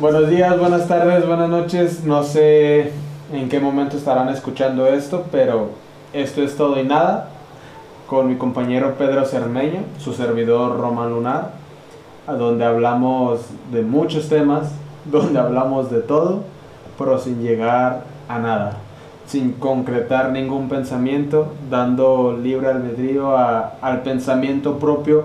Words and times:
Buenos 0.00 0.28
días, 0.28 0.58
buenas 0.58 0.86
tardes, 0.86 1.26
buenas 1.26 1.48
noches. 1.48 2.04
No 2.04 2.22
sé 2.22 2.92
en 3.32 3.48
qué 3.48 3.58
momento 3.60 3.96
estarán 3.96 4.28
escuchando 4.28 4.86
esto, 4.86 5.24
pero 5.32 5.70
esto 6.12 6.42
es 6.42 6.56
todo 6.56 6.78
y 6.78 6.84
nada. 6.84 7.28
Con 8.06 8.28
mi 8.28 8.36
compañero 8.36 8.94
Pedro 8.96 9.24
Cermeño, 9.24 9.80
su 9.98 10.12
servidor 10.12 10.78
Román 10.78 11.10
Lunar, 11.10 11.50
donde 12.26 12.64
hablamos 12.64 13.40
de 13.72 13.82
muchos 13.82 14.28
temas, 14.28 14.70
donde 15.04 15.38
hablamos 15.38 15.90
de 15.90 16.00
todo, 16.00 16.42
pero 16.96 17.18
sin 17.18 17.42
llegar 17.42 18.04
a 18.28 18.38
nada, 18.38 18.72
sin 19.26 19.52
concretar 19.52 20.30
ningún 20.30 20.68
pensamiento, 20.68 21.48
dando 21.70 22.38
libre 22.40 22.68
albedrío 22.68 23.36
a- 23.36 23.74
al 23.80 24.02
pensamiento 24.02 24.78
propio 24.78 25.24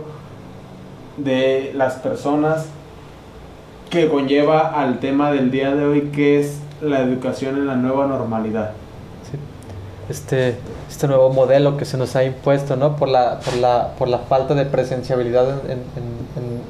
de 1.18 1.72
las 1.76 1.96
personas 1.96 2.66
que 3.94 4.10
conlleva 4.10 4.82
al 4.82 5.00
tema 5.00 5.32
del 5.32 5.52
día 5.52 5.76
de 5.76 5.86
hoy, 5.86 6.02
que 6.14 6.40
es 6.40 6.58
la 6.82 7.00
educación 7.02 7.58
en 7.58 7.68
la 7.68 7.76
nueva 7.76 8.08
normalidad. 8.08 8.72
Sí. 9.32 9.38
Este, 10.10 10.56
este 10.90 11.08
nuevo 11.08 11.30
modelo 11.32 11.78
que 11.78 11.86
se 11.86 11.96
nos 11.98 12.16
ha 12.16 12.24
impuesto, 12.24 12.76
¿no? 12.76 12.96
Por 12.96 13.08
la, 13.08 13.40
por 13.40 13.56
la, 13.58 13.90
por 14.00 14.08
la 14.08 14.18
falta 14.18 14.56
de 14.56 14.66
presenciabilidad 14.66 15.48
en, 15.66 15.72
en- 15.72 15.78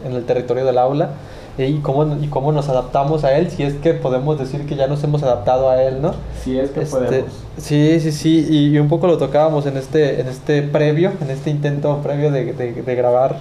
en- 0.04 0.12
en 0.12 0.16
el 0.18 0.26
territorio 0.26 0.66
del 0.66 0.78
aula 0.78 1.12
y 1.58 1.76
cómo, 1.78 2.18
y 2.22 2.28
cómo 2.28 2.52
nos 2.52 2.68
adaptamos 2.68 3.24
a 3.24 3.38
él, 3.38 3.50
si 3.50 3.64
es 3.64 3.76
que 3.76 3.94
podemos 3.94 4.38
decir 4.38 4.66
que 4.66 4.76
ya 4.76 4.88
nos 4.88 5.02
hemos 5.06 5.24
adaptado 5.24 5.70
a 5.70 5.82
él, 5.82 6.02
¿no? 6.02 6.14
Si 6.44 6.60
es 6.60 6.72
que 6.72 6.82
Este, 6.82 6.98
podemos. 6.98 7.32
Sí, 7.58 8.00
sí, 8.02 8.12
sí, 8.12 8.46
y, 8.50 8.76
y 8.76 8.80
un 8.80 8.90
poco 8.90 9.08
lo 9.08 9.18
tocábamos 9.18 9.66
en 9.66 9.78
este, 9.78 10.20
en 10.20 10.28
este 10.28 10.62
previo, 10.62 11.14
en 11.22 11.30
este 11.30 11.52
intento 11.52 12.00
previo 12.04 12.32
de, 12.32 12.52
de- 12.52 12.74
de 12.82 12.96
grabar 12.96 13.38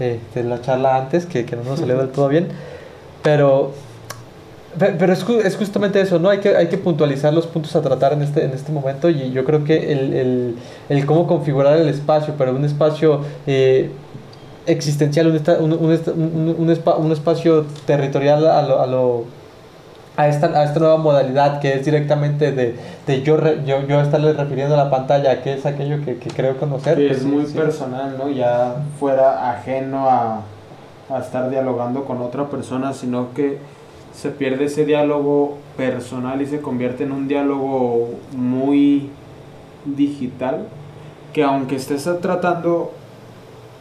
eh, 0.00 0.20
de 0.34 0.42
la 0.44 0.62
charla 0.62 0.96
antes, 0.96 1.26
que, 1.26 1.44
que 1.44 1.54
no 1.56 1.64
nos 1.64 1.80
salió 1.80 1.98
del 1.98 2.08
todo 2.08 2.28
bien, 2.28 2.48
pero, 3.26 3.72
pe- 4.78 4.94
pero 4.98 5.12
es, 5.12 5.26
es 5.44 5.56
justamente 5.56 6.00
eso, 6.00 6.18
¿no? 6.20 6.28
Hay 6.28 6.38
que, 6.38 6.56
hay 6.56 6.68
que 6.68 6.78
puntualizar 6.78 7.32
los 7.34 7.46
puntos 7.48 7.74
a 7.74 7.82
tratar 7.82 8.12
en 8.12 8.22
este, 8.22 8.44
en 8.44 8.52
este 8.52 8.70
momento 8.70 9.08
y 9.10 9.32
yo 9.32 9.44
creo 9.44 9.64
que 9.64 9.92
el, 9.92 10.12
el, 10.14 10.56
el 10.88 11.06
cómo 11.06 11.26
configurar 11.26 11.76
el 11.76 11.88
espacio, 11.88 12.34
pero 12.38 12.54
un 12.54 12.64
espacio... 12.64 13.20
eh, 13.46 13.90
existencial, 14.68 15.28
un, 15.28 15.36
esta- 15.36 15.58
un, 15.60 15.72
un 15.72 15.90
un- 15.92 16.56
un 16.58 16.68
espa- 16.70 16.96
un 16.98 17.12
espacio 17.12 17.66
territorial 17.86 18.44
a 18.48 18.62
lo, 18.62 18.80
a 18.82 18.86
lo, 18.88 19.24
a 20.16 20.26
esta, 20.26 20.46
a 20.58 20.64
esta 20.64 20.80
nueva 20.80 20.96
modalidad 20.96 21.60
que 21.60 21.74
es 21.74 21.84
directamente 21.84 22.50
de, 22.50 22.74
de 23.06 23.22
yo, 23.22 23.36
re- 23.36 23.58
yo, 23.64 23.86
yo 23.86 24.00
estarle 24.00 24.32
refiriendo 24.32 24.74
a 24.74 24.78
la 24.84 24.90
pantalla, 24.90 25.40
que 25.42 25.52
es 25.54 25.66
aquello 25.66 26.04
que, 26.04 26.16
que 26.18 26.30
creo 26.30 26.56
conocer. 26.56 26.96
Que 26.96 27.06
pues 27.06 27.18
es 27.18 27.24
muy 27.24 27.46
sí. 27.46 27.54
personal, 27.56 28.16
¿no? 28.18 28.28
Ya 28.28 28.74
fuera 28.98 29.50
ajeno 29.52 30.10
a, 30.10 30.40
a 31.08 31.18
estar 31.18 31.50
dialogando 31.50 32.04
con 32.04 32.20
otra 32.20 32.48
persona, 32.48 32.92
sino 32.92 33.32
que 33.34 33.58
se 34.14 34.30
pierde 34.30 34.64
ese 34.64 34.84
diálogo 34.84 35.58
personal 35.76 36.40
y 36.40 36.46
se 36.46 36.60
convierte 36.60 37.04
en 37.04 37.12
un 37.12 37.28
diálogo 37.28 38.10
muy 38.32 39.10
digital, 39.84 40.68
que 41.32 41.44
aunque 41.44 41.76
estés 41.76 42.08
tratando, 42.20 42.92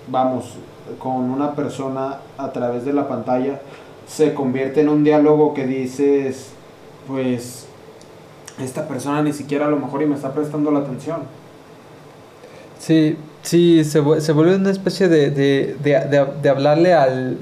vamos, 0.07 0.55
con 0.99 1.15
una 1.31 1.53
persona 1.53 2.19
a 2.37 2.51
través 2.51 2.85
de 2.85 2.93
la 2.93 3.07
pantalla, 3.07 3.61
se 4.07 4.33
convierte 4.33 4.81
en 4.81 4.89
un 4.89 5.03
diálogo 5.03 5.53
que 5.53 5.65
dices, 5.65 6.51
pues, 7.07 7.67
esta 8.59 8.87
persona 8.87 9.21
ni 9.21 9.33
siquiera 9.33 9.65
a 9.65 9.69
lo 9.69 9.77
mejor 9.77 10.01
y 10.03 10.05
me 10.05 10.15
está 10.15 10.33
prestando 10.33 10.69
la 10.71 10.79
atención. 10.79 11.21
Sí, 12.77 13.17
sí, 13.45 13.83
se, 13.83 14.01
se 14.21 14.31
vuelve 14.31 14.55
una 14.55 14.71
especie 14.71 15.07
de, 15.07 15.31
de, 15.31 15.75
de, 15.81 16.25
de, 16.41 16.49
hablarle 16.49 16.93
al 16.93 17.37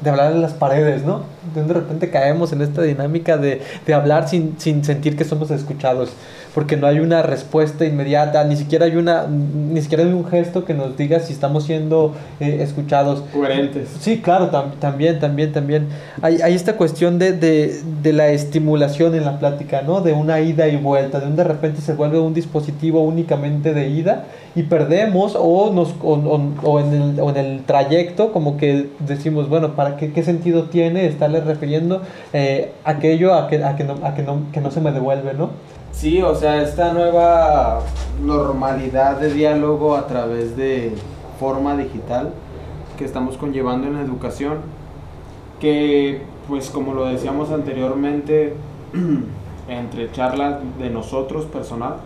de 0.00 0.10
hablarle 0.10 0.38
a 0.38 0.40
las 0.40 0.54
paredes, 0.54 1.04
¿no? 1.04 1.24
De 1.54 1.72
repente 1.72 2.10
caemos 2.10 2.52
en 2.52 2.62
esta 2.62 2.82
dinámica 2.82 3.36
de, 3.36 3.60
de 3.86 3.94
hablar 3.94 4.28
sin, 4.28 4.58
sin 4.58 4.84
sentir 4.84 5.16
que 5.16 5.24
somos 5.24 5.50
escuchados, 5.50 6.12
porque 6.54 6.76
no 6.76 6.86
hay 6.86 6.98
una 7.00 7.22
respuesta 7.22 7.84
inmediata, 7.84 8.42
ni 8.44 8.56
siquiera 8.56 8.86
hay 8.86 8.96
una, 8.96 9.26
ni 9.28 9.80
siquiera 9.82 10.02
hay 10.04 10.12
un 10.12 10.26
gesto 10.26 10.64
que 10.64 10.74
nos 10.74 10.96
diga 10.96 11.20
si 11.20 11.32
estamos 11.32 11.64
siendo 11.64 12.14
eh, 12.40 12.58
escuchados. 12.60 13.22
Coherentes. 13.32 13.88
Sí, 14.00 14.18
claro, 14.20 14.50
tam- 14.50 14.72
también, 14.80 15.20
también, 15.20 15.52
también. 15.52 15.86
Hay, 16.22 16.40
hay 16.42 16.54
esta 16.54 16.76
cuestión 16.76 17.18
de, 17.18 17.32
de, 17.32 17.80
de 18.02 18.12
la 18.12 18.28
estimulación 18.28 19.14
en 19.14 19.24
la 19.24 19.38
plática, 19.38 19.82
¿no? 19.82 20.00
De 20.00 20.12
una 20.12 20.40
ida 20.40 20.66
y 20.68 20.76
vuelta, 20.76 21.20
de 21.20 21.26
un 21.26 21.36
de 21.36 21.44
repente 21.44 21.80
se 21.80 21.94
vuelve 21.94 22.18
un 22.18 22.34
dispositivo 22.34 23.00
únicamente 23.02 23.72
de 23.72 23.88
ida 23.88 24.24
y 24.56 24.64
perdemos 24.64 25.36
o, 25.38 25.72
nos, 25.72 25.94
o, 26.02 26.14
o- 26.14 26.50
o 26.68 26.80
en 26.80 26.92
el, 26.92 27.20
o 27.20 27.30
en 27.30 27.36
el 27.36 27.62
trayecto 27.64 28.32
como 28.32 28.56
que 28.56 28.88
decimos, 28.98 29.48
bueno, 29.48 29.74
¿para 29.76 29.96
qué, 29.96 30.12
qué 30.12 30.22
sentido 30.24 30.64
tiene 30.64 31.06
estarle 31.06 31.40
refiriendo 31.40 32.02
eh, 32.32 32.72
aquello 32.84 33.34
a 33.34 33.48
que, 33.48 33.62
a, 33.62 33.76
que 33.76 33.84
no, 33.84 33.94
a 34.02 34.14
que, 34.14 34.22
no, 34.22 34.42
que 34.52 34.60
no 34.60 34.70
se 34.70 34.80
me 34.80 34.90
devuelve, 34.92 35.34
¿no? 35.34 35.50
Sí, 35.92 36.22
o 36.22 36.34
sea, 36.34 36.62
esta 36.62 36.92
nueva 36.92 37.80
normalidad 38.24 39.20
de 39.20 39.32
diálogo 39.32 39.96
a 39.96 40.06
través 40.06 40.56
de 40.56 40.92
forma 41.38 41.76
digital 41.76 42.32
que 42.96 43.04
estamos 43.04 43.36
conllevando 43.36 43.86
en 43.86 43.94
la 43.94 44.02
educación, 44.02 44.58
que 45.58 46.22
pues 46.48 46.70
como 46.70 46.94
lo 46.94 47.06
decíamos 47.06 47.50
anteriormente, 47.50 48.54
entre 49.68 50.10
charlas 50.12 50.58
de 50.78 50.90
nosotros 50.90 51.44
personal, 51.44 51.96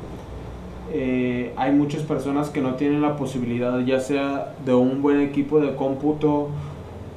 eh, 0.93 1.53
hay 1.57 1.73
muchas 1.73 2.03
personas 2.03 2.51
que 2.51 2.61
no 2.61 2.75
tienen 2.75 3.01
la 3.01 3.17
posibilidad 3.17 3.79
ya 3.81 4.01
sea 4.01 4.55
de 4.65 4.75
un 4.75 5.03
buen 5.03 5.21
equipo 5.21 5.61
de 5.61 5.75
cómputo 5.75 6.49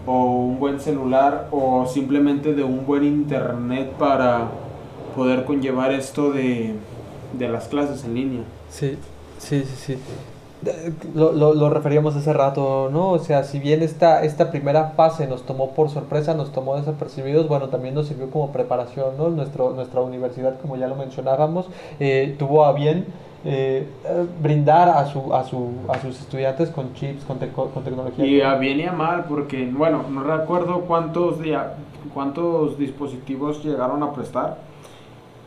o 0.05 0.23
un 0.35 0.59
buen 0.59 0.79
celular 0.79 1.47
o 1.51 1.85
simplemente 1.85 2.53
de 2.53 2.63
un 2.63 2.85
buen 2.85 3.03
internet 3.03 3.91
para 3.99 4.47
poder 5.17 5.44
conllevar 5.44 5.91
esto 5.91 6.31
de, 6.31 6.75
de 7.38 7.47
las 7.50 7.67
clases 7.67 8.05
en 8.05 8.13
línea. 8.13 8.41
Sí, 8.69 8.97
sí, 9.39 9.63
sí, 9.66 9.75
sí. 9.75 9.97
Lo, 11.13 11.31
lo, 11.33 11.53
lo 11.53 11.69
referíamos 11.69 12.16
hace 12.16 12.33
rato, 12.33 12.89
¿no? 12.91 13.09
O 13.11 13.19
sea, 13.19 13.44
si 13.44 13.59
bien 13.59 13.83
esta, 13.83 14.23
esta 14.23 14.50
primera 14.50 14.94
fase 14.95 15.28
nos 15.28 15.44
tomó 15.44 15.72
por 15.72 15.89
sorpresa, 15.89 16.33
nos 16.33 16.51
tomó 16.51 16.75
desapercibidos, 16.78 17.47
bueno, 17.47 17.67
también 17.69 17.94
nos 17.94 18.07
sirvió 18.07 18.29
como 18.31 18.51
preparación, 18.51 19.17
¿no? 19.17 19.29
Nuestro, 19.29 19.72
nuestra 19.73 20.01
universidad, 20.01 20.59
como 20.61 20.75
ya 20.75 20.88
lo 20.88 20.95
mencionábamos, 20.95 21.67
eh, 21.99 22.35
tuvo 22.39 22.66
a 22.66 22.73
bien 22.73 23.05
eh, 23.45 23.85
eh, 24.05 24.25
brindar 24.41 24.89
a, 24.89 25.05
su, 25.05 25.31
a, 25.34 25.44
su, 25.44 25.69
a 25.89 25.99
sus 26.02 26.20
estudiantes 26.20 26.70
con 26.72 26.93
chips, 26.96 27.23
con, 27.23 27.37
teco- 27.40 27.70
con 27.73 27.84
tecnología. 27.84 28.25
Y 28.25 28.41
a 28.41 28.55
bien 28.55 28.79
y 28.79 28.84
a 28.85 28.91
mal, 28.93 29.25
porque, 29.29 29.70
bueno, 29.72 30.03
no 30.09 30.23
recuerdo 30.23 30.81
cuántos, 30.81 31.35
cuántos 32.16 32.78
dispositivos 32.79 33.63
llegaron 33.63 34.02
a 34.02 34.11
prestar, 34.11 34.58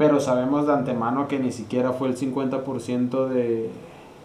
pero 0.01 0.19
sabemos 0.19 0.67
de 0.67 0.73
antemano 0.73 1.29
que 1.29 1.39
ni 1.39 1.53
siquiera 1.53 1.93
fue 1.93 2.09
el 2.09 2.17
50% 2.17 3.29
de, 3.29 3.69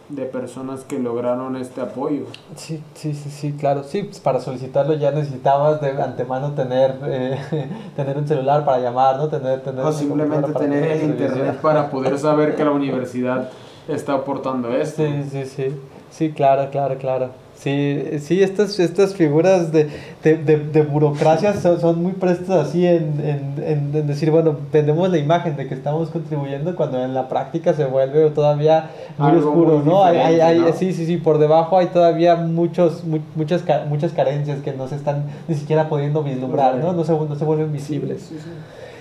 de 0.08 0.26
personas 0.26 0.86
que 0.86 1.00
lograron 1.00 1.58
este 1.58 1.82
apoyo. 1.82 2.28
Sí, 2.56 2.82
sí, 2.94 3.14
sí, 3.14 3.30
sí, 3.30 3.52
claro. 3.60 3.84
Sí, 3.84 4.04
pues 4.04 4.22
para 4.22 4.40
solicitarlo 4.40 4.94
ya 4.94 5.12
necesitabas 5.12 5.82
de 5.82 6.02
antemano 6.02 6.54
tener, 6.54 6.98
eh, 7.06 7.38
tener 7.98 8.18
un 8.18 8.26
celular 8.26 8.64
para 8.64 8.80
llamar, 8.80 9.18
¿no? 9.18 9.28
Tener, 9.28 9.64
tener 9.64 9.84
O 9.84 9.92
simplemente 9.92 10.54
tener 10.54 10.92
el 10.92 11.04
internet 11.10 11.60
para 11.60 11.90
poder 11.90 12.18
saber 12.20 12.56
que 12.56 12.64
la 12.64 12.72
universidad 12.82 13.50
está 13.90 14.14
aportando 14.14 14.74
esto. 14.74 15.04
Sí, 15.04 15.24
sí, 15.30 15.46
sí. 15.46 15.82
Sí, 16.10 16.32
claro, 16.32 16.72
claro, 16.72 16.98
claro. 16.98 17.32
Sí, 17.58 18.04
sí 18.20 18.44
estas, 18.44 18.78
estas 18.80 19.16
figuras 19.16 19.72
de, 19.72 19.90
de, 20.24 20.38
de, 20.38 20.58
de 20.58 20.82
burocracia 20.84 21.54
son, 21.54 21.80
son 21.80 22.04
muy 22.04 22.12
prestas 22.12 22.68
así 22.68 22.86
en, 22.86 23.14
en, 23.24 23.64
en, 23.66 23.96
en 23.96 24.08
decir, 24.08 24.30
bueno, 24.30 24.56
vendemos 24.72 25.10
la 25.10 25.18
imagen 25.18 25.56
de 25.56 25.68
que 25.68 25.74
estamos 25.74 26.10
contribuyendo 26.10 26.76
cuando 26.76 27.04
en 27.04 27.14
la 27.14 27.28
práctica 27.28 27.74
se 27.74 27.86
vuelve 27.86 28.30
todavía 28.32 28.92
muy 29.18 29.30
Algo 29.30 29.50
oscuro, 29.50 29.78
muy 29.80 29.86
¿no? 29.86 30.04
Hay, 30.04 30.18
hay, 30.18 30.40
hay-. 30.42 30.74
Sí, 30.74 30.94
sí, 30.94 31.06
sí, 31.06 31.18
por 31.18 31.38
debajo 31.40 31.78
hay 31.78 31.88
todavía 31.88 32.36
muchos, 32.36 33.04
mu- 33.04 33.20
muchas, 33.36 33.64
ca- 33.64 33.86
muchas 33.90 34.12
carencias 34.12 34.62
que 34.62 34.74
no 34.74 34.88
se 34.88 34.96
están 34.96 35.24
ni 35.48 35.56
siquiera 35.56 35.90
pudiendo 35.90 36.22
vislumbrar, 36.24 36.76
¿no? 36.78 36.94
No 36.94 37.04
se, 37.04 37.14
no 37.14 37.36
se 37.36 37.46
vuelven 37.46 37.72
visibles. 37.74 38.22
Sí, 38.30 38.36
sí. 38.38 38.50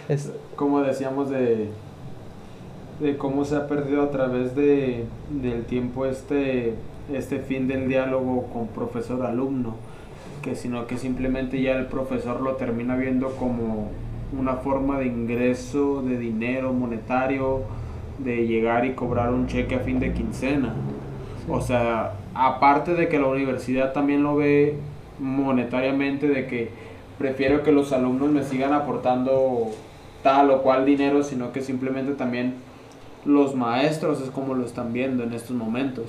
Es, 0.09 0.31
como 0.57 0.81
decíamos 0.81 1.29
de, 1.29 1.69
de 3.00 3.17
cómo 3.17 3.45
se 3.45 3.57
ha 3.57 3.67
perdido 3.67 4.03
a 4.03 4.11
través 4.11 4.55
de, 4.55 5.05
del 5.31 5.65
tiempo 5.65 6.07
este, 6.07 6.75
este 7.12 7.39
fin 7.41 7.69
del 7.69 7.89
diálogo 7.89 8.47
con 8.53 8.69
profesor 8.69 9.25
alumno 9.27 9.77
que 10.43 10.55
sino 10.55 10.87
que 10.87 10.97
simplemente 10.97 11.61
ya 11.61 11.73
el 11.73 11.87
profesor 11.87 12.41
lo 12.41 12.56
termina 12.56 12.97
viendo 12.97 13.31
como 13.37 13.91
una 14.39 14.55
forma 14.56 14.99
de 14.99 15.06
ingreso 15.06 16.03
de 16.03 16.19
dinero 16.19 16.73
monetario 16.73 17.62
de 18.19 18.47
llegar 18.47 18.85
y 18.85 18.93
cobrar 18.93 19.33
un 19.33 19.47
cheque 19.47 19.75
a 19.75 19.81
fin 19.81 20.01
de 20.01 20.12
quincena 20.12 20.75
o 21.49 21.61
sea 21.61 22.15
aparte 22.35 22.95
de 22.95 23.09
que 23.09 23.19
la 23.19 23.27
universidad 23.27 23.93
también 23.93 24.23
lo 24.23 24.37
ve 24.37 24.79
monetariamente 25.19 26.29
de 26.29 26.47
que 26.47 26.71
prefiero 27.19 27.62
que 27.62 27.73
los 27.73 27.93
alumnos 27.93 28.31
me 28.31 28.43
sigan 28.43 28.73
aportando 28.73 29.71
tal 30.23 30.50
o 30.50 30.62
cual 30.62 30.85
dinero, 30.85 31.23
sino 31.23 31.53
que 31.53 31.61
simplemente 31.61 32.15
también 32.15 32.55
los 33.25 33.55
maestros 33.55 34.21
es 34.21 34.31
como 34.31 34.55
lo 34.55 34.65
están 34.65 34.93
viendo 34.93 35.23
en 35.23 35.33
estos 35.33 35.57
momentos. 35.57 36.07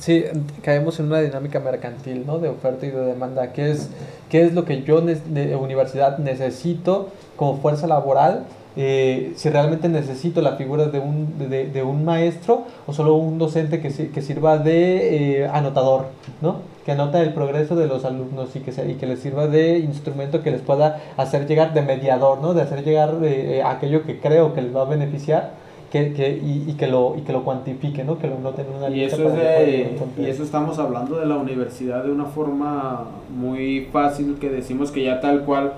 Sí, 0.00 0.24
caemos 0.62 0.98
en 0.98 1.06
una 1.06 1.20
dinámica 1.20 1.60
mercantil, 1.60 2.24
¿no? 2.26 2.38
De 2.38 2.48
oferta 2.48 2.86
y 2.86 2.90
de 2.90 3.04
demanda. 3.04 3.52
¿Qué 3.52 3.70
es, 3.70 3.90
qué 4.30 4.42
es 4.42 4.54
lo 4.54 4.64
que 4.64 4.82
yo, 4.82 5.02
de 5.02 5.56
universidad, 5.56 6.16
necesito 6.16 7.08
como 7.36 7.58
fuerza 7.58 7.86
laboral? 7.86 8.46
Eh, 8.76 9.32
si 9.36 9.50
realmente 9.50 9.88
necesito 9.88 10.40
la 10.40 10.56
figura 10.56 10.86
de 10.86 11.00
un, 11.00 11.38
de, 11.50 11.66
de 11.66 11.82
un 11.82 12.04
maestro 12.04 12.64
o 12.86 12.92
solo 12.92 13.14
un 13.16 13.36
docente 13.36 13.80
que, 13.80 13.90
que 13.90 14.22
sirva 14.22 14.58
de 14.58 15.42
eh, 15.42 15.48
anotador, 15.48 16.06
¿no? 16.40 16.58
que 16.84 16.92
anota 16.92 17.20
el 17.20 17.34
progreso 17.34 17.74
de 17.74 17.86
los 17.86 18.04
alumnos 18.04 18.54
y 18.54 18.60
que, 18.60 18.70
se, 18.70 18.88
y 18.88 18.94
que 18.94 19.06
les 19.06 19.18
sirva 19.18 19.48
de 19.48 19.80
instrumento 19.80 20.42
que 20.42 20.52
les 20.52 20.62
pueda 20.62 21.00
hacer 21.16 21.48
llegar 21.48 21.74
de 21.74 21.82
mediador, 21.82 22.40
¿no? 22.40 22.54
de 22.54 22.62
hacer 22.62 22.84
llegar 22.84 23.16
eh, 23.22 23.60
aquello 23.64 24.04
que 24.04 24.20
creo 24.20 24.54
que 24.54 24.62
les 24.62 24.74
va 24.74 24.82
a 24.82 24.86
beneficiar 24.86 25.50
que, 25.90 26.12
que, 26.12 26.30
y, 26.30 26.64
y, 26.68 26.74
que 26.74 26.86
lo, 26.86 27.16
y 27.16 27.22
que 27.22 27.32
lo 27.32 27.42
cuantifique, 27.42 28.04
¿no? 28.04 28.18
que 28.18 28.28
lo 28.28 28.38
noten 28.38 28.66
en 28.66 28.74
una 28.74 28.88
y 28.90 29.02
eso, 29.02 29.26
es 29.26 29.34
de, 29.34 29.98
y 30.18 30.26
eso 30.26 30.44
estamos 30.44 30.78
hablando 30.78 31.18
de 31.18 31.26
la 31.26 31.36
universidad 31.36 32.04
de 32.04 32.12
una 32.12 32.26
forma 32.26 33.06
muy 33.28 33.88
fácil 33.92 34.36
que 34.40 34.50
decimos 34.50 34.92
que 34.92 35.02
ya 35.02 35.20
tal 35.20 35.42
cual 35.42 35.72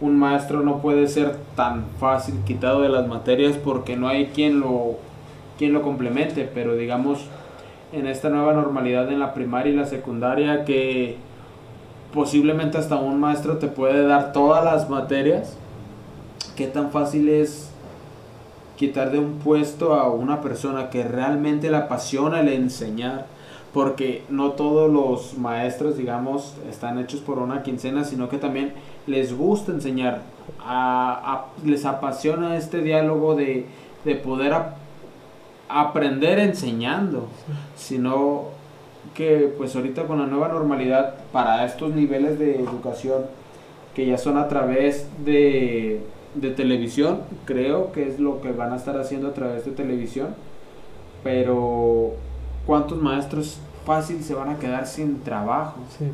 un 0.00 0.18
maestro 0.18 0.62
no 0.62 0.78
puede 0.78 1.06
ser 1.06 1.36
tan 1.54 1.84
fácil 2.00 2.34
quitado 2.44 2.82
de 2.82 2.88
las 2.88 3.06
materias 3.06 3.56
porque 3.56 3.96
no 3.96 4.08
hay 4.08 4.26
quien 4.26 4.58
lo, 4.58 4.96
quien 5.58 5.72
lo 5.72 5.82
complemente, 5.82 6.50
pero 6.52 6.74
digamos 6.74 7.26
en 7.92 8.08
esta 8.08 8.30
nueva 8.30 8.54
normalidad 8.54 9.12
en 9.12 9.20
la 9.20 9.32
primaria 9.32 9.72
y 9.72 9.76
la 9.76 9.86
secundaria 9.86 10.64
que 10.64 11.18
posiblemente 12.12 12.78
hasta 12.78 12.96
un 12.96 13.20
maestro 13.20 13.58
te 13.58 13.68
puede 13.68 14.04
dar 14.06 14.32
todas 14.32 14.64
las 14.64 14.90
materias, 14.90 15.56
¿qué 16.56 16.66
tan 16.66 16.90
fácil 16.90 17.28
es 17.28 17.71
quitar 18.82 19.12
de 19.12 19.20
un 19.20 19.38
puesto 19.38 19.94
a 19.94 20.10
una 20.10 20.40
persona 20.40 20.90
que 20.90 21.04
realmente 21.04 21.70
le 21.70 21.76
apasiona 21.76 22.40
el 22.40 22.48
enseñar? 22.48 23.26
porque 23.72 24.22
no 24.28 24.52
todos 24.52 24.92
los 24.92 25.38
maestros, 25.38 25.96
digamos, 25.96 26.54
están 26.68 26.98
hechos 26.98 27.20
por 27.20 27.38
una 27.38 27.62
quincena, 27.62 28.04
sino 28.04 28.28
que 28.28 28.36
también 28.36 28.74
les 29.06 29.34
gusta 29.36 29.72
enseñar, 29.72 30.20
les 31.64 31.84
apasiona 31.86 32.56
este 32.56 32.82
diálogo 32.82 33.34
de, 33.34 33.66
poder 34.22 34.54
aprender 35.68 36.38
enseñando, 36.38 37.28
sino 37.74 38.48
que 39.14 39.52
pues 39.56 39.74
ahorita 39.74 40.02
con 40.04 40.18
la 40.18 40.26
nueva 40.26 40.48
normalidad 40.48 41.14
para 41.32 41.64
estos 41.64 41.94
niveles 41.94 42.38
de 42.38 42.60
educación 42.60 43.22
que 43.94 44.06
ya 44.06 44.18
son 44.18 44.36
a 44.36 44.48
través 44.48 45.08
de, 45.24 46.02
de 46.34 46.50
televisión, 46.50 47.20
creo 47.44 47.92
que 47.92 48.08
es 48.08 48.18
lo 48.18 48.40
que 48.40 48.52
van 48.52 48.72
a 48.72 48.76
estar 48.76 48.98
haciendo 48.98 49.28
a 49.28 49.34
través 49.34 49.64
de 49.64 49.72
televisión, 49.72 50.28
pero 51.22 52.12
¿cuántos 52.66 53.00
maestros 53.00 53.58
fácil 53.84 54.22
se 54.22 54.34
van 54.34 54.48
a 54.48 54.58
quedar 54.58 54.86
sin 54.86 55.20
trabajo? 55.20 55.76
Sí, 55.98 56.06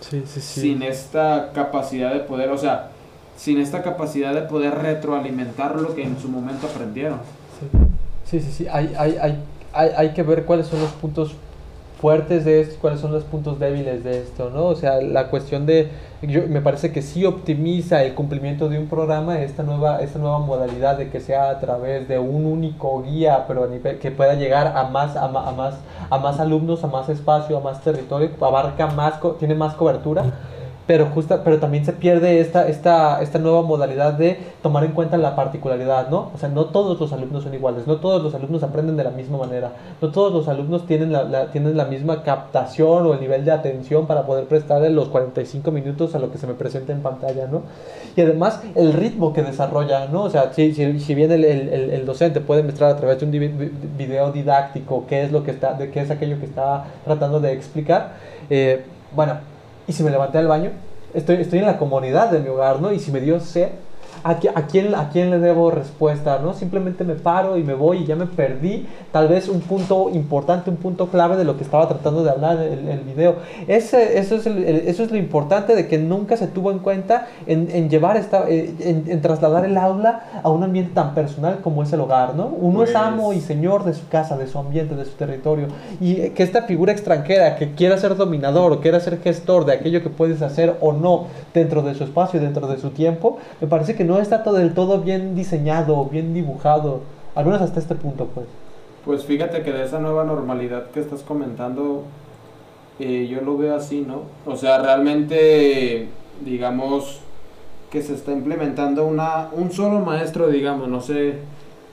sí, 0.00 0.22
sí, 0.26 0.40
sí. 0.40 0.60
Sin 0.60 0.82
esta 0.82 1.52
capacidad 1.52 2.12
de 2.12 2.20
poder, 2.20 2.50
o 2.50 2.58
sea, 2.58 2.90
sin 3.36 3.58
esta 3.58 3.82
capacidad 3.82 4.32
de 4.32 4.42
poder 4.42 4.74
retroalimentar 4.76 5.80
lo 5.80 5.94
que 5.94 6.04
en 6.04 6.18
su 6.18 6.28
momento 6.28 6.66
aprendieron. 6.66 7.18
Sí, 8.24 8.40
sí, 8.40 8.52
sí, 8.52 8.66
Hay, 8.68 8.94
hay, 8.96 9.16
hay, 9.20 9.38
hay, 9.72 9.90
hay 9.96 10.14
que 10.14 10.22
ver 10.22 10.44
cuáles 10.44 10.66
son 10.66 10.80
los 10.80 10.90
puntos 10.92 11.34
fuertes 12.04 12.44
de 12.44 12.60
esto, 12.60 12.76
cuáles 12.82 13.00
son 13.00 13.12
los 13.12 13.24
puntos 13.24 13.58
débiles 13.58 14.04
de 14.04 14.18
esto, 14.18 14.50
¿no? 14.50 14.66
O 14.66 14.74
sea, 14.74 15.00
la 15.00 15.28
cuestión 15.28 15.64
de, 15.64 15.88
yo, 16.20 16.42
me 16.48 16.60
parece 16.60 16.92
que 16.92 17.00
sí 17.00 17.24
optimiza 17.24 18.02
el 18.02 18.12
cumplimiento 18.12 18.68
de 18.68 18.78
un 18.78 18.88
programa 18.88 19.40
esta 19.40 19.62
nueva, 19.62 20.02
esta 20.02 20.18
nueva 20.18 20.38
modalidad 20.38 20.98
de 20.98 21.08
que 21.08 21.20
sea 21.20 21.48
a 21.48 21.60
través 21.60 22.06
de 22.06 22.18
un 22.18 22.44
único 22.44 23.02
guía, 23.02 23.46
pero 23.48 23.64
a 23.64 23.68
nivel, 23.68 24.00
que 24.00 24.10
pueda 24.10 24.34
llegar 24.34 24.76
a 24.76 24.84
más, 24.84 25.16
a, 25.16 25.24
a, 25.24 25.52
más, 25.52 25.76
a 26.10 26.18
más 26.18 26.40
alumnos, 26.40 26.84
a 26.84 26.88
más 26.88 27.08
espacio, 27.08 27.56
a 27.56 27.60
más 27.60 27.80
territorio, 27.80 28.28
abarca 28.38 28.86
más, 28.88 29.14
tiene 29.38 29.54
más 29.54 29.72
cobertura 29.72 30.24
pero 30.86 31.06
justa, 31.06 31.42
pero 31.42 31.58
también 31.58 31.84
se 31.84 31.92
pierde 31.92 32.40
esta, 32.40 32.68
esta, 32.68 33.22
esta 33.22 33.38
nueva 33.38 33.62
modalidad 33.62 34.12
de 34.14 34.38
tomar 34.62 34.84
en 34.84 34.92
cuenta 34.92 35.16
la 35.16 35.34
particularidad, 35.34 36.10
¿no? 36.10 36.30
O 36.34 36.38
sea, 36.38 36.48
no 36.48 36.66
todos 36.66 37.00
los 37.00 37.12
alumnos 37.12 37.44
son 37.44 37.54
iguales, 37.54 37.86
no 37.86 37.96
todos 37.96 38.22
los 38.22 38.34
alumnos 38.34 38.62
aprenden 38.62 38.96
de 38.96 39.04
la 39.04 39.10
misma 39.10 39.38
manera, 39.38 39.72
no 40.02 40.10
todos 40.10 40.32
los 40.32 40.48
alumnos 40.48 40.86
tienen 40.86 41.12
la, 41.12 41.46
tienen 41.46 41.76
la 41.76 41.86
misma 41.86 42.22
captación 42.22 43.06
o 43.06 43.14
el 43.14 43.20
nivel 43.20 43.44
de 43.44 43.52
atención 43.52 44.06
para 44.06 44.26
poder 44.26 44.44
prestarle 44.44 44.90
los 44.90 45.08
45 45.08 45.70
minutos 45.70 46.14
a 46.14 46.18
lo 46.18 46.30
que 46.30 46.38
se 46.38 46.46
me 46.46 46.54
presenta 46.54 46.92
en 46.92 47.00
pantalla, 47.00 47.46
¿no? 47.46 47.62
Y 48.14 48.20
además 48.20 48.60
el 48.74 48.92
ritmo 48.92 49.32
que 49.32 49.42
desarrolla, 49.42 50.06
¿no? 50.08 50.24
O 50.24 50.30
sea, 50.30 50.52
si, 50.52 50.74
si, 50.74 51.00
si 51.00 51.14
bien 51.14 51.32
el, 51.32 51.44
el, 51.44 51.90
el, 51.90 52.06
docente 52.06 52.40
puede 52.40 52.62
mostrar 52.62 52.90
a 52.90 52.96
través 52.96 53.18
de 53.18 53.26
un 53.26 53.30
video 53.96 54.32
didáctico 54.32 55.04
qué 55.08 55.24
es, 55.24 55.32
lo 55.32 55.42
que 55.42 55.50
está, 55.50 55.72
de 55.74 55.90
qué 55.90 56.00
es 56.00 56.10
aquello 56.10 56.38
que 56.38 56.46
está 56.46 56.84
tratando 57.04 57.40
de 57.40 57.52
explicar, 57.52 58.12
eh, 58.50 58.84
bueno, 59.14 59.38
y 59.86 59.92
si 59.92 60.02
me 60.02 60.10
levanté 60.10 60.38
al 60.38 60.46
baño, 60.46 60.70
estoy, 61.12 61.36
estoy 61.36 61.60
en 61.60 61.66
la 61.66 61.78
comunidad 61.78 62.30
de 62.30 62.40
mi 62.40 62.48
hogar, 62.48 62.80
¿no? 62.80 62.92
Y 62.92 62.98
si 62.98 63.10
me 63.10 63.20
dio 63.20 63.40
sed, 63.40 63.68
¿A, 64.26 64.38
quién, 64.38 64.94
¿A 64.94 65.10
quién 65.10 65.30
le 65.30 65.38
debo 65.38 65.70
respuesta? 65.70 66.38
¿no? 66.42 66.54
Simplemente 66.54 67.04
me 67.04 67.14
paro 67.14 67.58
y 67.58 67.62
me 67.62 67.74
voy 67.74 67.98
y 67.98 68.06
ya 68.06 68.16
me 68.16 68.24
perdí 68.24 68.86
tal 69.12 69.28
vez 69.28 69.50
un 69.50 69.60
punto 69.60 70.08
importante, 70.08 70.70
un 70.70 70.76
punto 70.76 71.08
clave 71.08 71.36
de 71.36 71.44
lo 71.44 71.58
que 71.58 71.62
estaba 71.62 71.86
tratando 71.86 72.24
de 72.24 72.30
hablar 72.30 72.58
el, 72.58 72.88
el 72.88 73.00
video. 73.00 73.36
Ese, 73.68 74.18
eso, 74.18 74.36
es 74.36 74.46
eso 74.46 75.02
es 75.02 75.10
lo 75.10 75.18
importante 75.18 75.74
de 75.76 75.86
que 75.88 75.98
nunca 75.98 76.38
se 76.38 76.46
tuvo 76.46 76.70
en 76.70 76.78
cuenta 76.78 77.26
en, 77.46 77.68
en 77.70 77.90
llevar 77.90 78.16
esta, 78.16 78.48
eh, 78.48 78.74
en, 78.80 79.04
en, 79.08 79.20
trasladar 79.20 79.66
el 79.66 79.76
aula 79.76 80.40
a 80.42 80.48
un 80.48 80.62
ambiente 80.62 80.92
tan 80.94 81.14
personal 81.14 81.60
como 81.60 81.82
es 81.82 81.92
el 81.92 82.00
hogar. 82.00 82.34
¿no? 82.34 82.46
Uno 82.46 82.82
es 82.82 82.94
amo 82.96 83.34
y 83.34 83.42
señor 83.42 83.84
de 83.84 83.92
su 83.92 84.08
casa, 84.08 84.38
de 84.38 84.46
su 84.46 84.58
ambiente, 84.58 84.94
de 84.94 85.04
su 85.04 85.12
territorio. 85.12 85.68
Y 86.00 86.30
que 86.30 86.42
esta 86.42 86.62
figura 86.62 86.92
extranjera 86.92 87.56
que 87.56 87.72
quiera 87.72 87.98
ser 87.98 88.16
dominador 88.16 88.72
o 88.72 88.80
quiera 88.80 89.00
ser 89.00 89.20
gestor 89.20 89.66
de 89.66 89.74
aquello 89.74 90.02
que 90.02 90.08
puedes 90.08 90.40
hacer 90.40 90.78
o 90.80 90.94
no 90.94 91.26
dentro 91.52 91.82
de 91.82 91.94
su 91.94 92.04
espacio, 92.04 92.40
dentro 92.40 92.66
de 92.66 92.78
su 92.78 92.88
tiempo, 92.88 93.36
me 93.60 93.66
parece 93.66 93.94
que 93.94 94.04
no 94.04 94.13
está 94.20 94.42
todo 94.42 94.56
del 94.56 94.74
todo 94.74 95.00
bien 95.00 95.34
diseñado, 95.34 96.04
bien 96.06 96.34
dibujado, 96.34 97.00
al 97.34 97.44
menos 97.44 97.60
hasta 97.62 97.80
este 97.80 97.94
punto, 97.94 98.26
pues. 98.34 98.46
Pues 99.04 99.24
fíjate 99.24 99.62
que 99.62 99.72
de 99.72 99.84
esa 99.84 99.98
nueva 99.98 100.24
normalidad 100.24 100.86
que 100.90 101.00
estás 101.00 101.22
comentando, 101.22 102.04
eh, 102.98 103.28
yo 103.30 103.40
lo 103.42 103.58
veo 103.58 103.76
así, 103.76 104.00
¿no? 104.00 104.22
O 104.46 104.56
sea, 104.56 104.78
realmente, 104.78 106.08
digamos, 106.44 107.20
que 107.90 108.02
se 108.02 108.14
está 108.14 108.32
implementando 108.32 109.06
una, 109.06 109.48
un 109.52 109.70
solo 109.70 110.00
maestro, 110.00 110.48
digamos, 110.48 110.88
no 110.88 111.00
sé, 111.00 111.34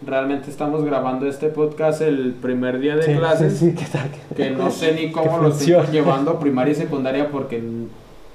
realmente 0.06 0.50
estamos 0.50 0.84
grabando 0.84 1.28
este 1.28 1.50
podcast 1.50 2.02
el 2.02 2.34
primer 2.34 2.80
día 2.80 2.96
de 2.96 3.18
clases, 3.18 3.58
sí, 3.60 3.76
que 4.36 4.50
no 4.52 4.72
sé 4.72 4.94
ni 4.94 5.12
cómo 5.12 5.38
lo 5.38 5.50
estoy 5.50 5.76
llevando 5.92 6.40
primaria 6.40 6.72
y 6.72 6.76
secundaria 6.76 7.30
porque 7.30 7.62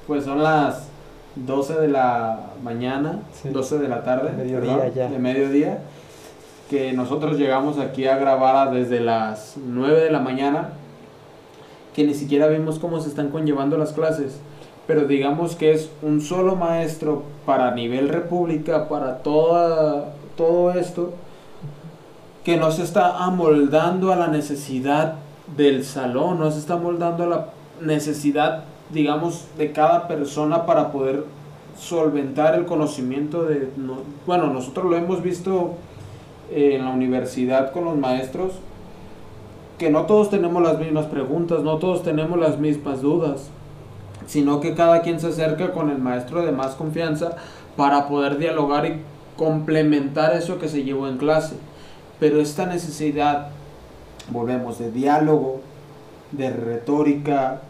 pues 0.07 0.25
son 0.25 0.43
las 0.43 0.89
12 1.37 1.75
de 1.75 1.89
la 1.89 2.53
mañana, 2.63 3.21
12 3.45 3.79
de 3.79 3.89
la 3.89 4.03
tarde, 4.03 4.33
de 4.33 5.19
mediodía, 5.19 5.81
que 6.71 6.93
nosotros 6.93 7.39
llegamos 7.39 7.79
aquí 7.79 8.07
a 8.07 8.17
grabar 8.17 8.73
desde 8.73 9.01
las 9.01 9.57
9 9.57 10.01
de 10.01 10.11
la 10.11 10.21
mañana, 10.21 10.71
que 11.95 12.05
ni 12.05 12.15
siquiera 12.15 12.49
vimos 12.49 12.79
cómo 12.79 13.01
se 13.01 13.09
están 13.09 13.31
conllevando 13.31 13.77
las 13.77 13.93
clases, 13.93 14.41
pero 14.87 15.05
digamos 15.05 15.57
que 15.57 15.73
es 15.73 15.91
un 16.03 16.21
solo 16.21 16.57
maestro 16.57 17.25
para 17.45 17.73
nivel 17.73 18.09
república, 18.09 18.89
para 18.89 19.19
toda, 19.19 20.15
todo 20.37 20.73
esto, 20.73 21.13
que 22.45 22.57
no 22.57 22.71
se 22.71 22.83
está 22.83 23.25
amoldando 23.25 24.13
a 24.13 24.17
la 24.17 24.29
necesidad 24.29 25.15
del 25.57 25.85
salón, 25.85 26.39
no 26.39 26.51
se 26.51 26.59
está 26.59 26.75
amoldando 26.75 27.25
a 27.25 27.27
la 27.27 27.47
necesidad 27.81 28.65
digamos, 28.91 29.47
de 29.59 29.73
cada 29.73 30.09
persona 30.09 30.67
para 30.67 30.93
poder 30.93 31.25
solventar 31.79 32.55
el 32.55 32.65
conocimiento 32.65 33.45
de... 33.45 33.69
bueno, 34.27 34.47
nosotros 34.47 34.87
lo 34.87 34.97
hemos 34.97 35.23
visto 35.23 35.75
en 36.51 36.85
la 36.85 36.91
universidad 36.91 37.73
con 37.73 37.85
los 37.85 37.97
maestros, 37.97 38.53
que 39.79 39.91
no 39.91 40.07
todos 40.07 40.31
tenemos 40.31 40.63
las 40.63 40.79
mismas 40.79 41.07
preguntas, 41.07 41.63
no 41.63 41.77
todos 41.77 42.03
tenemos 42.03 42.39
las 42.39 42.59
mismas 42.59 43.03
dudas, 43.03 43.51
sino 44.27 44.61
que 44.61 44.75
cada 44.75 45.03
quien 45.03 45.21
se 45.21 45.29
acerca 45.29 45.73
con 45.73 45.91
el 45.91 45.99
maestro 45.99 46.45
de 46.45 46.53
más 46.53 46.75
confianza 46.75 47.37
para 47.77 48.09
poder 48.09 48.39
dialogar 48.39 48.87
y 48.87 49.01
complementar 49.37 50.35
eso 50.35 50.59
que 50.59 50.69
se 50.69 50.83
llevó 50.83 51.09
en 51.09 51.19
clase. 51.19 51.57
Pero 52.19 52.41
esta 52.41 52.65
necesidad, 52.65 53.49
volvemos, 54.31 54.79
de 54.79 54.91
diálogo, 54.91 55.61
de 56.33 56.51
retórica, 56.51 57.61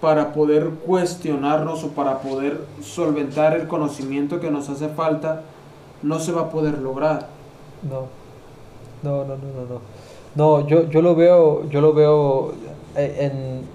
para 0.00 0.32
poder 0.32 0.70
cuestionarnos 0.86 1.82
o 1.84 1.88
para 1.88 2.18
poder 2.18 2.60
solventar 2.82 3.56
el 3.56 3.66
conocimiento 3.66 4.40
que 4.40 4.50
nos 4.50 4.68
hace 4.68 4.88
falta, 4.88 5.42
no 6.02 6.20
se 6.20 6.32
va 6.32 6.42
a 6.42 6.50
poder 6.50 6.78
lograr. 6.78 7.26
No, 7.82 8.06
no, 9.02 9.24
no, 9.24 9.36
no, 9.36 9.66
no. 9.68 9.80
No, 10.34 10.66
yo, 10.68 10.88
yo 10.88 11.02
lo 11.02 11.16
veo, 11.16 11.68
yo 11.68 11.80
lo 11.80 11.92
veo 11.92 12.52
eh, 12.96 13.30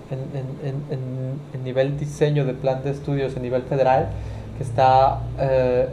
en, 0.09 0.17
en, 0.17 0.91
en, 0.91 1.39
en, 1.53 1.63
nivel 1.63 1.97
diseño 1.97 2.45
de 2.45 2.53
plan 2.53 2.83
de 2.83 2.91
estudios 2.91 3.35
a 3.37 3.39
nivel 3.39 3.63
federal, 3.63 4.09
que 4.57 4.63
está, 4.63 5.21
eh, 5.39 5.87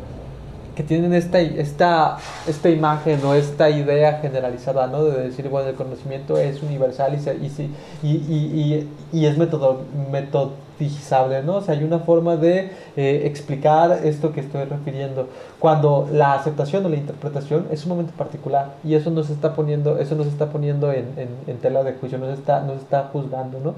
que 0.80 0.86
tienen 0.86 1.12
esta, 1.12 1.40
esta, 1.40 2.16
esta 2.48 2.70
imagen 2.70 3.22
o 3.22 3.34
esta 3.34 3.68
idea 3.68 4.18
generalizada, 4.22 4.86
¿no? 4.86 5.04
De 5.04 5.24
decir, 5.24 5.46
bueno, 5.50 5.68
el 5.68 5.74
conocimiento 5.74 6.38
es 6.38 6.62
universal 6.62 7.14
y, 7.14 7.46
y, 7.46 7.66
y, 8.02 8.08
y, 8.08 8.88
y 9.12 9.26
es 9.26 9.36
método, 9.36 9.82
metodizable, 10.10 11.42
¿no? 11.42 11.56
O 11.56 11.60
sea, 11.60 11.74
hay 11.74 11.84
una 11.84 11.98
forma 11.98 12.36
de 12.36 12.70
eh, 12.96 13.22
explicar 13.26 14.00
esto 14.04 14.32
que 14.32 14.40
estoy 14.40 14.64
refiriendo. 14.64 15.28
Cuando 15.58 16.08
la 16.10 16.32
aceptación 16.32 16.86
o 16.86 16.88
la 16.88 16.96
interpretación 16.96 17.66
es 17.70 17.84
un 17.84 17.90
momento 17.90 18.14
particular 18.16 18.76
y 18.82 18.94
eso 18.94 19.10
nos 19.10 19.28
está 19.28 19.54
poniendo, 19.54 19.98
eso 19.98 20.14
nos 20.14 20.28
está 20.28 20.46
poniendo 20.46 20.90
en, 20.92 21.04
en, 21.18 21.28
en 21.46 21.58
tela 21.58 21.84
de 21.84 21.92
juicio, 21.92 22.16
nos 22.16 22.38
está, 22.38 22.62
nos 22.62 22.78
está 22.78 23.10
juzgando, 23.12 23.60
¿no? 23.62 23.74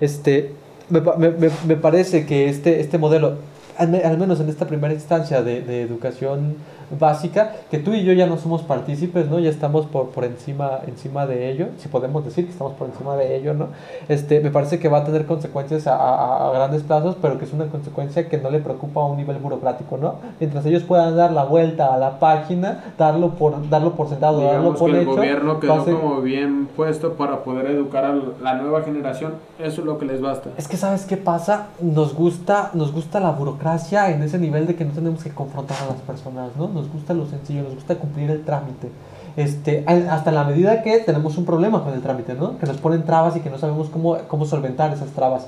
Este, 0.00 0.52
me, 0.90 1.00
me, 1.00 1.50
me 1.66 1.76
parece 1.76 2.26
que 2.26 2.50
este, 2.50 2.80
este 2.80 2.98
modelo 2.98 3.36
al, 3.78 4.18
menos 4.18 4.40
en 4.40 4.48
esta 4.48 4.66
primera 4.66 4.92
instancia 4.92 5.42
de, 5.42 5.62
de, 5.62 5.82
educación 5.82 6.56
básica, 6.98 7.52
que 7.70 7.78
tú 7.78 7.94
y 7.94 8.04
yo 8.04 8.12
ya 8.12 8.26
no 8.26 8.36
somos 8.36 8.62
partícipes, 8.62 9.28
¿no? 9.30 9.38
Ya 9.38 9.48
estamos 9.48 9.86
por, 9.86 10.10
por 10.10 10.24
encima, 10.24 10.80
encima 10.86 11.26
de 11.26 11.50
ello, 11.50 11.68
si 11.78 11.88
podemos 11.88 12.22
decir 12.22 12.44
que 12.44 12.50
estamos 12.52 12.74
por 12.74 12.88
encima 12.88 13.16
de 13.16 13.34
ello, 13.34 13.54
¿no? 13.54 13.68
Este, 14.08 14.40
me 14.40 14.50
parece 14.50 14.78
que 14.78 14.88
va 14.90 14.98
a 14.98 15.04
tener 15.04 15.24
consecuencias 15.24 15.86
a, 15.86 16.48
a, 16.48 16.52
grandes 16.52 16.82
plazos, 16.82 17.16
pero 17.22 17.38
que 17.38 17.46
es 17.46 17.52
una 17.54 17.66
consecuencia 17.66 18.28
que 18.28 18.36
no 18.36 18.50
le 18.50 18.58
preocupa 18.58 19.00
a 19.00 19.06
un 19.06 19.16
nivel 19.16 19.38
burocrático, 19.38 19.96
¿no? 19.96 20.16
Mientras 20.38 20.66
ellos 20.66 20.82
puedan 20.82 21.16
dar 21.16 21.32
la 21.32 21.44
vuelta 21.44 21.94
a 21.94 21.96
la 21.96 22.18
página, 22.18 22.92
darlo 22.98 23.30
por, 23.30 23.70
darlo 23.70 23.92
por 23.92 24.10
sentado, 24.10 24.40
Digamos 24.40 24.56
darlo 24.62 24.74
por 24.78 24.90
que 24.90 24.96
el 24.96 25.02
hecho, 25.02 25.16
gobierno 25.16 25.60
quedó 25.60 25.74
a 25.74 25.84
ser- 25.84 25.94
como 25.94 26.20
bien 26.20 26.68
puesto 26.76 27.14
para 27.14 27.42
poder 27.42 27.66
educar 27.66 28.04
a 28.04 28.14
la 28.42 28.54
nueva 28.54 28.82
generación, 28.82 29.32
eso 29.58 29.80
es 29.80 29.86
lo 29.86 29.98
que 29.98 30.04
les 30.04 30.20
basta. 30.20 30.50
Es 30.58 30.68
que 30.68 30.76
sabes 30.76 31.06
qué 31.06 31.16
pasa, 31.16 31.68
nos 31.80 32.14
gusta, 32.14 32.70
nos 32.74 32.92
gusta 32.92 33.18
la 33.18 33.30
burocracia 33.30 33.61
en 33.64 34.22
ese 34.22 34.38
nivel 34.38 34.66
de 34.66 34.74
que 34.74 34.84
no 34.84 34.92
tenemos 34.92 35.22
que 35.22 35.30
confrontar 35.30 35.76
a 35.82 35.86
las 35.92 36.00
personas, 36.02 36.50
¿no? 36.58 36.68
Nos 36.68 36.90
gusta 36.92 37.14
lo 37.14 37.26
sencillo, 37.26 37.62
nos 37.62 37.74
gusta 37.76 37.94
cumplir 37.96 38.30
el 38.30 38.44
trámite. 38.44 38.88
Este, 39.36 39.84
hasta 39.86 40.30
la 40.32 40.44
medida 40.44 40.82
que 40.82 40.98
tenemos 40.98 41.38
un 41.38 41.44
problema 41.44 41.82
con 41.84 41.94
el 41.94 42.00
trámite, 42.02 42.34
¿no? 42.34 42.58
Que 42.58 42.66
nos 42.66 42.76
ponen 42.78 43.04
trabas 43.04 43.36
y 43.36 43.40
que 43.40 43.50
no 43.50 43.58
sabemos 43.58 43.88
cómo, 43.88 44.18
cómo 44.28 44.44
solventar 44.46 44.92
esas 44.92 45.10
trabas. 45.10 45.46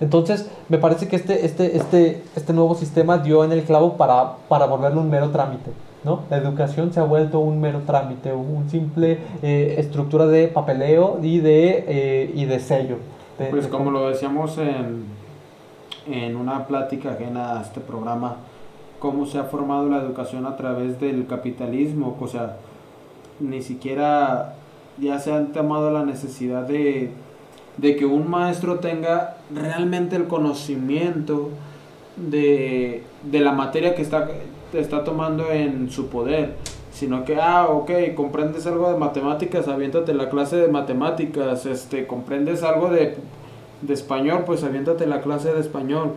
Entonces, 0.00 0.48
me 0.68 0.78
parece 0.78 1.06
que 1.06 1.14
este, 1.16 1.46
este, 1.46 1.76
este, 1.76 2.22
este 2.34 2.52
nuevo 2.52 2.74
sistema 2.74 3.18
dio 3.18 3.44
en 3.44 3.52
el 3.52 3.62
clavo 3.62 3.96
para, 3.96 4.32
para 4.48 4.66
volverlo 4.66 5.00
un 5.00 5.08
mero 5.08 5.30
trámite. 5.30 5.70
¿no? 6.04 6.22
La 6.30 6.38
educación 6.38 6.92
se 6.92 6.98
ha 6.98 7.04
vuelto 7.04 7.38
un 7.38 7.60
mero 7.60 7.82
trámite, 7.86 8.32
un 8.32 8.68
simple 8.68 9.18
eh, 9.42 9.76
estructura 9.78 10.26
de 10.26 10.48
papeleo 10.48 11.20
y 11.22 11.38
de, 11.38 11.84
eh, 11.86 12.32
y 12.34 12.44
de 12.44 12.58
sello. 12.58 12.96
de- 13.38 13.46
Pues 13.46 13.64
de- 13.64 13.70
como 13.70 13.92
lo 13.92 14.08
decíamos 14.08 14.58
en, 14.58 15.04
en 16.06 16.36
una 16.36 16.66
plática 16.66 17.12
ajena 17.12 17.58
a 17.58 17.62
este 17.62 17.80
programa, 17.80 18.36
cómo 18.98 19.26
se 19.26 19.38
ha 19.38 19.44
formado 19.44 19.88
la 19.88 19.98
educación 19.98 20.46
a 20.46 20.56
través 20.56 21.00
del 21.00 21.26
capitalismo, 21.26 22.16
o 22.20 22.28
sea, 22.28 22.56
ni 23.40 23.62
siquiera 23.62 24.54
ya 24.98 25.18
se 25.18 25.32
han 25.32 25.52
tomado 25.52 25.90
la 25.90 26.04
necesidad 26.04 26.62
de, 26.62 27.10
de 27.78 27.96
que 27.96 28.06
un 28.06 28.30
maestro 28.30 28.78
tenga 28.78 29.36
realmente 29.54 30.16
el 30.16 30.28
conocimiento 30.28 31.50
de, 32.16 33.02
de 33.22 33.40
la 33.40 33.52
materia 33.52 33.94
que 33.94 34.02
está, 34.02 34.28
está 34.72 35.02
tomando 35.02 35.50
en 35.50 35.90
su 35.90 36.08
poder, 36.08 36.54
sino 36.92 37.24
que, 37.24 37.36
ah, 37.40 37.68
ok, 37.68 37.90
comprendes 38.14 38.66
algo 38.66 38.92
de 38.92 38.98
matemáticas, 38.98 39.66
aviéntate 39.66 40.14
la 40.14 40.28
clase 40.28 40.56
de 40.56 40.68
matemáticas, 40.68 41.66
este, 41.66 42.06
comprendes 42.06 42.62
algo 42.62 42.90
de, 42.90 43.16
de 43.82 43.94
español, 43.94 44.44
pues 44.46 44.64
aviéntate 44.64 45.06
la 45.06 45.20
clase 45.20 45.52
de 45.52 45.60
español. 45.60 46.12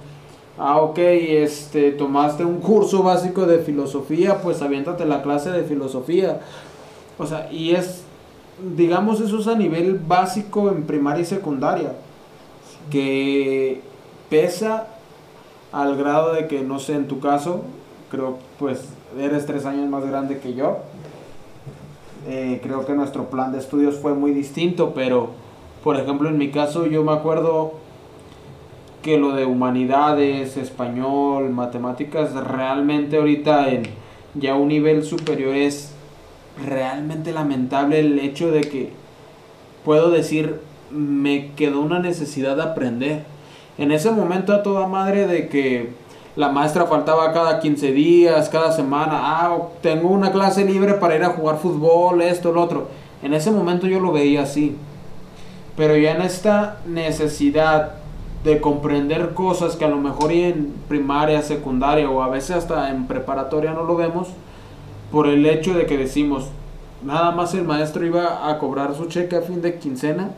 Ah, 0.57 0.79
ok, 0.79 0.97
este, 0.97 1.91
tomaste 1.91 2.45
un 2.45 2.59
curso 2.59 3.03
básico 3.03 3.45
de 3.45 3.59
filosofía, 3.59 4.41
pues 4.41 4.61
aviéntate 4.61 5.05
la 5.05 5.21
clase 5.21 5.51
de 5.51 5.63
filosofía. 5.63 6.39
O 7.17 7.25
sea, 7.25 7.51
y 7.51 7.71
es, 7.71 8.03
digamos, 8.77 9.19
eso 9.19 9.39
es 9.39 9.47
a 9.47 9.55
nivel 9.55 9.99
básico 9.99 10.69
en 10.69 10.83
primaria 10.83 11.23
y 11.23 11.25
secundaria, 11.25 11.93
que 12.89 13.81
pesa 14.29 14.87
al 15.71 15.97
grado 15.97 16.33
de 16.33 16.47
que, 16.47 16.61
no 16.61 16.79
sé, 16.79 16.93
en 16.93 17.07
tu 17.07 17.19
caso, 17.19 17.61
creo, 18.09 18.37
pues, 18.57 18.85
eres 19.19 19.45
tres 19.45 19.65
años 19.65 19.89
más 19.89 20.05
grande 20.05 20.39
que 20.39 20.53
yo. 20.53 20.77
Eh, 22.27 22.59
creo 22.63 22.85
que 22.85 22.93
nuestro 22.93 23.29
plan 23.29 23.51
de 23.51 23.59
estudios 23.59 23.95
fue 23.99 24.13
muy 24.13 24.31
distinto, 24.31 24.93
pero, 24.95 25.31
por 25.85 25.97
ejemplo, 25.97 26.29
en 26.29 26.39
mi 26.39 26.49
caso, 26.49 26.87
yo 26.87 27.03
me 27.03 27.11
acuerdo 27.11 27.73
que 29.03 29.19
lo 29.19 29.33
de 29.33 29.45
humanidades, 29.45 30.57
español, 30.57 31.51
matemáticas, 31.51 32.33
realmente 32.33 33.17
ahorita 33.17 33.69
en 33.69 33.83
ya 34.33 34.55
un 34.55 34.69
nivel 34.69 35.03
superior 35.03 35.53
es 35.53 35.93
realmente 36.65 37.31
lamentable 37.31 37.99
el 37.99 38.17
hecho 38.17 38.49
de 38.49 38.61
que 38.61 38.93
puedo 39.83 40.09
decir 40.09 40.59
me 40.89 41.51
quedó 41.51 41.81
una 41.81 41.99
necesidad 41.99 42.55
de 42.55 42.63
aprender. 42.63 43.25
En 43.77 43.91
ese 43.91 44.09
momento 44.09 44.53
a 44.55 44.63
toda 44.63 44.87
madre 44.87 45.27
de 45.27 45.49
que 45.49 45.91
la 46.35 46.49
maestra 46.49 46.87
faltaba 46.87 47.31
cada 47.31 47.59
15 47.59 47.91
días, 47.91 48.49
cada 48.49 48.71
semana, 48.71 49.19
ah, 49.21 49.55
tengo 49.83 50.09
una 50.09 50.31
clase 50.31 50.65
libre 50.65 50.95
para 50.95 51.15
ir 51.15 51.23
a 51.23 51.29
jugar 51.29 51.59
fútbol, 51.59 52.23
esto, 52.23 52.51
lo 52.51 52.63
otro. 52.63 52.87
En 53.21 53.35
ese 53.35 53.51
momento 53.51 53.85
yo 53.85 53.99
lo 53.99 54.11
veía 54.11 54.41
así. 54.41 54.75
Pero 55.75 55.97
ya 55.97 56.11
en 56.11 56.21
esta 56.21 56.77
necesidad 56.85 57.93
de 58.43 58.61
comprender 58.61 59.33
cosas 59.33 59.75
que 59.75 59.85
a 59.85 59.89
lo 59.89 59.97
mejor 59.97 60.31
en 60.31 60.73
primaria, 60.87 61.41
secundaria 61.41 62.09
o 62.09 62.21
a 62.21 62.29
veces 62.29 62.57
hasta 62.57 62.91
en 62.91 63.07
preparatoria 63.07 63.71
no 63.71 63.83
lo 63.83 63.95
vemos, 63.95 64.29
por 65.11 65.27
el 65.27 65.45
hecho 65.45 65.73
de 65.73 65.85
que 65.85 65.97
decimos, 65.97 66.49
nada 67.03 67.31
más 67.31 67.53
el 67.55 67.63
maestro 67.63 68.05
iba 68.05 68.49
a 68.49 68.59
cobrar 68.59 68.95
su 68.95 69.07
cheque 69.07 69.35
a 69.35 69.41
fin 69.41 69.61
de 69.61 69.79
quincena, 69.79 70.29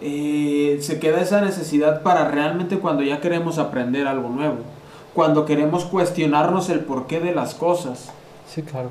eh, 0.00 0.78
se 0.82 0.98
queda 1.00 1.22
esa 1.22 1.40
necesidad 1.40 2.02
para 2.02 2.28
realmente 2.28 2.78
cuando 2.78 3.02
ya 3.02 3.20
queremos 3.20 3.58
aprender 3.58 4.06
algo 4.06 4.28
nuevo, 4.28 4.58
cuando 5.14 5.46
queremos 5.46 5.84
cuestionarnos 5.86 6.68
el 6.68 6.80
porqué 6.80 7.20
de 7.20 7.34
las 7.34 7.54
cosas. 7.54 8.10
Sí, 8.46 8.62
claro. 8.62 8.90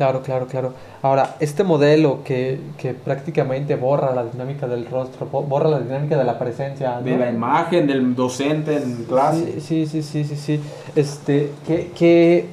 Claro, 0.00 0.22
claro, 0.22 0.46
claro. 0.46 0.72
Ahora, 1.02 1.36
este 1.40 1.62
modelo 1.62 2.20
que, 2.24 2.58
que 2.78 2.94
prácticamente 2.94 3.76
borra 3.76 4.14
la 4.14 4.24
dinámica 4.24 4.66
del 4.66 4.86
rostro, 4.86 5.26
bo- 5.30 5.42
borra 5.42 5.68
la 5.68 5.78
dinámica 5.78 6.16
de 6.16 6.24
la 6.24 6.38
presencia, 6.38 6.94
¿no? 7.00 7.02
De 7.02 7.18
la 7.18 7.28
imagen 7.28 7.86
del 7.86 8.14
docente 8.14 8.78
en 8.78 9.04
clase. 9.04 9.60
Sí, 9.60 9.84
sí, 9.84 9.86
sí, 9.86 10.02
sí, 10.02 10.24
sí, 10.24 10.36
sí. 10.36 10.60
Este, 10.96 11.50
¿qué, 11.66 11.90
qué, 11.94 12.46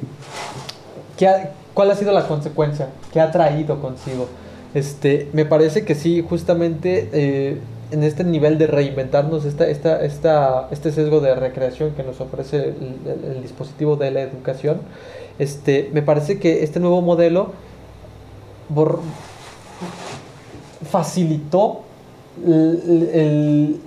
qué 1.17 1.27
ha- 1.29 1.51
¿Cuál 1.73 1.89
ha 1.91 1.95
sido 1.95 2.11
la 2.11 2.27
consecuencia? 2.27 2.89
¿Qué 3.13 3.21
ha 3.21 3.31
traído 3.31 3.79
consigo? 3.79 4.27
Este, 4.73 5.29
me 5.31 5.45
parece 5.45 5.85
que 5.85 5.95
sí, 5.95 6.25
justamente 6.27 7.07
eh, 7.13 7.61
en 7.91 8.03
este 8.03 8.25
nivel 8.25 8.57
de 8.57 8.67
reinventarnos, 8.67 9.45
esta, 9.45 9.65
esta, 9.69 10.03
esta, 10.03 10.67
este 10.71 10.91
sesgo 10.91 11.21
de 11.21 11.33
recreación 11.33 11.91
que 11.91 12.03
nos 12.03 12.19
ofrece 12.19 12.57
el, 12.57 12.97
el- 13.05 13.31
el 13.37 13.41
dispositivo 13.41 13.95
de 13.95 14.11
la 14.11 14.19
educación, 14.19 14.81
este, 15.39 15.89
me 15.93 16.01
parece 16.01 16.39
que 16.39 16.63
este 16.63 16.79
nuevo 16.79 17.01
modelo 17.01 17.51
facilitó 20.89 21.81
el, 22.45 23.79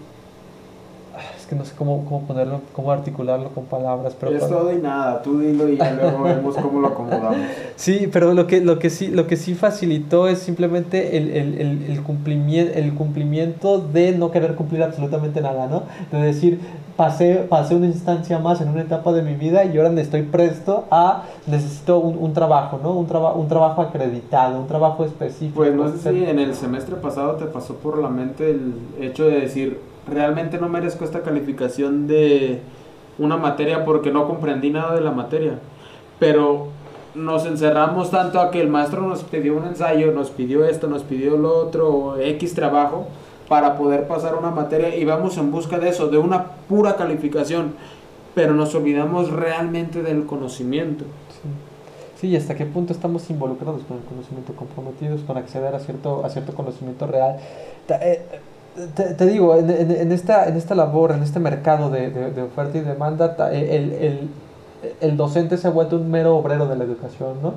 que 1.51 1.57
no 1.57 1.65
sé 1.65 1.75
cómo, 1.77 2.05
cómo 2.05 2.23
ponerlo, 2.23 2.61
cómo 2.73 2.93
articularlo 2.93 3.49
con 3.49 3.65
palabras, 3.65 4.17
pero 4.19 4.37
es 4.37 4.49
todo 4.49 4.73
y 4.73 4.77
nada, 4.77 5.21
tú 5.21 5.41
dilo 5.41 5.69
y 5.69 5.77
ya 5.77 5.93
luego 5.93 6.23
vemos 6.25 6.57
cómo 6.57 6.81
lo 6.81 6.89
acomodamos. 6.89 7.39
Sí, 7.75 8.09
pero 8.11 8.33
lo 8.35 8.47
que, 8.47 8.61
lo 8.61 8.79
que, 8.79 8.89
sí, 8.89 9.09
lo 9.09 9.27
que 9.27 9.37
sí 9.37 9.55
facilitó 9.55 10.29
es 10.29 10.39
simplemente 10.39 11.17
el, 11.17 11.31
el, 11.31 11.61
el, 11.61 11.85
el, 11.91 12.03
cumplimiento, 12.03 12.73
el 12.79 12.95
cumplimiento 12.95 13.79
de 13.81 14.13
no 14.13 14.31
querer 14.31 14.55
cumplir 14.55 14.85
absolutamente 14.85 15.41
nada, 15.41 15.67
¿no? 15.67 15.83
De 16.17 16.25
decir, 16.25 16.61
pasé, 16.97 17.47
pasé 17.49 17.75
una 17.75 17.87
instancia 17.87 18.39
más 18.39 18.61
en 18.61 18.69
una 18.69 18.83
etapa 18.83 19.13
de 19.13 19.23
mi 19.23 19.35
vida 19.35 19.65
y 19.65 19.77
ahora 19.77 20.01
estoy 20.01 20.23
presto 20.23 20.85
a, 20.93 21.25
necesito 21.49 21.99
un, 21.99 22.17
un 22.17 22.33
trabajo, 22.33 22.79
¿no? 22.81 22.93
Un, 22.93 23.09
traba, 23.09 23.35
un 23.35 23.49
trabajo 23.49 23.83
acreditado, 23.83 24.61
un 24.61 24.69
trabajo 24.69 25.05
específico. 25.05 25.57
Pues 25.57 25.75
no 25.75 25.91
sé 25.91 25.99
si 25.99 26.25
en 26.25 26.39
el 26.39 26.55
semestre 26.55 26.95
pasado 26.95 27.35
te 27.35 27.47
pasó 27.47 27.75
por 27.75 27.99
la 27.99 28.09
mente 28.09 28.51
el 28.51 28.75
hecho 29.01 29.25
de 29.25 29.41
decir, 29.41 29.91
realmente 30.11 30.59
no 30.59 30.69
merezco 30.69 31.05
esta 31.05 31.23
calificación 31.23 32.07
de 32.07 32.61
una 33.19 33.37
materia 33.37 33.85
porque 33.85 34.11
no 34.11 34.27
comprendí 34.27 34.71
nada 34.71 34.95
de 34.95 35.01
la 35.01 35.11
materia. 35.11 35.59
Pero 36.19 36.69
nos 37.15 37.47
encerramos 37.47 38.11
tanto 38.11 38.41
a 38.41 38.51
que 38.51 38.61
el 38.61 38.69
maestro 38.69 39.03
nos 39.03 39.25
pidió 39.25 39.57
un 39.57 39.67
ensayo, 39.67 40.13
nos 40.13 40.31
pidió 40.31 40.65
esto, 40.65 40.87
nos 40.87 41.03
pidió 41.03 41.37
lo 41.37 41.57
otro, 41.57 42.17
X 42.19 42.55
trabajo, 42.55 43.07
para 43.49 43.77
poder 43.77 44.07
pasar 44.07 44.37
una 44.37 44.51
materia 44.51 44.95
y 44.95 45.05
vamos 45.05 45.37
en 45.37 45.51
busca 45.51 45.79
de 45.79 45.89
eso, 45.89 46.09
de 46.09 46.19
una 46.19 46.53
pura 46.69 46.97
calificación. 46.97 47.75
Pero 48.35 48.55
nos 48.55 48.75
olvidamos 48.75 49.31
realmente 49.31 50.03
del 50.03 50.25
conocimiento. 50.25 51.05
Sí. 52.21 52.29
Y 52.29 52.37
hasta 52.37 52.55
qué 52.55 52.67
punto 52.67 52.93
estamos 52.93 53.29
involucrados 53.31 53.83
con 53.85 53.97
el 53.97 54.05
conocimiento, 54.05 54.53
comprometidos 54.53 55.23
con 55.23 55.37
acceder 55.39 55.75
a 55.75 55.81
cierto, 55.81 56.25
a 56.25 56.29
cierto 56.29 56.55
conocimiento 56.55 57.07
real. 57.07 57.39
Eh, 57.89 58.23
Te, 58.95 59.15
te 59.15 59.27
digo, 59.27 59.57
en, 59.57 59.69
en- 59.71 59.91
en 59.91 60.13
esta, 60.13 60.47
en 60.49 60.57
esta 60.57 60.75
labor, 60.75 61.13
en 61.13 61.23
este 61.23 61.41
mercado 61.41 61.91
de, 61.91 62.11
de- 62.11 62.31
de 62.31 62.43
oferta 62.43 62.79
y 62.79 62.83
demanda, 62.83 63.37
el, 63.53 63.93
el- 63.93 64.31
el 65.01 65.17
docente 65.17 65.57
se 65.57 65.69
ha 65.69 65.71
vuelto 65.71 65.97
un 65.97 66.11
mero 66.11 66.37
obrero 66.37 66.67
de 66.67 66.77
la 66.77 66.85
educación, 66.85 67.35
¿no? 67.43 67.55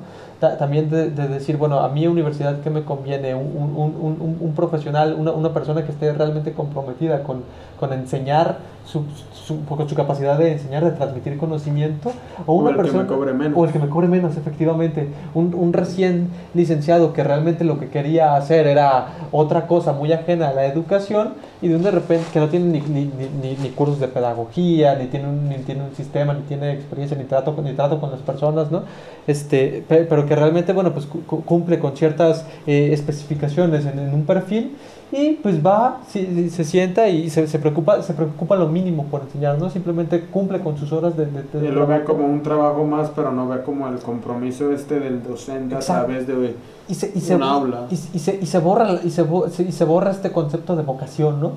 también 0.58 0.90
de, 0.90 1.10
decir, 1.10 1.56
bueno, 1.56 1.80
a 1.80 1.88
mi 1.88 2.06
universidad, 2.06 2.60
¿qué 2.60 2.70
me 2.70 2.84
conviene? 2.84 3.34
Un, 3.34 3.74
un, 3.76 3.96
un, 3.98 4.36
un 4.40 4.54
profesional, 4.54 5.16
una, 5.18 5.32
una, 5.32 5.54
persona 5.54 5.84
que 5.84 5.92
esté 5.92 6.12
realmente 6.12 6.52
comprometida 6.52 7.22
con, 7.22 7.44
con 7.80 7.92
enseñar, 7.92 8.58
su, 8.84 9.04
su, 9.32 9.60
su, 9.88 9.94
capacidad 9.94 10.38
de 10.38 10.52
enseñar, 10.52 10.84
de 10.84 10.90
transmitir 10.90 11.38
conocimiento, 11.38 12.12
o 12.46 12.54
una 12.54 12.76
persona... 12.76 13.04
Que 13.04 13.10
me 13.10 13.16
cobre 13.16 13.32
menos. 13.32 13.58
O 13.58 13.64
el 13.64 13.72
que 13.72 13.78
me 13.78 13.88
cobre 13.88 14.08
menos, 14.08 14.36
efectivamente. 14.36 15.08
Un, 15.34 15.72
recién 15.72 16.28
licenciado 16.52 17.12
que 17.12 17.24
realmente 17.24 17.64
lo 17.64 17.78
que 17.78 17.88
quería 17.88 18.36
hacer 18.36 18.66
era 18.66 19.08
otra 19.32 19.66
cosa 19.66 19.92
muy 19.92 20.12
ajena 20.12 20.48
a 20.48 20.52
la 20.52 20.66
educación 20.66 21.34
y 21.64 21.68
de 21.68 21.76
un 21.76 21.82
de 21.82 21.90
repente 21.90 22.26
que 22.30 22.38
no 22.40 22.50
tiene 22.50 22.66
ni, 22.66 22.80
ni, 22.82 23.10
ni, 23.42 23.56
ni 23.56 23.70
cursos 23.70 23.98
de 23.98 24.06
pedagogía, 24.06 24.96
ni 24.96 25.06
tiene, 25.06 25.28
un, 25.28 25.48
ni 25.48 25.56
tiene 25.60 25.82
un 25.82 25.94
sistema, 25.96 26.34
ni 26.34 26.42
tiene 26.42 26.72
experiencia, 26.72 27.16
ni 27.16 27.24
trato, 27.24 27.56
ni 27.64 27.72
trato 27.72 27.98
con 27.98 28.10
las 28.10 28.20
personas, 28.20 28.70
¿no? 28.70 28.82
Este, 29.26 29.82
pero 29.88 30.26
que 30.26 30.36
realmente, 30.36 30.74
bueno, 30.74 30.92
pues 30.92 31.08
cumple 31.46 31.78
con 31.78 31.96
ciertas 31.96 32.44
eh, 32.66 32.90
especificaciones 32.92 33.86
en, 33.86 33.98
un 34.12 34.26
perfil 34.26 34.76
y 35.14 35.38
pues 35.42 35.64
va, 35.64 36.00
se, 36.08 36.50
se 36.50 36.64
sienta 36.64 37.08
y 37.08 37.30
se, 37.30 37.46
se, 37.46 37.58
preocupa, 37.58 38.02
se 38.02 38.14
preocupa 38.14 38.56
lo 38.56 38.68
mínimo 38.68 39.04
por 39.04 39.22
enseñar, 39.22 39.58
¿no? 39.58 39.70
Simplemente 39.70 40.26
cumple 40.26 40.60
con 40.60 40.76
sus 40.76 40.92
horas 40.92 41.16
de... 41.16 41.26
de, 41.26 41.70
lo 41.70 41.86
ve 41.86 42.02
como 42.04 42.26
un 42.26 42.42
trabajo 42.42 42.84
más, 42.84 43.10
pero 43.14 43.30
no 43.30 43.48
ve 43.48 43.62
como 43.62 43.86
el 43.88 43.98
compromiso 43.98 44.72
este 44.72 44.98
del 44.98 45.22
docente 45.22 45.76
a 45.76 45.78
través 45.78 46.26
de 46.26 46.54
y 46.88 46.94
se, 46.94 47.12
y 47.14 47.20
se, 47.20 47.34
aula. 47.34 47.86
Y, 47.90 47.96
se, 47.96 48.38
y 48.40 48.46
se 48.46 48.58
borra 48.58 49.00
y 49.02 49.10
se, 49.10 49.24
y 49.66 49.72
se 49.72 49.84
borra 49.84 50.10
este 50.10 50.32
concepto 50.32 50.76
de 50.76 50.82
vocación, 50.82 51.40
¿no? 51.40 51.52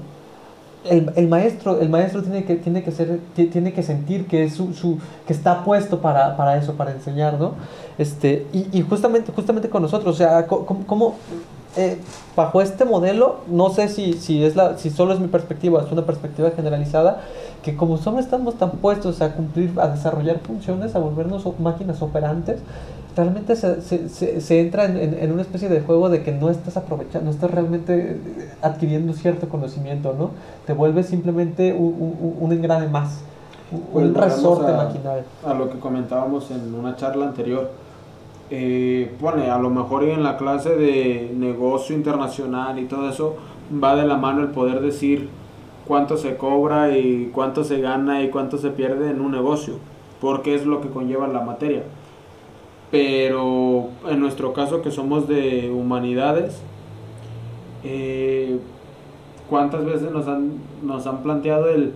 El, 0.85 1.11
el, 1.15 1.27
maestro, 1.27 1.81
el 1.81 1.89
maestro 1.89 2.23
tiene 2.23 2.45
que, 2.45 2.55
tiene 2.55 2.81
que, 2.81 2.91
ser, 2.91 3.19
tiene 3.35 3.73
que 3.73 3.83
sentir 3.83 4.25
que, 4.25 4.45
es 4.45 4.53
su, 4.53 4.73
su, 4.73 4.99
que 5.25 5.33
está 5.33 5.65
puesto 5.65 5.99
para, 5.99 6.37
para, 6.37 6.57
eso, 6.57 6.75
para 6.75 6.91
enseñar, 6.91 7.37
¿no? 7.37 7.55
Este, 7.97 8.45
y, 8.53 8.67
y 8.71 8.83
justamente, 8.83 9.33
justamente 9.35 9.67
con 9.69 9.81
nosotros, 9.81 10.15
o 10.15 10.17
sea, 10.17 10.47
¿cómo, 10.47 11.15
eh, 11.77 11.99
bajo 12.35 12.61
este 12.61 12.85
modelo, 12.85 13.37
no 13.47 13.69
sé 13.69 13.87
si, 13.87 14.13
si, 14.13 14.43
es 14.43 14.55
la, 14.55 14.77
si 14.77 14.89
solo 14.89 15.13
es 15.13 15.19
mi 15.19 15.27
perspectiva, 15.27 15.83
es 15.83 15.91
una 15.91 16.05
perspectiva 16.05 16.51
generalizada, 16.51 17.21
que 17.63 17.75
como 17.75 17.97
solo 17.97 18.19
estamos 18.19 18.55
tan 18.55 18.71
puestos 18.71 19.21
a 19.21 19.33
cumplir, 19.33 19.73
a 19.79 19.87
desarrollar 19.89 20.39
funciones, 20.39 20.95
a 20.95 20.99
volvernos 20.99 21.45
máquinas 21.59 22.01
operantes, 22.01 22.59
realmente 23.15 23.55
se, 23.55 23.81
se, 23.81 24.41
se 24.41 24.59
entra 24.59 24.85
en, 24.85 24.97
en, 24.97 25.31
una 25.31 25.41
especie 25.41 25.69
de 25.69 25.81
juego 25.81 26.09
de 26.09 26.23
que 26.23 26.31
no 26.31 26.49
estás 26.49 26.77
aprovechando, 26.77 27.25
no 27.25 27.31
estás 27.31 27.51
realmente 27.51 28.19
adquiriendo 28.61 29.13
cierto 29.13 29.49
conocimiento, 29.49 30.13
¿no? 30.17 30.31
Te 30.65 30.73
vuelves 30.73 31.07
simplemente 31.07 31.73
un, 31.73 32.15
un, 32.19 32.37
un 32.39 32.51
engrane 32.51 32.87
más, 32.87 33.19
un, 33.71 33.81
pues 33.91 34.13
resorte 34.13 34.71
maquinal. 34.71 35.23
A 35.45 35.53
lo 35.53 35.69
que 35.69 35.79
comentábamos 35.79 36.51
en 36.51 36.73
una 36.73 36.95
charla 36.95 37.25
anterior, 37.25 37.71
eh, 38.49 39.13
pone, 39.19 39.49
a 39.49 39.57
lo 39.57 39.69
mejor 39.69 40.03
en 40.03 40.23
la 40.23 40.37
clase 40.37 40.75
de 40.75 41.31
negocio 41.35 41.95
internacional 41.95 42.79
y 42.79 42.85
todo 42.85 43.09
eso, 43.09 43.35
va 43.83 43.95
de 43.95 44.05
la 44.05 44.17
mano 44.17 44.41
el 44.41 44.49
poder 44.49 44.81
decir 44.81 45.29
cuánto 45.87 46.17
se 46.17 46.37
cobra 46.37 46.97
y 46.97 47.31
cuánto 47.33 47.63
se 47.63 47.81
gana 47.81 48.23
y 48.23 48.29
cuánto 48.29 48.57
se 48.57 48.69
pierde 48.69 49.09
en 49.09 49.21
un 49.21 49.31
negocio, 49.31 49.75
porque 50.21 50.55
es 50.55 50.65
lo 50.65 50.81
que 50.81 50.89
conlleva 50.89 51.27
la 51.27 51.41
materia 51.41 51.83
pero 52.91 53.89
en 54.07 54.19
nuestro 54.19 54.53
caso 54.53 54.81
que 54.81 54.91
somos 54.91 55.27
de 55.27 55.69
humanidades, 55.69 56.61
eh, 57.83 58.59
¿cuántas 59.49 59.85
veces 59.85 60.11
nos 60.11 60.27
han, 60.27 60.53
nos 60.83 61.05
han 61.05 61.21
planteado 61.21 61.69
el, 61.69 61.93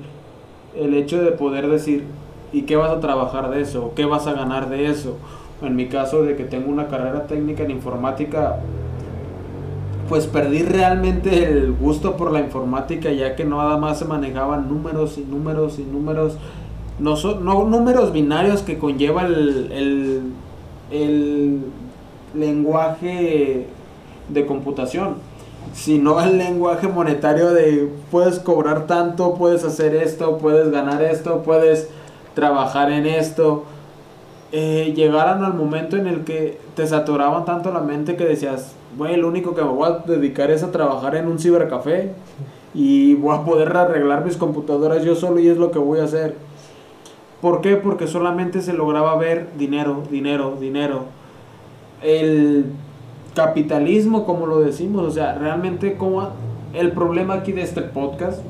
el 0.76 0.94
hecho 0.96 1.22
de 1.22 1.32
poder 1.32 1.70
decir, 1.70 2.06
¿y 2.52 2.64
qué 2.64 2.76
vas 2.76 2.92
a 2.92 3.00
trabajar 3.00 3.50
de 3.50 3.62
eso? 3.62 3.94
¿Qué 3.96 4.06
vas 4.06 4.28
a 4.28 4.34
ganar 4.34 4.70
de 4.70 4.88
eso? 4.88 5.18
En 5.62 5.76
mi 5.76 5.88
caso 5.88 6.24
de 6.24 6.36
que 6.36 6.44
tengo 6.44 6.70
una 6.70 6.88
carrera 6.88 7.28
técnica 7.28 7.64
en 7.64 7.72
informática, 7.72 8.58
pues 10.10 10.28
perdí 10.28 10.64
realmente 10.64 11.44
el 11.44 11.72
gusto 11.74 12.18
por 12.18 12.32
la 12.32 12.40
informática 12.40 13.12
ya 13.12 13.36
que 13.36 13.46
nada 13.46 13.78
más 13.78 14.00
se 14.00 14.06
manejaban 14.06 14.68
números 14.68 15.18
y 15.18 15.22
números 15.22 15.80
y 15.80 15.84
números, 15.84 16.38
no, 17.00 17.16
son, 17.16 17.46
no 17.46 17.64
números 17.64 18.12
binarios 18.12 18.62
que 18.62 18.78
conlleva 18.78 19.24
el 19.24 20.34
el 20.92 21.62
lenguaje 22.36 23.68
de 24.30 24.46
computación, 24.46 25.16
sino 25.74 26.22
el 26.22 26.38
lenguaje 26.38 26.88
monetario 26.88 27.52
de 27.52 27.92
puedes 28.12 28.40
cobrar 28.40 28.88
tanto, 28.88 29.36
puedes 29.36 29.64
hacer 29.64 29.96
esto, 29.96 30.38
puedes 30.38 30.70
ganar 30.70 31.02
esto, 31.02 31.44
puedes 31.44 31.90
trabajar 32.36 32.92
en 32.92 33.06
esto. 33.06 33.64
Eh, 34.52 34.94
llegaron 34.96 35.46
al 35.46 35.54
momento 35.54 35.96
en 35.96 36.08
el 36.08 36.24
que 36.24 36.60
te 36.76 36.86
saturaban 36.86 37.46
tanto 37.46 37.72
la 37.72 37.80
mente 37.80 38.18
que 38.18 38.26
decías, 38.26 38.76
bueno, 38.98 39.18
lo 39.18 39.28
único 39.30 39.56
que 39.56 39.64
me 39.64 39.70
voy 39.70 39.90
a 39.90 40.04
dedicar 40.06 40.52
es 40.52 40.62
a 40.64 40.72
trabajar 40.72 41.16
en 41.16 41.28
un 41.28 41.40
cibercafé 41.40 42.12
y 42.74 43.16
voy 43.16 43.36
a 43.36 43.46
poder 43.46 43.76
arreglar 43.76 44.26
mis 44.26 44.36
computadoras 44.36 45.04
yo 45.04 45.16
solo 45.16 45.40
y 45.40 45.48
es 45.48 45.58
lo 45.58 45.72
que 45.72 45.80
voy 45.80 46.00
a 46.00 46.04
hacer 46.04 46.36
¿Por 47.42 47.62
qué? 47.62 47.76
Porque 47.76 48.06
solamente 48.06 48.62
se 48.62 48.72
lograba 48.72 49.16
ver 49.16 49.50
dinero, 49.58 50.04
dinero, 50.12 50.58
dinero. 50.60 51.06
El 52.04 52.66
capitalismo, 53.34 54.26
como 54.26 54.46
lo 54.46 54.60
decimos, 54.60 55.08
o 55.08 55.12
sea, 55.12 55.34
realmente 55.34 55.98
como 55.98 56.30
el 56.74 56.92
problema 56.92 57.36
aquí 57.36 57.52
de 57.52 57.64
este 57.64 57.82
podcast, 57.82 58.42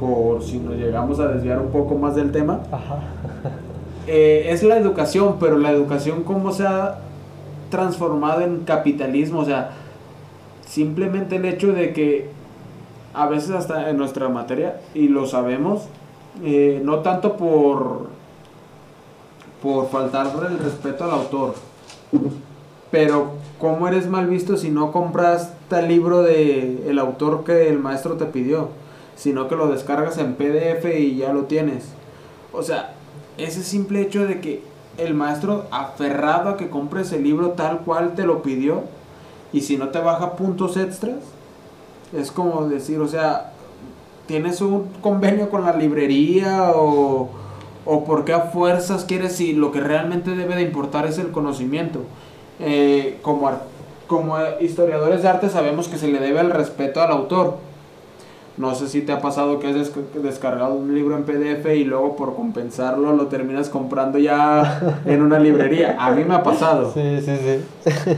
por 0.00 0.42
si 0.42 0.58
nos 0.58 0.74
llegamos 0.74 1.20
a 1.20 1.28
desviar 1.28 1.60
un 1.60 1.70
poco 1.70 1.94
más 1.94 2.16
del 2.16 2.32
tema, 2.32 2.60
eh, 4.06 4.48
es 4.50 4.62
la 4.62 4.76
educación, 4.76 5.36
pero 5.38 5.58
la 5.58 5.70
educación 5.70 6.22
cómo 6.22 6.52
se 6.52 6.66
ha 6.66 6.98
transformado 7.70 8.40
en 8.42 8.60
capitalismo, 8.64 9.40
o 9.40 9.44
sea, 9.44 9.72
simplemente 10.66 11.36
el 11.36 11.44
hecho 11.44 11.72
de 11.72 11.92
que 11.92 12.28
a 13.14 13.26
veces 13.26 13.50
hasta 13.50 13.90
en 13.90 13.96
nuestra 13.96 14.28
materia, 14.28 14.80
y 14.94 15.08
lo 15.08 15.26
sabemos, 15.26 15.82
eh, 16.42 16.80
no 16.84 17.00
tanto 17.00 17.36
por 17.36 18.08
por 19.62 19.90
faltar 19.90 20.30
el 20.48 20.58
respeto 20.58 21.04
al 21.04 21.10
autor. 21.10 21.54
Pero, 22.90 23.32
¿cómo 23.58 23.86
eres 23.86 24.08
mal 24.08 24.26
visto 24.26 24.56
si 24.56 24.70
no 24.70 24.90
compras 24.90 25.52
el 25.70 25.88
libro 25.88 26.22
de 26.22 26.88
el 26.88 26.98
autor 26.98 27.44
que 27.44 27.68
el 27.68 27.78
maestro 27.78 28.14
te 28.14 28.24
pidió? 28.24 28.68
Sino 29.16 29.48
que 29.48 29.56
lo 29.56 29.68
descargas 29.68 30.18
en 30.18 30.34
PDF 30.34 30.86
y 30.98 31.16
ya 31.16 31.32
lo 31.32 31.42
tienes. 31.42 31.88
O 32.52 32.62
sea, 32.62 32.94
ese 33.44 33.62
simple 33.62 34.00
hecho 34.00 34.26
de 34.26 34.40
que 34.40 34.62
el 34.98 35.14
maestro 35.14 35.66
aferrado 35.70 36.50
a 36.50 36.56
que 36.56 36.68
compres 36.68 37.12
el 37.12 37.24
libro 37.24 37.50
tal 37.50 37.80
cual 37.80 38.14
te 38.14 38.24
lo 38.24 38.42
pidió 38.42 38.82
y 39.52 39.62
si 39.62 39.76
no 39.76 39.88
te 39.88 39.98
baja 39.98 40.36
puntos 40.36 40.76
extras, 40.76 41.16
es 42.16 42.30
como 42.30 42.68
decir, 42.68 43.00
o 43.00 43.08
sea, 43.08 43.52
tienes 44.26 44.60
un 44.60 44.88
convenio 45.00 45.50
con 45.50 45.64
la 45.64 45.72
librería 45.72 46.72
o 46.74 47.30
o 47.84 48.04
por 48.04 48.24
qué 48.24 48.32
a 48.32 48.40
fuerzas 48.40 49.04
quieres 49.04 49.32
si 49.32 49.52
lo 49.52 49.72
que 49.72 49.80
realmente 49.80 50.36
debe 50.36 50.56
de 50.56 50.62
importar 50.62 51.06
es 51.06 51.18
el 51.18 51.30
conocimiento. 51.30 52.00
Eh, 52.60 53.18
como, 53.22 53.50
como 54.06 54.36
historiadores 54.60 55.22
de 55.22 55.28
arte 55.28 55.48
sabemos 55.48 55.88
que 55.88 55.96
se 55.96 56.08
le 56.08 56.18
debe 56.18 56.40
el 56.40 56.50
respeto 56.50 57.00
al 57.00 57.10
autor. 57.10 57.58
No 58.60 58.74
sé 58.74 58.88
si 58.88 59.00
te 59.00 59.12
ha 59.12 59.22
pasado 59.22 59.58
que 59.58 59.68
has 59.68 59.90
descargado 60.22 60.74
un 60.74 60.94
libro 60.94 61.16
en 61.16 61.24
PDF 61.24 61.66
y 61.74 61.84
luego 61.84 62.14
por 62.14 62.36
compensarlo 62.36 63.16
lo 63.16 63.28
terminas 63.28 63.70
comprando 63.70 64.18
ya 64.18 65.00
en 65.06 65.22
una 65.22 65.38
librería. 65.38 65.96
A 65.98 66.10
mí 66.10 66.24
me 66.24 66.34
ha 66.34 66.42
pasado. 66.42 66.92
Sí, 66.92 67.22
sí, 67.22 67.38
sí. 67.38 68.14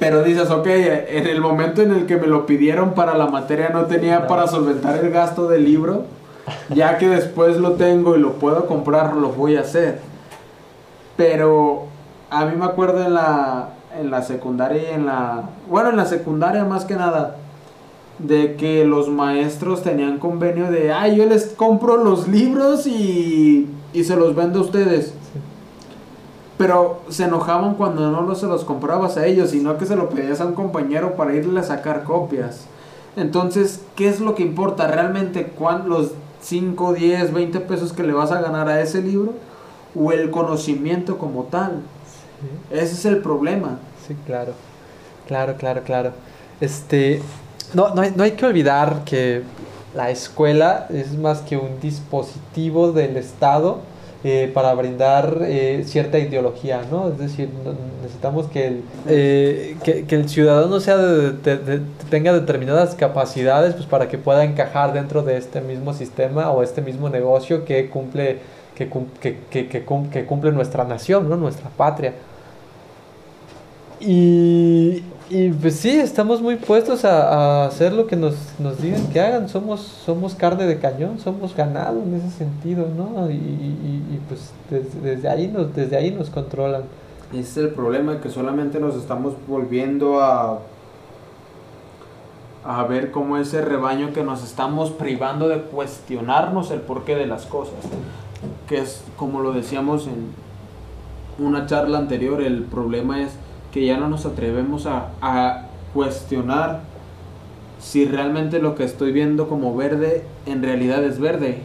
Pero 0.00 0.24
dices, 0.24 0.50
ok, 0.50 0.66
en 0.66 1.28
el 1.28 1.40
momento 1.40 1.80
en 1.80 1.92
el 1.92 2.06
que 2.06 2.16
me 2.16 2.26
lo 2.26 2.44
pidieron 2.44 2.94
para 2.94 3.16
la 3.16 3.28
materia 3.28 3.68
no 3.68 3.84
tenía 3.84 4.26
para 4.26 4.48
solventar 4.48 4.98
el 4.98 5.10
gasto 5.10 5.48
del 5.48 5.64
libro 5.64 6.06
ya 6.70 6.98
que 6.98 7.08
después 7.08 7.58
lo 7.58 7.74
tengo 7.74 8.16
y 8.16 8.18
lo 8.18 8.32
puedo 8.32 8.66
comprar, 8.66 9.14
lo 9.14 9.28
voy 9.28 9.56
a 9.56 9.60
hacer. 9.60 10.00
Pero 11.16 11.84
a 12.30 12.44
mí 12.46 12.56
me 12.56 12.64
acuerdo 12.64 13.04
en 13.04 13.14
la, 13.14 13.68
en 13.96 14.10
la 14.10 14.22
secundaria 14.22 14.90
y 14.90 14.94
en 14.94 15.06
la... 15.06 15.44
Bueno, 15.68 15.90
en 15.90 15.96
la 15.96 16.06
secundaria 16.06 16.64
más 16.64 16.84
que 16.84 16.96
nada. 16.96 17.36
De 18.18 18.54
que 18.56 18.84
los 18.84 19.08
maestros 19.08 19.82
tenían 19.82 20.18
convenio 20.18 20.70
de, 20.70 20.92
ay, 20.92 21.16
yo 21.16 21.26
les 21.26 21.46
compro 21.46 21.96
los 21.96 22.28
libros 22.28 22.86
y, 22.86 23.68
y 23.92 24.04
se 24.04 24.16
los 24.16 24.34
vendo 24.36 24.60
a 24.60 24.62
ustedes. 24.62 25.14
Pero 26.56 27.00
se 27.08 27.24
enojaban 27.24 27.74
cuando 27.74 28.10
no 28.10 28.34
se 28.36 28.46
los 28.46 28.64
comprabas 28.64 29.16
a 29.16 29.26
ellos, 29.26 29.50
sino 29.50 29.76
que 29.76 29.86
se 29.86 29.96
lo 29.96 30.08
pedías 30.08 30.40
a 30.40 30.46
un 30.46 30.54
compañero 30.54 31.16
para 31.16 31.34
irle 31.34 31.58
a 31.58 31.64
sacar 31.64 32.04
copias. 32.04 32.66
Entonces, 33.16 33.82
¿qué 33.96 34.08
es 34.08 34.20
lo 34.20 34.34
que 34.36 34.44
importa 34.44 34.86
realmente? 34.86 35.46
¿Cuán, 35.46 35.88
los 35.88 36.12
5, 36.44 36.92
10, 36.92 37.32
20 37.32 37.60
pesos 37.60 37.92
que 37.92 38.02
le 38.02 38.12
vas 38.12 38.30
a 38.30 38.40
ganar 38.40 38.68
a 38.68 38.80
ese 38.80 39.00
libro 39.00 39.32
o 39.94 40.12
el 40.12 40.30
conocimiento 40.30 41.18
como 41.18 41.44
tal. 41.44 41.80
Ese 42.70 42.92
es 42.92 43.04
el 43.06 43.18
problema. 43.18 43.78
Sí, 44.06 44.14
claro. 44.26 44.52
Claro, 45.26 45.54
claro, 45.56 45.82
claro. 45.82 46.12
Este, 46.60 47.22
no, 47.74 47.94
no, 47.94 48.02
hay, 48.02 48.12
no 48.16 48.22
hay 48.24 48.32
que 48.32 48.46
olvidar 48.46 49.02
que 49.04 49.42
la 49.94 50.10
escuela 50.10 50.86
es 50.90 51.16
más 51.16 51.40
que 51.40 51.56
un 51.56 51.80
dispositivo 51.80 52.92
del 52.92 53.16
Estado 53.16 53.80
eh, 54.26 54.50
para 54.54 54.72
brindar 54.74 55.40
eh, 55.42 55.84
cierta 55.86 56.18
ideología, 56.18 56.80
¿no? 56.90 57.08
Es 57.08 57.18
decir, 57.18 57.50
necesitamos 58.02 58.46
que 58.46 58.66
el, 58.66 58.82
eh, 59.06 59.76
que, 59.84 60.06
el 60.08 60.28
ciudadano 60.30 60.80
sea 60.80 60.96
de, 60.96 61.82
tenga 62.08 62.32
determinadas 62.32 62.94
capacidades 62.94 63.74
pues, 63.74 63.84
para 63.84 64.08
que 64.08 64.16
pueda 64.16 64.42
encajar 64.44 64.94
dentro 64.94 65.22
de 65.22 65.36
este 65.36 65.60
mismo 65.60 65.92
sistema 65.92 66.50
o 66.52 66.62
este 66.62 66.80
mismo 66.80 67.10
negocio 67.10 67.66
que 67.66 67.90
cumple, 67.90 68.38
que, 68.74 68.88
que, 69.50 69.68
que 70.10 70.24
cumple 70.24 70.52
nuestra 70.52 70.84
nación, 70.84 71.28
¿no? 71.28 71.36
Nuestra 71.36 71.68
patria. 71.68 72.14
Y, 74.00 75.02
y 75.30 75.50
pues 75.50 75.76
sí, 75.76 75.90
estamos 75.90 76.42
muy 76.42 76.56
puestos 76.56 77.04
a, 77.04 77.64
hacer 77.64 77.92
lo 77.94 78.06
que 78.06 78.14
nos, 78.14 78.34
nos, 78.58 78.80
digan 78.80 79.06
que 79.08 79.20
hagan. 79.20 79.48
Somos, 79.48 79.80
somos 79.80 80.34
carne 80.34 80.66
de 80.66 80.78
cañón, 80.78 81.18
somos 81.18 81.56
ganado 81.56 82.02
en 82.02 82.14
ese 82.14 82.30
sentido, 82.30 82.86
¿no? 82.94 83.30
Y, 83.30 83.34
y, 83.34 84.20
pues 84.28 84.52
desde, 85.02 85.28
ahí 85.28 85.48
nos, 85.48 85.74
desde 85.74 85.96
ahí 85.96 86.10
nos 86.10 86.28
controlan. 86.28 86.82
Ese 87.32 87.40
es 87.40 87.56
el 87.56 87.68
problema, 87.70 88.20
que 88.20 88.28
solamente 88.28 88.78
nos 88.78 88.96
estamos 88.96 89.34
volviendo 89.48 90.20
a, 90.20 90.60
a 92.64 92.84
ver 92.84 93.10
cómo 93.10 93.38
ese 93.38 93.62
rebaño 93.62 94.12
que 94.12 94.22
nos 94.22 94.44
estamos 94.44 94.90
privando 94.90 95.48
de 95.48 95.62
cuestionarnos 95.62 96.70
el 96.70 96.80
porqué 96.80 97.16
de 97.16 97.26
las 97.26 97.46
cosas. 97.46 97.74
Que 98.68 98.78
es, 98.78 99.02
como 99.16 99.40
lo 99.40 99.52
decíamos 99.52 100.06
en 100.06 100.32
una 101.38 101.64
charla 101.66 101.96
anterior, 101.96 102.42
el 102.42 102.62
problema 102.62 103.22
es 103.22 103.32
que 103.74 103.84
ya 103.84 103.96
no 103.96 104.06
nos 104.06 104.24
atrevemos 104.24 104.86
a, 104.86 105.08
a 105.20 105.62
cuestionar 105.92 106.82
si 107.80 108.04
realmente 108.04 108.60
lo 108.60 108.76
que 108.76 108.84
estoy 108.84 109.10
viendo 109.10 109.48
como 109.48 109.74
verde 109.74 110.24
en 110.46 110.62
realidad 110.62 111.02
es 111.02 111.18
verde. 111.18 111.58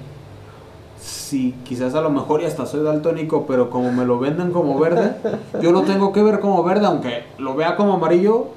Si 1.00 1.52
quizás 1.64 1.94
a 1.94 2.02
lo 2.02 2.10
mejor 2.10 2.42
y 2.42 2.46
hasta 2.46 2.66
soy 2.66 2.84
daltónico, 2.84 3.46
pero 3.46 3.70
como 3.70 3.92
me 3.92 4.06
lo 4.06 4.18
venden 4.18 4.52
como 4.52 4.80
verde, 4.80 5.18
yo 5.62 5.72
lo 5.72 5.84
tengo 5.84 6.12
que 6.12 6.24
ver 6.24 6.40
como 6.40 6.64
verde, 6.64 6.88
aunque 6.88 7.26
lo 7.38 7.54
vea 7.54 7.76
como 7.76 7.94
amarillo, 7.94 8.48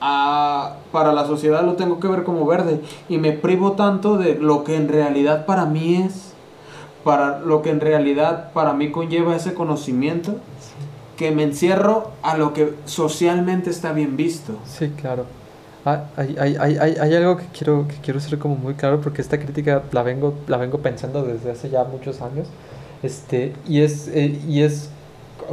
para 0.00 1.12
la 1.12 1.24
sociedad 1.24 1.62
lo 1.62 1.74
tengo 1.74 2.00
que 2.00 2.08
ver 2.08 2.24
como 2.24 2.46
verde. 2.46 2.80
Y 3.08 3.18
me 3.18 3.30
privo 3.30 3.72
tanto 3.72 4.18
de 4.18 4.34
lo 4.34 4.64
que 4.64 4.74
en 4.74 4.88
realidad 4.88 5.46
para 5.46 5.66
mí 5.66 6.02
es, 6.02 6.32
para 7.04 7.38
lo 7.38 7.62
que 7.62 7.70
en 7.70 7.80
realidad 7.80 8.50
para 8.52 8.72
mí 8.72 8.90
conlleva 8.90 9.36
ese 9.36 9.54
conocimiento 9.54 10.34
que 11.16 11.30
me 11.30 11.42
encierro 11.42 12.12
a 12.22 12.36
lo 12.36 12.52
que 12.52 12.74
socialmente 12.84 13.70
está 13.70 13.92
bien 13.92 14.16
visto. 14.16 14.54
Sí, 14.66 14.90
claro. 15.00 15.24
Ah, 15.84 16.04
hay, 16.16 16.36
hay, 16.38 16.56
hay, 16.56 16.76
hay, 16.78 17.14
algo 17.14 17.36
que 17.36 17.44
quiero, 17.56 17.86
que 17.86 17.94
quiero 18.02 18.18
ser 18.18 18.38
como 18.40 18.56
muy 18.56 18.74
claro 18.74 19.00
porque 19.00 19.22
esta 19.22 19.38
crítica 19.38 19.84
la 19.92 20.02
vengo, 20.02 20.34
la 20.48 20.56
vengo 20.56 20.78
pensando 20.78 21.22
desde 21.22 21.52
hace 21.52 21.70
ya 21.70 21.84
muchos 21.84 22.20
años 22.22 22.48
este, 23.02 23.52
y, 23.68 23.82
es, 23.82 24.08
eh, 24.08 24.40
y 24.48 24.62
es 24.62 24.90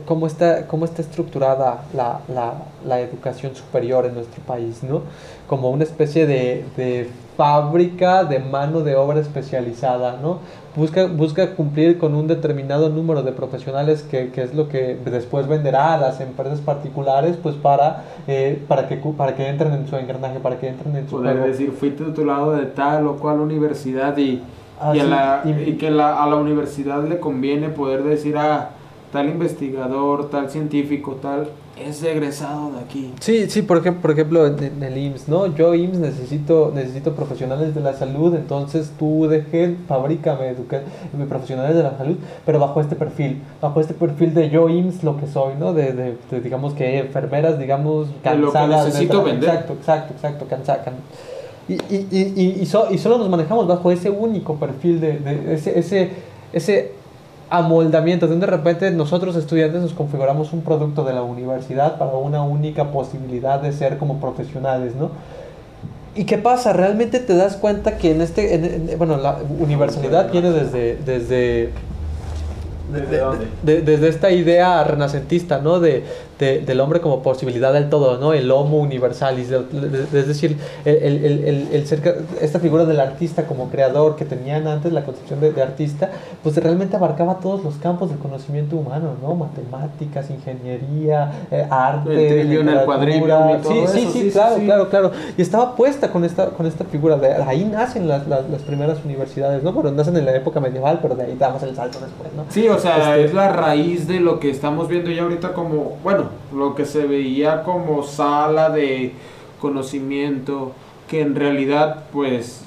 cómo 0.06 0.28
está, 0.28 0.68
cómo 0.68 0.86
está 0.86 1.02
estructurada 1.02 1.86
la, 1.94 2.20
la, 2.28 2.54
la, 2.86 3.00
educación 3.00 3.56
superior 3.56 4.06
en 4.06 4.16
nuestro 4.16 4.42
país, 4.44 4.84
¿no? 4.84 5.02
Como 5.48 5.70
una 5.70 5.84
especie 5.84 6.26
de, 6.26 6.66
de 6.78 7.10
fábrica 7.38 8.24
de 8.24 8.40
mano 8.40 8.82
de 8.82 8.96
obra 8.96 9.20
especializada, 9.20 10.18
¿no? 10.22 10.40
Busca, 10.76 11.06
busca 11.06 11.56
cumplir 11.56 12.00
con 12.00 12.16
un 12.16 12.28
determinado 12.28 12.90
número 12.90 13.22
de 13.22 13.32
profesionales 13.32 14.02
que, 14.02 14.32
que 14.32 14.42
es 14.42 14.56
lo 14.56 14.70
que 14.70 14.98
después 15.06 15.48
venderá 15.48 15.94
a 15.94 15.98
las 15.98 16.20
empresas 16.20 16.62
particulares 16.62 17.38
pues 17.42 17.56
para, 17.56 18.06
eh, 18.28 18.64
para, 18.68 18.88
que, 18.88 18.98
para 18.98 19.36
que 19.36 19.48
entren 19.48 19.74
en 19.74 19.88
su 19.88 19.96
engranaje, 19.96 20.40
para 20.40 20.58
que 20.58 20.70
entren 20.70 20.96
en 20.96 21.08
su... 21.08 21.18
Poder 21.18 21.44
decir, 21.44 21.72
fui 21.72 21.92
titulado 21.92 22.54
de 22.54 22.66
tal 22.66 23.06
o 23.06 23.18
cual 23.18 23.40
universidad 23.40 24.18
y, 24.18 24.42
y, 24.94 25.00
a 25.00 25.04
la, 25.04 25.42
y, 25.46 25.74
que 25.74 25.92
la, 25.92 26.24
a 26.24 26.28
la 26.28 26.38
universidad 26.38 27.04
le 27.04 27.20
conviene 27.20 27.70
poder 27.70 28.04
decir 28.04 28.38
a... 28.38 28.56
Ah, 28.56 28.70
tal 29.14 29.30
investigador, 29.30 30.32
tal 30.32 30.50
científico, 30.50 31.20
tal, 31.22 31.48
es 31.80 32.02
egresado 32.04 32.72
de 32.72 32.80
aquí. 32.80 33.14
Sí, 33.20 33.48
sí, 33.48 33.62
por 33.62 33.78
ejemplo, 33.78 34.02
por 34.02 34.12
ejemplo 34.12 34.48
en, 34.48 34.82
el 34.82 34.98
IMSS, 34.98 35.30
¿no? 35.30 35.56
Yo 35.56 35.76
IMSS 35.76 36.00
necesito, 36.00 36.72
necesito 36.74 37.14
profesionales 37.14 37.76
de 37.76 37.82
la 37.82 37.94
salud, 37.94 38.34
entonces 38.34 38.92
tú 38.98 39.28
deje, 39.28 39.78
fabrícame 39.88 40.56
profesionales 41.30 41.76
de 41.76 41.84
la 41.84 41.96
salud, 41.96 42.18
pero 42.44 42.60
bajo 42.60 42.82
este 42.82 42.96
perfil, 42.96 43.40
bajo 43.62 43.80
este 43.80 43.94
perfil 43.94 44.34
de 44.34 44.50
yo 44.50 44.68
IMSS 44.68 45.04
lo 45.04 45.16
que 45.18 45.28
soy, 45.28 45.54
¿no? 45.60 45.74
De, 45.74 45.94
de, 45.94 46.42
digamos 46.42 46.74
que 46.74 46.98
enfermeras, 46.98 47.60
digamos, 47.60 48.08
cansadas. 48.24 48.42
lo 48.42 48.52
que 48.52 48.86
necesito 48.86 49.24
vender. 49.24 49.50
Exacto, 49.50 49.74
exacto, 49.74 50.14
exacto, 50.16 50.46
cansadas. 50.50 50.88
Y, 51.70 51.74
y, 51.74 52.08
y, 52.12 52.34
y, 52.36 52.62
y, 52.62 52.98
solo 52.98 53.20
nos 53.20 53.30
manejamos 53.30 53.68
bajo 53.68 53.92
ese 53.92 54.10
único 54.10 54.56
perfil 54.56 55.00
de, 55.00 55.20
de 55.20 55.54
ese, 55.54 55.80
ese, 55.80 56.10
ese 56.52 57.03
amoldamientos, 57.50 58.30
donde 58.30 58.46
de 58.46 58.52
repente 58.52 58.92
nosotros 58.92 59.36
estudiantes 59.36 59.82
nos 59.82 59.94
configuramos 59.94 60.54
un 60.54 60.62
producto 60.62 61.04
de 61.04 61.14
la 61.14 61.22
universidad 61.22 61.98
para 61.98 62.12
una 62.12 62.44
única 62.44 62.92
posibilidad 62.92 63.62
de 63.62 63.72
ser 63.72 63.98
como 63.98 64.20
profesionales, 64.20 64.96
¿no? 64.96 65.12
¿Y 66.16 66.26
qué 66.26 66.38
pasa? 66.38 66.74
Realmente 66.74 67.20
te 67.20 67.36
das 67.36 67.56
cuenta 67.56 67.98
que 67.98 68.12
en 68.12 68.22
este, 68.22 68.96
bueno, 68.98 69.18
la 69.18 69.40
universalidad 69.60 70.32
viene 70.32 70.52
desde, 70.52 70.98
desde 70.98 71.72
¿Desde, 72.92 73.82
desde 73.82 74.08
esta 74.08 74.30
idea 74.30 74.84
renacentista, 74.84 75.60
¿no? 75.60 75.80
De, 75.80 76.04
del 76.44 76.80
hombre 76.80 77.02
como 77.02 77.22
posibilidad 77.22 77.74
del 77.74 77.90
todo, 77.90 78.18
¿no? 78.18 78.34
El 78.34 78.52
homo 78.52 78.78
universalis, 78.78 79.50
es 79.52 80.28
decir, 80.28 80.58
el, 80.86 81.26
el, 81.26 81.70
el, 81.72 81.86
esta 82.42 82.60
figura 82.60 82.86
del 82.86 83.00
artista 83.00 83.46
como 83.46 83.70
creador 83.70 84.16
que 84.16 84.26
tenían 84.26 84.68
antes 84.68 84.92
la 84.94 85.04
concepción 85.04 85.40
de, 85.40 85.62
artista, 85.62 86.10
pues 86.42 86.58
realmente 86.58 86.96
abarcaba 86.96 87.40
todos 87.40 87.64
los 87.64 87.76
campos 87.76 88.10
del 88.10 88.20
conocimiento 88.20 88.76
humano, 88.76 89.16
¿no? 89.22 89.36
Matemáticas, 89.36 90.30
ingeniería, 90.30 91.32
eh, 91.52 91.66
arte, 91.70 92.42
el 92.42 92.50
literatura. 92.50 93.60
sí, 93.64 93.86
sí, 93.88 94.10
sí, 94.12 94.32
claro, 94.32 94.58
claro, 94.58 94.90
claro. 94.90 95.12
Y 95.38 95.42
estaba 95.42 95.76
puesta 95.76 96.12
con 96.12 96.24
esta, 96.26 96.48
con 96.50 96.66
esta 96.66 96.84
figura, 96.86 97.18
de 97.18 97.34
ahí 97.34 97.64
nacen 97.66 98.08
las, 98.08 98.28
las, 98.28 98.44
primeras 98.64 99.04
universidades, 99.04 99.64
¿no? 99.64 99.74
Bueno, 99.74 99.92
nacen 99.92 100.16
en 100.18 100.26
la 100.26 100.36
época 100.36 100.60
medieval, 100.60 101.00
pero 101.02 101.16
de 101.16 101.24
ahí 101.24 101.36
damos 101.38 101.62
el 101.64 101.76
salto 101.76 102.00
después, 102.00 102.34
¿no? 102.36 102.46
Sí, 102.50 102.68
o 102.68 102.80
sea, 102.80 103.18
este 103.18 103.26
es 103.26 103.34
la 103.34 103.50
raíz 103.50 104.08
de 104.08 104.20
lo 104.20 104.40
que 104.40 104.50
estamos 104.50 104.88
viendo 104.88 105.12
ya 105.12 105.24
ahorita 105.24 105.54
como, 105.54 105.98
bueno, 106.04 106.30
lo 106.54 106.76
que 106.76 106.86
se 106.86 107.06
veía 107.06 107.64
como 107.64 108.04
sala 108.04 108.70
de 108.70 109.14
conocimiento, 109.60 110.74
que 111.08 111.22
en 111.22 111.36
realidad 111.36 112.04
pues 112.12 112.66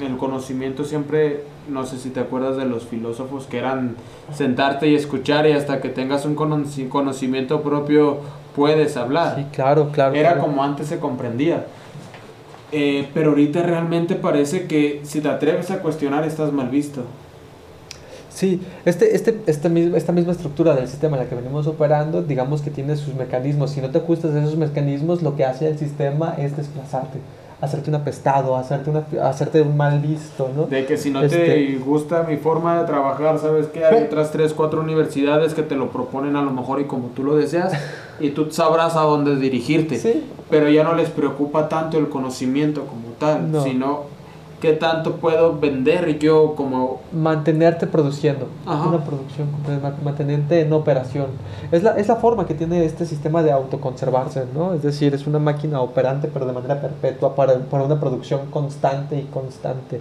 el 0.00 0.16
conocimiento 0.16 0.84
siempre, 0.84 1.44
no 1.68 1.86
sé 1.86 1.98
si 1.98 2.10
te 2.10 2.20
acuerdas 2.20 2.56
de 2.56 2.64
los 2.64 2.84
filósofos 2.84 3.46
que 3.46 3.58
eran 3.58 3.96
sentarte 4.32 4.88
y 4.88 4.94
escuchar 4.94 5.46
y 5.46 5.52
hasta 5.52 5.80
que 5.80 5.88
tengas 5.88 6.24
un 6.24 6.34
conocimiento 6.34 7.62
propio 7.62 8.18
puedes 8.56 8.96
hablar. 8.96 9.36
Sí, 9.36 9.46
claro, 9.52 9.90
claro. 9.92 10.14
Era 10.14 10.38
como 10.38 10.62
antes 10.62 10.88
se 10.88 10.98
comprendía. 10.98 11.66
Eh, 12.74 13.08
pero 13.12 13.30
ahorita 13.30 13.62
realmente 13.62 14.14
parece 14.14 14.66
que 14.66 15.02
si 15.04 15.20
te 15.20 15.28
atreves 15.28 15.70
a 15.70 15.80
cuestionar 15.80 16.24
estás 16.24 16.52
mal 16.52 16.70
visto. 16.70 17.02
Sí, 18.42 18.60
este, 18.84 19.14
este, 19.14 19.40
este 19.46 19.96
esta 19.96 20.10
misma 20.12 20.32
estructura 20.32 20.74
del 20.74 20.88
sistema 20.88 21.16
en 21.16 21.22
la 21.22 21.28
que 21.28 21.36
venimos 21.36 21.68
operando, 21.68 22.24
digamos 22.24 22.60
que 22.60 22.72
tiene 22.72 22.96
sus 22.96 23.14
mecanismos. 23.14 23.70
Si 23.70 23.80
no 23.80 23.90
te 23.90 23.98
ajustas 23.98 24.34
a 24.34 24.40
esos 24.40 24.56
mecanismos, 24.56 25.22
lo 25.22 25.36
que 25.36 25.44
hace 25.44 25.68
el 25.68 25.78
sistema 25.78 26.34
es 26.36 26.56
desplazarte, 26.56 27.20
hacerte 27.60 27.90
un 27.90 27.94
apestado, 27.94 28.56
hacerte, 28.56 28.90
una, 28.90 29.04
hacerte 29.22 29.62
un 29.62 29.76
mal 29.76 30.00
visto, 30.00 30.50
¿no? 30.56 30.66
De 30.66 30.84
que 30.86 30.96
si 30.96 31.10
no 31.10 31.20
te 31.20 31.26
este 31.26 31.84
gusta 31.84 32.24
mi 32.24 32.36
forma 32.36 32.80
de 32.80 32.86
trabajar, 32.88 33.38
sabes 33.38 33.68
que 33.68 33.84
hay 33.84 34.02
otras 34.02 34.32
tres, 34.32 34.52
cuatro 34.54 34.80
universidades 34.80 35.54
que 35.54 35.62
te 35.62 35.76
lo 35.76 35.92
proponen 35.92 36.34
a 36.34 36.42
lo 36.42 36.50
mejor 36.50 36.80
y 36.80 36.86
como 36.86 37.10
tú 37.14 37.22
lo 37.22 37.36
deseas, 37.36 37.72
y 38.18 38.30
tú 38.30 38.50
sabrás 38.50 38.96
a 38.96 39.02
dónde 39.02 39.36
dirigirte. 39.36 39.98
¿Sí? 39.98 40.24
Pero 40.50 40.68
ya 40.68 40.82
no 40.82 40.96
les 40.96 41.10
preocupa 41.10 41.68
tanto 41.68 41.96
el 41.96 42.08
conocimiento 42.08 42.86
como 42.86 43.14
tal, 43.20 43.62
sino 43.62 44.06
qué 44.62 44.74
tanto 44.74 45.16
puedo 45.16 45.58
vender 45.58 46.20
yo 46.20 46.54
como... 46.54 47.00
Mantenerte 47.12 47.88
produciendo, 47.88 48.46
una 48.64 49.04
producción, 49.04 49.48
mantenerte 50.04 50.60
en 50.60 50.72
operación. 50.72 51.26
Es 51.72 51.82
la, 51.82 51.98
es 51.98 52.06
la 52.06 52.14
forma 52.14 52.46
que 52.46 52.54
tiene 52.54 52.84
este 52.84 53.04
sistema 53.04 53.42
de 53.42 53.50
autoconservarse, 53.50 54.44
¿no? 54.54 54.72
Es 54.72 54.82
decir, 54.82 55.14
es 55.14 55.26
una 55.26 55.40
máquina 55.40 55.80
operante 55.80 56.30
pero 56.32 56.46
de 56.46 56.52
manera 56.52 56.80
perpetua 56.80 57.34
para, 57.34 57.58
para 57.58 57.82
una 57.82 57.98
producción 57.98 58.52
constante 58.52 59.18
y 59.18 59.24
constante. 59.24 60.00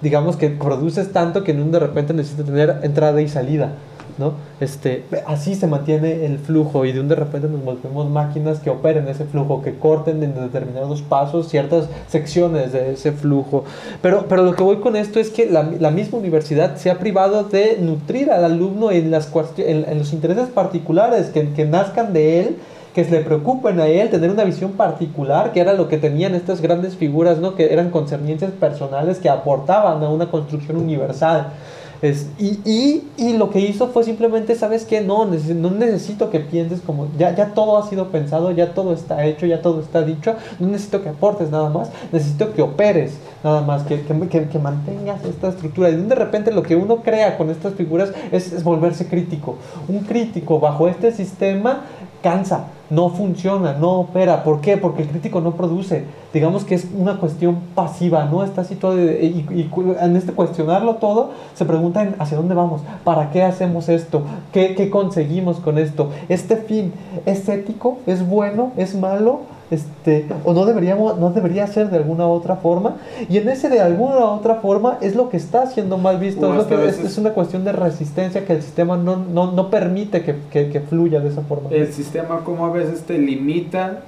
Digamos 0.00 0.36
que 0.36 0.48
produces 0.48 1.12
tanto 1.12 1.44
que 1.44 1.52
de 1.52 1.78
repente 1.78 2.14
necesita 2.14 2.44
tener 2.44 2.80
entrada 2.84 3.20
y 3.20 3.28
salida. 3.28 3.72
¿No? 4.18 4.34
Este, 4.60 5.04
así 5.26 5.54
se 5.54 5.66
mantiene 5.66 6.26
el 6.26 6.38
flujo 6.38 6.84
y 6.84 6.92
de 6.92 7.00
un 7.00 7.08
de 7.08 7.14
repente 7.14 7.48
nos 7.48 7.64
volvemos 7.64 8.10
máquinas 8.10 8.60
que 8.60 8.70
operen 8.70 9.08
ese 9.08 9.24
flujo, 9.24 9.62
que 9.62 9.78
corten 9.78 10.22
en 10.22 10.34
determinados 10.34 11.02
pasos 11.02 11.48
ciertas 11.48 11.88
secciones 12.08 12.72
de 12.72 12.92
ese 12.92 13.12
flujo. 13.12 13.64
Pero, 14.02 14.26
pero 14.28 14.42
lo 14.42 14.54
que 14.54 14.62
voy 14.62 14.76
con 14.76 14.96
esto 14.96 15.20
es 15.20 15.30
que 15.30 15.46
la, 15.46 15.62
la 15.62 15.90
misma 15.90 16.18
universidad 16.18 16.76
se 16.76 16.90
ha 16.90 16.98
privado 16.98 17.44
de 17.44 17.78
nutrir 17.80 18.30
al 18.30 18.44
alumno 18.44 18.90
en, 18.90 19.10
las 19.10 19.32
en, 19.58 19.84
en 19.88 19.98
los 19.98 20.12
intereses 20.12 20.48
particulares 20.48 21.28
que, 21.30 21.50
que 21.52 21.64
nazcan 21.64 22.12
de 22.12 22.40
él 22.40 22.56
que 22.98 23.04
se 23.04 23.12
le 23.12 23.20
preocupen 23.20 23.78
a 23.78 23.86
él, 23.86 24.10
tener 24.10 24.28
una 24.28 24.42
visión 24.42 24.72
particular, 24.72 25.52
que 25.52 25.60
era 25.60 25.72
lo 25.72 25.88
que 25.88 25.98
tenían 25.98 26.34
estas 26.34 26.60
grandes 26.60 26.96
figuras, 26.96 27.38
¿no? 27.38 27.54
que 27.54 27.72
eran 27.72 27.90
concerniencias 27.90 28.50
personales 28.50 29.18
que 29.18 29.28
aportaban 29.28 30.02
a 30.02 30.08
una 30.08 30.32
construcción 30.32 30.78
universal. 30.78 31.52
Es, 32.00 32.28
y, 32.38 32.60
y, 32.64 33.08
y, 33.16 33.36
lo 33.36 33.50
que 33.50 33.58
hizo 33.58 33.88
fue 33.88 34.04
simplemente, 34.04 34.54
¿sabes 34.54 34.84
qué? 34.84 35.00
No, 35.00 35.24
no 35.24 35.70
necesito 35.72 36.30
que 36.30 36.38
pienses 36.38 36.80
como, 36.80 37.08
ya, 37.18 37.34
ya 37.34 37.54
todo 37.54 37.76
ha 37.76 37.88
sido 37.88 38.08
pensado, 38.08 38.52
ya 38.52 38.72
todo 38.72 38.92
está 38.92 39.24
hecho, 39.24 39.46
ya 39.46 39.62
todo 39.62 39.80
está 39.80 40.02
dicho, 40.02 40.34
no 40.60 40.68
necesito 40.68 41.02
que 41.02 41.08
aportes 41.08 41.50
nada 41.50 41.70
más, 41.70 41.90
necesito 42.12 42.54
que 42.54 42.62
operes 42.62 43.14
nada 43.42 43.62
más, 43.62 43.82
que, 43.82 44.02
que, 44.02 44.48
que 44.48 44.58
mantengas 44.60 45.24
esta 45.24 45.48
estructura. 45.48 45.90
Y 45.90 45.96
de 45.96 46.14
repente 46.14 46.52
lo 46.52 46.62
que 46.62 46.76
uno 46.76 46.98
crea 46.98 47.36
con 47.36 47.50
estas 47.50 47.74
figuras 47.74 48.12
es, 48.30 48.52
es 48.52 48.62
volverse 48.62 49.08
crítico. 49.08 49.56
Un 49.88 50.00
crítico 50.00 50.60
bajo 50.60 50.86
este 50.86 51.10
sistema 51.10 51.82
cansa, 52.22 52.66
no 52.90 53.10
funciona, 53.10 53.74
no 53.74 54.00
opera. 54.00 54.44
¿Por 54.44 54.60
qué? 54.60 54.76
Porque 54.76 55.02
el 55.02 55.08
crítico 55.08 55.40
no 55.40 55.52
produce. 55.52 56.04
Digamos 56.32 56.64
que 56.64 56.74
es 56.74 56.86
una 56.96 57.18
cuestión 57.18 57.58
pasiva, 57.74 58.24
¿no? 58.24 58.44
Está 58.44 58.64
situado 58.64 58.98
y, 58.98 59.46
y, 59.50 59.70
en 60.00 60.16
este 60.16 60.32
cuestionarlo 60.32 60.96
todo, 60.96 61.30
se 61.54 61.64
preguntan 61.64 62.16
hacia 62.18 62.36
dónde 62.36 62.54
vamos, 62.54 62.82
para 63.04 63.30
qué 63.30 63.42
hacemos 63.42 63.88
esto, 63.88 64.22
¿Qué, 64.52 64.74
qué 64.74 64.90
conseguimos 64.90 65.58
con 65.58 65.78
esto. 65.78 66.10
Este 66.28 66.56
fin, 66.56 66.92
¿es 67.26 67.48
ético? 67.48 67.98
¿Es 68.06 68.26
bueno? 68.26 68.72
¿Es 68.76 68.94
malo? 68.94 69.40
Este, 69.70 70.26
o 70.44 70.54
no, 70.54 70.64
deberíamos, 70.64 71.18
no 71.18 71.30
debería 71.30 71.66
ser 71.66 71.90
de 71.90 71.98
alguna 71.98 72.26
otra 72.26 72.56
forma. 72.56 72.96
Y 73.28 73.36
en 73.36 73.48
ese 73.48 73.68
de 73.68 73.80
alguna 73.80 74.24
otra 74.24 74.56
forma 74.56 74.98
es 75.00 75.14
lo 75.14 75.28
que 75.28 75.36
está 75.36 75.66
siendo 75.66 75.98
mal 75.98 76.18
visto, 76.18 76.50
es, 76.50 76.56
lo 76.56 76.66
que, 76.66 76.88
es, 76.88 77.18
una 77.18 77.30
cuestión 77.30 77.64
de 77.64 77.72
resistencia 77.72 78.46
que 78.46 78.54
el 78.54 78.62
sistema 78.62 78.96
no, 78.96 79.16
no, 79.16 79.52
no 79.52 79.70
permite 79.70 80.22
que, 80.22 80.36
que, 80.50 80.70
que, 80.70 80.80
fluya 80.80 81.20
de 81.20 81.28
esa 81.28 81.42
forma. 81.42 81.68
El 81.70 81.92
sistema 81.92 82.44
como 82.44 82.66
a 82.66 82.70
veces 82.70 83.02
te 83.02 83.18
limita 83.18 84.00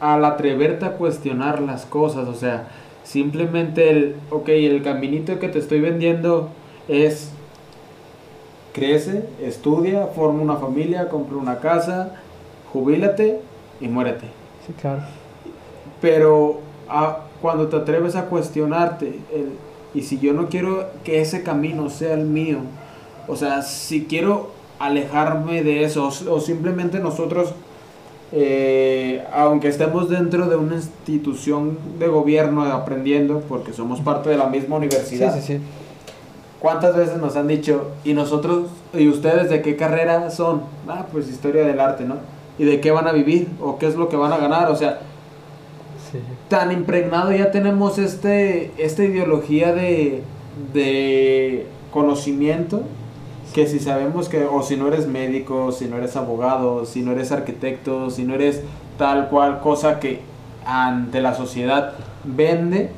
al 0.00 0.24
atreverte 0.24 0.86
a 0.86 0.92
cuestionar 0.92 1.60
las 1.60 1.84
cosas, 1.86 2.28
o 2.28 2.34
sea, 2.34 2.68
simplemente 3.04 3.90
el, 3.90 4.16
ok, 4.30 4.48
el 4.48 4.82
caminito 4.82 5.38
que 5.38 5.48
te 5.48 5.58
estoy 5.58 5.80
vendiendo 5.80 6.48
es 6.88 7.30
crece, 8.72 9.24
estudia, 9.42 10.06
forma 10.06 10.42
una 10.42 10.56
familia, 10.56 11.08
compra 11.08 11.36
una 11.36 11.58
casa, 11.58 12.16
jubílate 12.72 13.40
y 13.80 13.88
muérete. 13.88 14.37
Claro. 14.80 15.02
Pero 16.00 16.60
ah, 16.88 17.20
cuando 17.40 17.68
te 17.68 17.76
atreves 17.76 18.16
a 18.16 18.26
cuestionarte, 18.26 19.18
el, 19.32 19.52
y 19.94 20.02
si 20.02 20.18
yo 20.18 20.32
no 20.32 20.48
quiero 20.48 20.86
que 21.04 21.20
ese 21.20 21.42
camino 21.42 21.88
sea 21.90 22.14
el 22.14 22.24
mío, 22.24 22.58
o 23.26 23.36
sea, 23.36 23.62
si 23.62 24.04
quiero 24.04 24.50
alejarme 24.78 25.62
de 25.62 25.84
eso, 25.84 26.10
o, 26.30 26.40
simplemente 26.40 27.00
nosotros, 27.00 27.52
eh, 28.32 29.24
aunque 29.32 29.68
estemos 29.68 30.08
dentro 30.08 30.46
de 30.48 30.56
una 30.56 30.76
institución 30.76 31.78
de 31.98 32.06
gobierno 32.08 32.62
aprendiendo, 32.64 33.40
porque 33.48 33.72
somos 33.72 34.00
parte 34.00 34.30
de 34.30 34.36
la 34.36 34.46
misma 34.46 34.76
universidad, 34.76 35.34
sí, 35.34 35.40
sí, 35.40 35.54
sí. 35.54 35.60
¿cuántas 36.60 36.94
veces 36.94 37.16
nos 37.16 37.36
han 37.36 37.48
dicho, 37.48 37.90
y 38.04 38.12
nosotros, 38.12 38.66
y 38.92 39.08
ustedes 39.08 39.48
de 39.48 39.62
qué 39.62 39.76
carrera 39.76 40.30
son? 40.30 40.62
Ah, 40.86 41.06
pues 41.10 41.28
historia 41.28 41.66
del 41.66 41.80
arte, 41.80 42.04
¿no? 42.04 42.16
Y 42.58 42.64
de 42.64 42.80
qué 42.80 42.90
van 42.90 43.06
a 43.06 43.12
vivir 43.12 43.48
o 43.60 43.78
qué 43.78 43.86
es 43.86 43.94
lo 43.94 44.08
que 44.08 44.16
van 44.16 44.32
a 44.32 44.38
ganar. 44.38 44.70
O 44.70 44.76
sea, 44.76 45.00
tan 46.48 46.72
impregnado 46.72 47.32
ya 47.32 47.50
tenemos 47.50 47.98
este, 47.98 48.72
esta 48.78 49.04
ideología 49.04 49.72
de, 49.72 50.22
de 50.72 51.66
conocimiento 51.92 52.82
que 53.54 53.66
si 53.66 53.78
sabemos 53.78 54.28
que, 54.28 54.44
o 54.44 54.62
si 54.62 54.76
no 54.76 54.88
eres 54.88 55.06
médico, 55.06 55.72
si 55.72 55.86
no 55.86 55.96
eres 55.96 56.16
abogado, 56.16 56.84
si 56.84 57.02
no 57.02 57.12
eres 57.12 57.32
arquitecto, 57.32 58.10
si 58.10 58.24
no 58.24 58.34
eres 58.34 58.62
tal 58.98 59.28
cual 59.28 59.60
cosa 59.60 60.00
que 60.00 60.20
ante 60.66 61.22
la 61.22 61.34
sociedad 61.34 61.94
vende, 62.24 62.90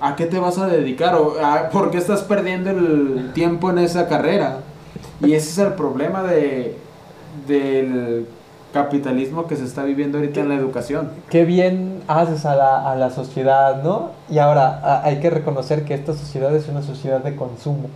¿a 0.00 0.16
qué 0.16 0.26
te 0.26 0.38
vas 0.38 0.58
a 0.58 0.66
dedicar? 0.66 1.14
¿O 1.14 1.34
¿Por 1.72 1.90
qué 1.90 1.98
estás 1.98 2.22
perdiendo 2.22 2.70
el 2.70 3.32
tiempo 3.34 3.70
en 3.70 3.78
esa 3.78 4.08
carrera? 4.08 4.60
Y 5.20 5.34
ese 5.34 5.50
es 5.50 5.58
el 5.58 5.74
problema 5.74 6.22
de, 6.22 6.76
del 7.46 8.26
capitalismo 8.72 9.46
que 9.46 9.56
se 9.56 9.64
está 9.64 9.84
viviendo 9.84 10.18
ahorita 10.18 10.40
en 10.40 10.48
la 10.48 10.54
educación. 10.54 11.10
Qué 11.28 11.44
bien 11.44 12.02
haces 12.08 12.44
a 12.44 12.54
la, 12.54 12.90
a 12.90 12.96
la 12.96 13.10
sociedad, 13.10 13.82
¿no? 13.82 14.10
Y 14.30 14.38
ahora 14.38 15.02
hay 15.04 15.20
que 15.20 15.30
reconocer 15.30 15.84
que 15.84 15.94
esta 15.94 16.12
sociedad 16.14 16.54
es 16.54 16.68
una 16.68 16.82
sociedad 16.82 17.20
de 17.20 17.36
consumo, 17.36 17.88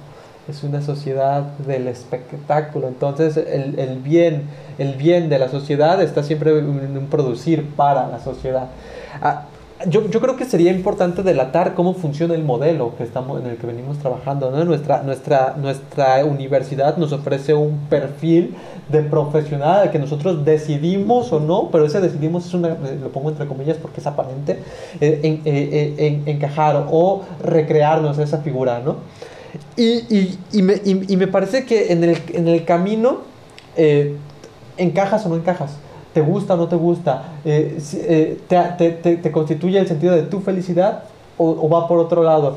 es 0.49 0.63
una 0.65 0.83
sociedad 0.83 1.43
del 1.67 1.89
espectáculo. 1.89 2.89
Entonces 2.89 3.37
el, 3.37 3.79
el 3.79 3.99
bien, 3.99 4.49
el 4.79 4.95
bien 4.95 5.29
de 5.29 5.39
la 5.39 5.49
sociedad 5.49 6.03
está 6.03 6.23
siempre 6.23 6.59
en 6.59 6.97
un 6.97 7.07
producir 7.07 7.69
para 7.77 8.09
la 8.09 8.19
sociedad. 8.21 8.67
Ah, 9.23 9.45
yo, 9.89 10.09
yo, 10.09 10.21
creo 10.21 10.37
que 10.37 10.45
sería 10.45 10.71
importante 10.71 11.23
delatar 11.23 11.75
cómo 11.75 11.95
funciona 11.95 12.35
el 12.35 12.45
modelo 12.45 12.97
que 12.97 13.03
estamos, 13.03 13.41
en 13.41 13.49
el 13.49 13.57
que 13.57 13.67
venimos 13.67 13.99
trabajando. 13.99 14.51
¿no? 14.51 14.65
Nuestra, 14.65 15.03
nuestra, 15.03 15.57
nuestra 15.57 16.25
universidad 16.25 16.97
nos 16.97 17.13
ofrece 17.13 17.55
un 17.55 17.79
perfil 17.91 18.55
de 18.89 19.03
profesional 19.03 19.91
que 19.91 19.99
nosotros 19.99 20.45
decidimos 20.45 21.33
o 21.33 21.41
no, 21.41 21.71
pero 21.73 21.87
ese 21.87 22.01
decidimos 22.01 22.47
es 22.47 22.55
una, 22.55 22.69
lo 22.69 23.11
pongo 23.11 23.31
entre 23.31 23.47
comillas 23.47 23.77
porque 23.79 24.01
es 24.01 24.07
aparente, 24.07 24.61
eh, 25.01 25.21
en, 25.23 25.35
eh, 25.35 25.43
eh, 25.45 25.95
en, 25.99 26.29
encajar 26.29 26.87
o 26.91 27.23
recrearnos 27.43 28.19
esa 28.19 28.39
figura. 28.39 28.81
¿no? 28.81 28.97
Y, 29.77 30.05
y, 30.15 30.39
y, 30.53 30.63
me, 30.63 30.81
y, 30.85 31.17
me, 31.17 31.27
parece 31.27 31.65
que 31.65 31.93
en 31.93 32.05
el, 32.05 32.17
en 32.33 32.47
el 32.49 32.65
camino 32.65 33.23
encajas 34.77 35.27
o 35.27 35.29
no 35.29 35.37
encajas 35.37 35.79
te 36.15 36.21
gusta 36.21 36.55
o 36.55 36.57
no 36.57 36.69
te 36.69 36.77
gusta, 36.77 37.25
eh, 37.45 37.77
eh, 37.95 38.41
te, 38.49 38.91
te, 38.93 39.17
te, 39.17 39.33
constituye 39.33 39.79
el 39.79 39.89
sentido 39.89 40.15
de 40.15 40.23
tu 40.23 40.41
felicidad 40.41 41.03
o, 41.37 41.69
va 41.69 41.89
por 41.89 41.99
otro 41.99 42.23
lado. 42.23 42.55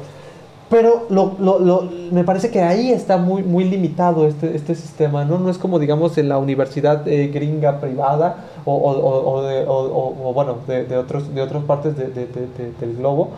Pero 0.70 1.06
lo, 1.10 1.36
lo, 1.40 1.60
lo, 1.60 1.90
me 2.12 2.24
parece 2.24 2.52
que 2.52 2.62
ahí 2.62 2.92
está 2.92 3.18
muy, 3.18 3.42
muy 3.42 3.64
limitado 3.64 4.28
este, 4.28 4.56
este 4.56 4.76
sistema, 4.76 5.26
¿no? 5.26 5.40
No 5.40 5.50
es 5.50 5.58
como, 5.58 5.80
digamos, 5.80 6.18
en 6.18 6.30
la 6.30 6.38
universidad 6.38 7.08
eh, 7.08 7.30
gringa 7.34 7.80
privada 7.80 8.46
o, 8.66 8.76
o, 8.76 9.32
o, 9.32 9.42
de, 9.42 9.66
bueno, 10.34 10.58
de, 10.68 10.84
de, 10.84 10.98
otros, 10.98 11.34
de 11.34 11.42
otras 11.42 11.64
partes 11.64 11.98
de, 11.98 12.10
del 12.10 12.96
globo, 12.98 13.30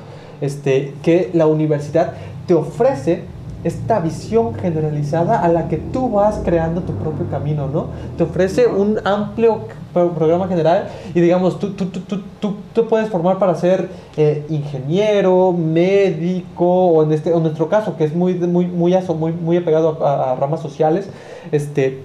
este, 0.42 0.96
que 1.02 1.30
la 1.34 1.48
universidad 1.48 2.14
te 2.46 2.56
ofrece 2.56 3.24
esta 3.64 4.00
visión 4.00 4.56
generalizada 4.56 5.42
a 5.42 5.50
la 5.50 5.68
que 5.68 5.78
tú 5.78 6.10
vas 6.10 6.42
creando 6.46 6.82
tu 6.82 6.94
propio 6.94 7.30
camino, 7.30 7.68
¿no? 7.68 7.88
Te 8.18 8.24
ofrece 8.24 8.68
un 8.68 9.00
amplio 9.04 9.68
programa 9.94 10.48
general 10.48 10.88
y 11.14 11.20
digamos, 11.20 11.60
tú, 11.60 11.72
tú, 11.72 11.88
tú, 11.88 12.22
tú, 12.40 12.56
tú 12.74 12.88
puedes 12.88 13.10
formar 13.10 13.38
para 13.38 13.56
ser 13.56 13.90
eh, 14.16 14.46
ingeniero, 14.50 15.52
médico, 15.52 16.66
o 16.66 17.04
en, 17.04 17.12
este, 17.12 17.32
en 17.34 17.42
nuestro 17.42 17.68
caso, 17.68 17.98
que 17.98 18.06
es 18.06 18.16
muy, 18.16 18.36
muy, 18.36 18.68
muy, 18.68 18.96
muy, 19.18 19.32
muy 19.34 19.58
apegado 19.58 20.06
a, 20.06 20.36
ramas 20.36 20.62
sociales, 20.62 21.10
este, 21.52 22.04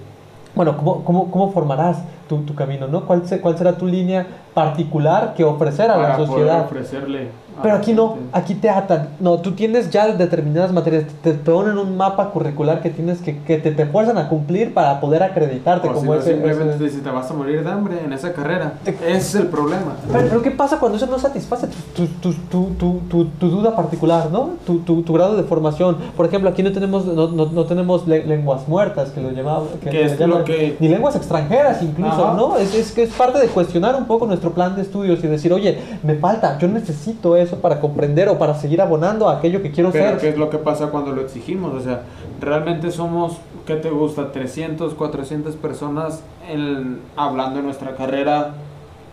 bueno, 0.55 0.75
¿cómo, 0.77 1.03
cómo, 1.03 1.31
cómo 1.31 1.51
formarás 1.51 1.99
tu, 2.27 2.37
tu, 2.39 2.55
camino, 2.55 2.87
¿no? 2.87 3.05
¿Cuál, 3.05 3.23
¿Cuál 3.41 3.57
será 3.57 3.77
tu 3.77 3.85
línea 3.85 4.25
particular 4.53 5.33
que 5.35 5.43
ofrecer 5.43 5.91
a 5.91 5.97
la 5.97 6.15
sociedad? 6.15 6.65
ofrecerle 6.65 7.29
pero 7.61 7.75
aquí 7.75 7.93
no, 7.93 8.17
aquí 8.33 8.53
te 8.55 8.69
atan. 8.69 9.09
No, 9.19 9.39
tú 9.39 9.53
tienes 9.53 9.89
ya 9.89 10.07
determinadas 10.07 10.73
materias, 10.73 11.05
te, 11.21 11.33
ponen 11.33 11.77
un 11.77 11.95
mapa 11.95 12.31
curricular 12.31 12.81
que 12.81 12.89
tienes 12.89 13.19
que, 13.19 13.39
que 13.43 13.57
te, 13.57 13.71
te 13.71 13.85
fuerzan 13.85 14.17
a 14.17 14.27
cumplir 14.27 14.73
para 14.73 14.99
poder 14.99 15.23
acreditarte 15.23 15.87
como 15.87 16.13
si 16.13 16.19
ese, 16.19 16.33
simplemente 16.33 16.89
te 16.89 16.97
te 16.99 17.09
vas 17.09 17.29
a 17.31 17.33
morir 17.33 17.63
de 17.63 17.71
hambre 17.71 18.03
en 18.03 18.11
esa 18.11 18.33
carrera. 18.33 18.73
Ese 18.85 19.15
es 19.15 19.35
el 19.35 19.47
problema. 19.47 19.95
Pero, 20.11 20.41
¿qué 20.41 20.51
pasa 20.51 20.79
cuando 20.79 20.97
eso 20.97 21.07
no 21.07 21.17
satisface 21.17 21.67
tu, 21.95 22.07
tu, 22.07 22.33
tu, 22.77 23.25
tu, 23.39 23.49
duda 23.49 23.75
particular, 23.75 24.29
¿no? 24.31 24.51
Tu, 24.65 25.13
grado 25.13 25.37
de 25.37 25.43
formación. 25.43 25.97
Por 26.17 26.25
ejemplo, 26.25 26.49
aquí 26.49 26.61
no 26.61 26.73
tenemos, 26.73 27.05
no, 27.05 27.29
no, 27.29 27.45
no 27.45 27.65
tenemos 27.65 28.05
lenguas 28.05 28.67
muertas, 28.67 29.11
que 29.11 29.21
lo 29.21 29.31
llamamos. 29.31 29.69
Que, 29.81 30.03
es 30.03 30.19
lo 30.19 30.43
que... 30.43 30.75
Ni 30.79 30.89
lenguas 30.89 31.15
extranjeras 31.15 31.81
incluso, 31.81 32.14
¿no? 32.17 32.57
Es, 32.57 32.73
es 32.73 32.91
que 32.91 33.03
es 33.03 33.13
parte 33.13 33.39
de 33.39 33.47
cuestionar 33.47 33.95
un 33.95 34.05
poco 34.05 34.25
nuestro 34.25 34.51
plan 34.51 34.75
de 34.75 34.81
estudios 34.81 35.23
y 35.23 35.27
decir, 35.27 35.53
oye, 35.53 35.79
me 36.03 36.15
falta, 36.15 36.57
yo 36.57 36.67
necesito 36.67 37.35
eso 37.35 37.57
para 37.57 37.79
comprender 37.79 38.29
o 38.29 38.37
para 38.37 38.55
seguir 38.55 38.81
abonando 38.81 39.29
a 39.29 39.37
aquello 39.37 39.61
que 39.61 39.71
quiero 39.71 39.91
Pero 39.91 40.11
ser. 40.11 40.17
¿qué 40.19 40.29
es 40.29 40.37
lo 40.37 40.49
que 40.49 40.57
pasa 40.57 40.87
cuando 40.87 41.11
lo 41.11 41.21
exigimos? 41.21 41.73
O 41.73 41.79
sea, 41.81 42.03
realmente 42.39 42.91
somos, 42.91 43.37
¿qué 43.65 43.75
te 43.75 43.89
gusta? 43.89 44.31
300, 44.31 44.93
400 44.93 45.55
personas 45.55 46.21
en, 46.49 47.01
hablando 47.15 47.57
de 47.57 47.63
nuestra 47.63 47.95
carrera 47.95 48.53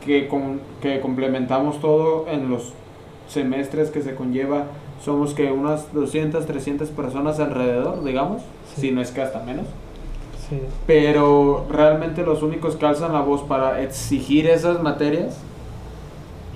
que, 0.05 0.29
con, 0.29 0.61
que 0.81 1.01
complementamos 1.01 1.81
todo 1.81 2.27
en 2.29 2.51
los 2.51 2.73
semestres 3.29 3.91
que 3.91 4.03
se 4.03 4.15
conlleva. 4.15 4.65
Somos 5.05 5.35
que 5.35 5.51
unas 5.51 5.93
200, 5.93 6.47
300 6.47 6.89
personas 6.91 7.41
alrededor, 7.41 8.05
digamos, 8.05 8.43
si 8.77 8.93
no 8.93 9.01
es 9.01 9.11
que 9.11 9.23
hasta 9.23 9.43
menos. 9.43 9.67
Pero 10.87 11.67
realmente 11.71 12.23
los 12.23 12.43
únicos 12.43 12.77
que 12.77 12.87
alzan 12.87 13.13
la 13.13 13.21
voz 13.21 13.43
para 13.43 13.83
exigir 13.83 14.47
esas 14.47 14.83
materias 14.83 15.39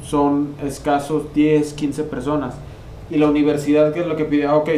son 0.05 0.55
escasos 0.63 1.33
10, 1.35 1.73
15 1.75 2.05
personas. 2.05 2.55
Y 3.11 3.19
la 3.19 3.29
universidad, 3.29 3.93
¿qué 3.93 4.01
es 4.01 4.07
lo 4.07 4.17
que 4.17 4.25
pide? 4.25 4.47
Ah, 4.47 4.57
ok, 4.57 4.69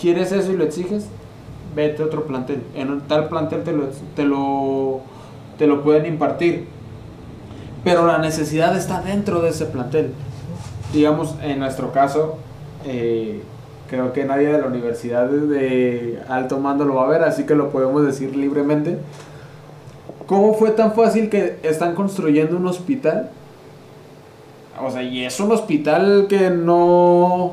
¿quieres 0.00 0.32
eso 0.32 0.52
y 0.52 0.56
lo 0.56 0.64
exiges? 0.64 1.06
Vete 1.74 2.02
a 2.02 2.06
otro 2.06 2.24
plantel. 2.24 2.62
En 2.74 3.00
tal 3.02 3.28
plantel 3.28 3.62
te 3.62 3.72
lo, 3.72 3.84
te 4.14 4.24
lo, 4.24 5.00
te 5.58 5.66
lo 5.66 5.82
pueden 5.82 6.06
impartir. 6.06 6.66
Pero 7.84 8.06
la 8.06 8.18
necesidad 8.18 8.76
está 8.76 9.00
dentro 9.00 9.40
de 9.40 9.50
ese 9.50 9.66
plantel. 9.66 10.12
Digamos, 10.92 11.34
en 11.42 11.58
nuestro 11.58 11.92
caso, 11.92 12.36
eh, 12.84 13.42
Creo 13.92 14.14
que 14.14 14.24
nadie 14.24 14.48
de 14.48 14.58
la 14.58 14.68
universidad 14.68 15.26
de 15.26 16.18
alto 16.26 16.58
mando 16.58 16.86
lo 16.86 16.94
va 16.94 17.04
a 17.04 17.08
ver, 17.08 17.22
así 17.24 17.44
que 17.44 17.54
lo 17.54 17.68
podemos 17.68 18.06
decir 18.06 18.34
libremente. 18.34 18.96
¿Cómo 20.26 20.54
fue 20.54 20.70
tan 20.70 20.94
fácil 20.94 21.28
que 21.28 21.58
están 21.62 21.94
construyendo 21.94 22.56
un 22.56 22.66
hospital? 22.66 23.28
O 24.82 24.90
sea, 24.90 25.02
y 25.02 25.26
es 25.26 25.38
un 25.40 25.52
hospital 25.52 26.24
que 26.26 26.48
no, 26.48 27.52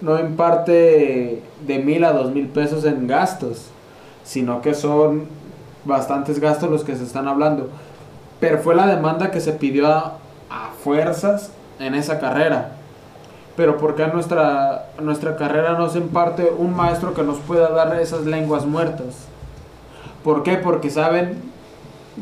no 0.00 0.20
imparte 0.20 1.42
de 1.66 1.78
mil 1.80 2.04
a 2.04 2.12
dos 2.12 2.30
mil 2.30 2.46
pesos 2.46 2.84
en 2.84 3.08
gastos, 3.08 3.66
sino 4.22 4.62
que 4.62 4.74
son 4.74 5.24
bastantes 5.84 6.38
gastos 6.38 6.70
los 6.70 6.84
que 6.84 6.94
se 6.94 7.02
están 7.02 7.26
hablando. 7.26 7.68
Pero 8.38 8.58
fue 8.58 8.76
la 8.76 8.86
demanda 8.86 9.32
que 9.32 9.40
se 9.40 9.54
pidió 9.54 9.88
a, 9.88 10.18
a 10.50 10.70
fuerzas 10.84 11.50
en 11.80 11.96
esa 11.96 12.20
carrera. 12.20 12.77
Pero 13.58 13.76
¿por 13.76 13.96
qué 13.96 14.04
a 14.04 14.06
nuestra, 14.06 14.86
nuestra 15.02 15.34
carrera 15.36 15.72
no 15.76 15.90
se 15.90 15.98
imparte 15.98 16.48
un 16.56 16.74
maestro 16.76 17.12
que 17.12 17.24
nos 17.24 17.38
pueda 17.38 17.68
dar 17.70 18.00
esas 18.00 18.24
lenguas 18.24 18.64
muertas? 18.64 19.26
¿Por 20.22 20.44
qué? 20.44 20.56
Porque 20.58 20.90
saben 20.90 21.42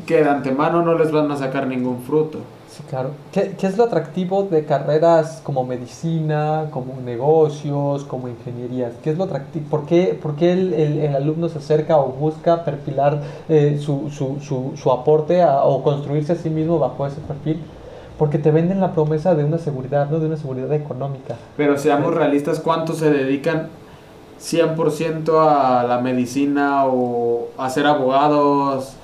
que 0.07 0.23
de 0.25 0.31
antemano 0.31 0.83
no 0.83 0.95
les 0.97 1.13
van 1.13 1.31
a 1.31 1.37
sacar 1.37 1.67
ningún 1.67 2.01
fruto. 2.01 2.39
Sí, 2.71 2.83
claro. 2.89 3.11
¿Qué, 3.33 3.55
qué 3.59 3.67
es 3.67 3.77
lo 3.77 3.85
atractivo 3.85 4.45
de 4.45 4.65
carreras 4.65 5.41
como 5.43 5.63
medicina, 5.65 6.69
como 6.71 6.95
negocios, 7.05 8.05
como 8.05 8.29
ingenierías? 8.29 8.93
¿Qué 9.05 9.11
es 9.11 9.19
lo 9.19 9.25
atractivo? 9.25 9.67
¿Por 9.71 9.85
qué, 9.85 10.19
por 10.21 10.37
qué 10.37 10.53
el, 10.53 10.73
el- 10.73 10.99
el 11.01 11.17
alumno 11.17 11.51
se 11.51 11.59
acerca 11.59 11.99
o 11.99 12.09
busca 12.13 12.65
perfilar 12.65 13.21
eh, 13.51 13.79
su, 13.79 14.09
su, 14.11 14.41
su, 14.41 14.73
su 14.75 14.91
aporte 14.91 15.43
a- 15.43 15.65
o 15.65 15.83
construirse 15.83 16.33
a 16.33 16.37
sí 16.37 16.49
mismo 16.49 16.79
bajo 16.79 17.07
ese 17.07 17.21
perfil? 17.21 17.61
Porque 18.19 18.39
te 18.39 18.51
venden 18.51 18.81
la 18.81 18.93
promesa 18.93 19.35
de 19.35 19.45
una 19.45 19.59
seguridad, 19.59 20.09
¿no? 20.11 20.19
De 20.19 20.27
una 20.27 20.37
seguridad 20.37 20.73
económica. 20.73 21.37
Pero 21.57 21.77
seamos 21.77 22.15
realistas, 22.15 22.61
¿cuántos 22.61 22.99
se 22.99 23.11
dedican 23.11 23.69
100% 24.41 25.29
a 25.39 25.85
la 25.85 26.01
medicina 26.01 26.87
o 26.87 27.49
a 27.59 27.69
ser 27.69 27.87
abogados 27.87 28.95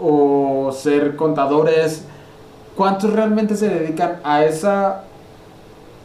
o 0.00 0.70
ser 0.72 1.16
contadores? 1.16 2.06
¿Cuántos 2.76 3.12
realmente 3.12 3.56
se 3.56 3.68
dedican 3.68 4.20
a 4.22 4.44
esa 4.44 5.04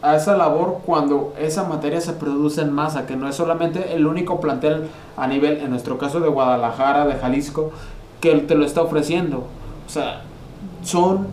a 0.04 0.16
esa 0.16 0.36
labor 0.36 0.80
cuando 0.84 1.32
esa 1.40 1.64
materia 1.64 1.98
se 1.98 2.12
produce 2.12 2.60
en 2.60 2.70
masa, 2.70 3.06
que 3.06 3.16
no 3.16 3.26
es 3.26 3.36
solamente 3.36 3.94
el 3.94 4.06
único 4.06 4.38
plantel 4.38 4.90
a 5.16 5.26
nivel, 5.26 5.60
en 5.60 5.70
nuestro 5.70 5.96
caso 5.96 6.20
de 6.20 6.28
Guadalajara, 6.28 7.06
de 7.06 7.14
Jalisco, 7.14 7.70
que 8.20 8.34
te 8.34 8.54
lo 8.54 8.66
está 8.66 8.82
ofreciendo? 8.82 9.44
O 9.86 9.90
sea, 9.90 10.20
son 10.82 11.26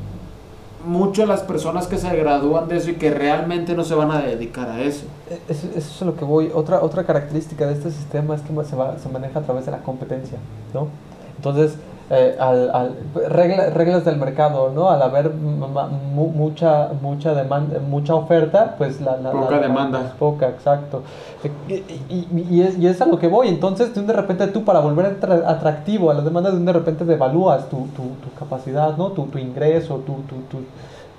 muchas 0.85 1.27
las 1.27 1.41
personas 1.41 1.87
que 1.87 1.97
se 1.97 2.15
gradúan 2.15 2.67
de 2.67 2.77
eso 2.77 2.89
y 2.91 2.95
que 2.95 3.11
realmente 3.11 3.75
no 3.75 3.83
se 3.83 3.95
van 3.95 4.11
a 4.11 4.21
dedicar 4.21 4.69
a 4.69 4.81
eso. 4.81 5.05
E- 5.29 5.39
Eso, 5.51 5.67
eso 5.75 5.77
es 5.95 6.01
a 6.01 6.05
lo 6.05 6.15
que 6.15 6.25
voy. 6.25 6.51
Otra, 6.53 6.81
otra 6.81 7.03
característica 7.03 7.65
de 7.67 7.73
este 7.73 7.91
sistema 7.91 8.35
es 8.35 8.41
que 8.41 8.53
se, 8.65 8.75
va- 8.75 8.97
se 8.99 9.09
maneja 9.09 9.39
a 9.39 9.41
través 9.43 9.65
de 9.65 9.71
la 9.71 9.79
competencia, 9.79 10.37
¿no? 10.73 10.87
Entonces, 11.37 11.75
eh, 12.13 12.35
al, 12.39 12.69
al- 12.73 12.95
regla- 13.29 13.69
reglas 13.69 14.03
del 14.03 14.17
mercado, 14.17 14.69
¿no? 14.75 14.89
Al 14.89 15.01
haber 15.01 15.31
mu- 15.33 16.27
mucha, 16.27 16.89
mucha 17.01 17.33
demanda, 17.33 17.79
mucha 17.79 18.15
oferta, 18.15 18.75
pues 18.77 18.99
la, 18.99 19.15
la- 19.17 19.31
Poca 19.31 19.55
la- 19.55 19.61
demanda. 19.61 20.01
es 20.01 20.11
poca, 20.19 20.49
exacto. 20.49 21.03
Eh, 21.69 21.83
Y, 22.09 22.15
y- 22.15 22.47
y 22.49 22.61
es, 22.63 22.77
y 22.77 22.87
es 22.87 23.01
a 23.01 23.05
lo 23.05 23.17
que 23.17 23.27
voy. 23.29 23.47
Entonces, 23.47 23.93
de 23.93 24.01
un 24.01 24.07
de 24.07 24.13
repente 24.13 24.47
tú, 24.47 24.65
para 24.65 24.79
volver 24.81 25.19
atra- 25.21 25.43
atractivo 25.47 26.11
a 26.11 26.13
la 26.13 26.21
demanda, 26.21 26.51
de 26.51 26.57
un 26.57 26.65
de 26.65 26.73
repente 26.73 27.05
devalúas 27.05 27.69
tu, 27.69 27.87
tu, 27.95 28.03
tu 28.21 28.33
capacidad, 28.37 28.97
¿no? 28.97 29.11
Tu, 29.13 29.23
tu 29.27 29.37
ingreso, 29.37 29.95
tu, 30.05 30.15
tu, 30.23 30.35
tu- 30.49 30.65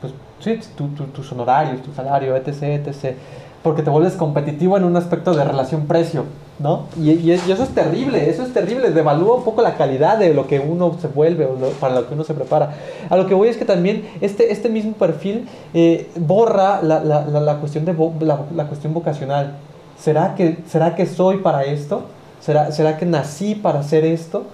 pues, 0.00 0.12
sí, 0.40 0.60
tu- 0.76 0.88
tu- 0.88 1.04
tus 1.06 1.32
honorarios, 1.32 1.80
tu 1.82 1.92
salario, 1.94 2.36
etc, 2.36 2.62
etc. 2.86 3.16
Porque 3.62 3.82
te 3.82 3.88
vuelves 3.90 4.14
competitivo 4.16 4.76
en 4.76 4.84
un 4.84 4.96
aspecto 4.96 5.32
de 5.32 5.44
relación-precio, 5.44 6.24
¿no? 6.62 6.86
Y, 7.00 7.10
y 7.10 7.32
es- 7.32 7.46
y 7.48 7.52
eso 7.52 7.62
es 7.64 7.70
terrible, 7.70 8.30
eso 8.30 8.42
es 8.44 8.52
terrible, 8.52 8.90
devalúa 8.90 9.36
un 9.36 9.44
poco 9.44 9.62
la 9.62 9.74
calidad 9.76 10.16
de 10.18 10.32
lo 10.32 10.46
que 10.46 10.60
uno 10.60 10.96
se 11.00 11.08
vuelve 11.08 11.44
o 11.46 11.54
para 11.80 11.94
lo 11.96 12.08
que 12.08 12.14
uno 12.14 12.24
se 12.24 12.34
prepara. 12.34 12.74
A 13.10 13.16
lo 13.16 13.26
que 13.26 13.34
voy 13.34 13.48
es 13.48 13.56
que 13.56 13.64
también 13.64 14.04
este, 14.20 14.52
este 14.52 14.68
mismo 14.68 14.92
perfil 14.92 15.48
eh, 15.74 16.08
borra 16.16 16.80
la, 16.82 17.02
la, 17.02 17.24
la, 17.26 17.56
cuestión 17.56 17.84
de 17.84 17.94
vo- 17.96 18.18
la, 18.20 18.66
cuestión 18.68 18.94
vocacional. 18.94 19.54
¿Será 19.98 20.34
que, 20.36 20.58
¿Será 20.68 20.94
que 20.94 21.06
soy 21.06 21.38
para 21.38 21.64
esto? 21.64 22.02
¿Será, 22.40 22.70
¿Será 22.72 22.96
que 22.96 23.06
nací 23.06 23.54
para 23.54 23.80
hacer 23.80 24.04
esto? 24.04 24.44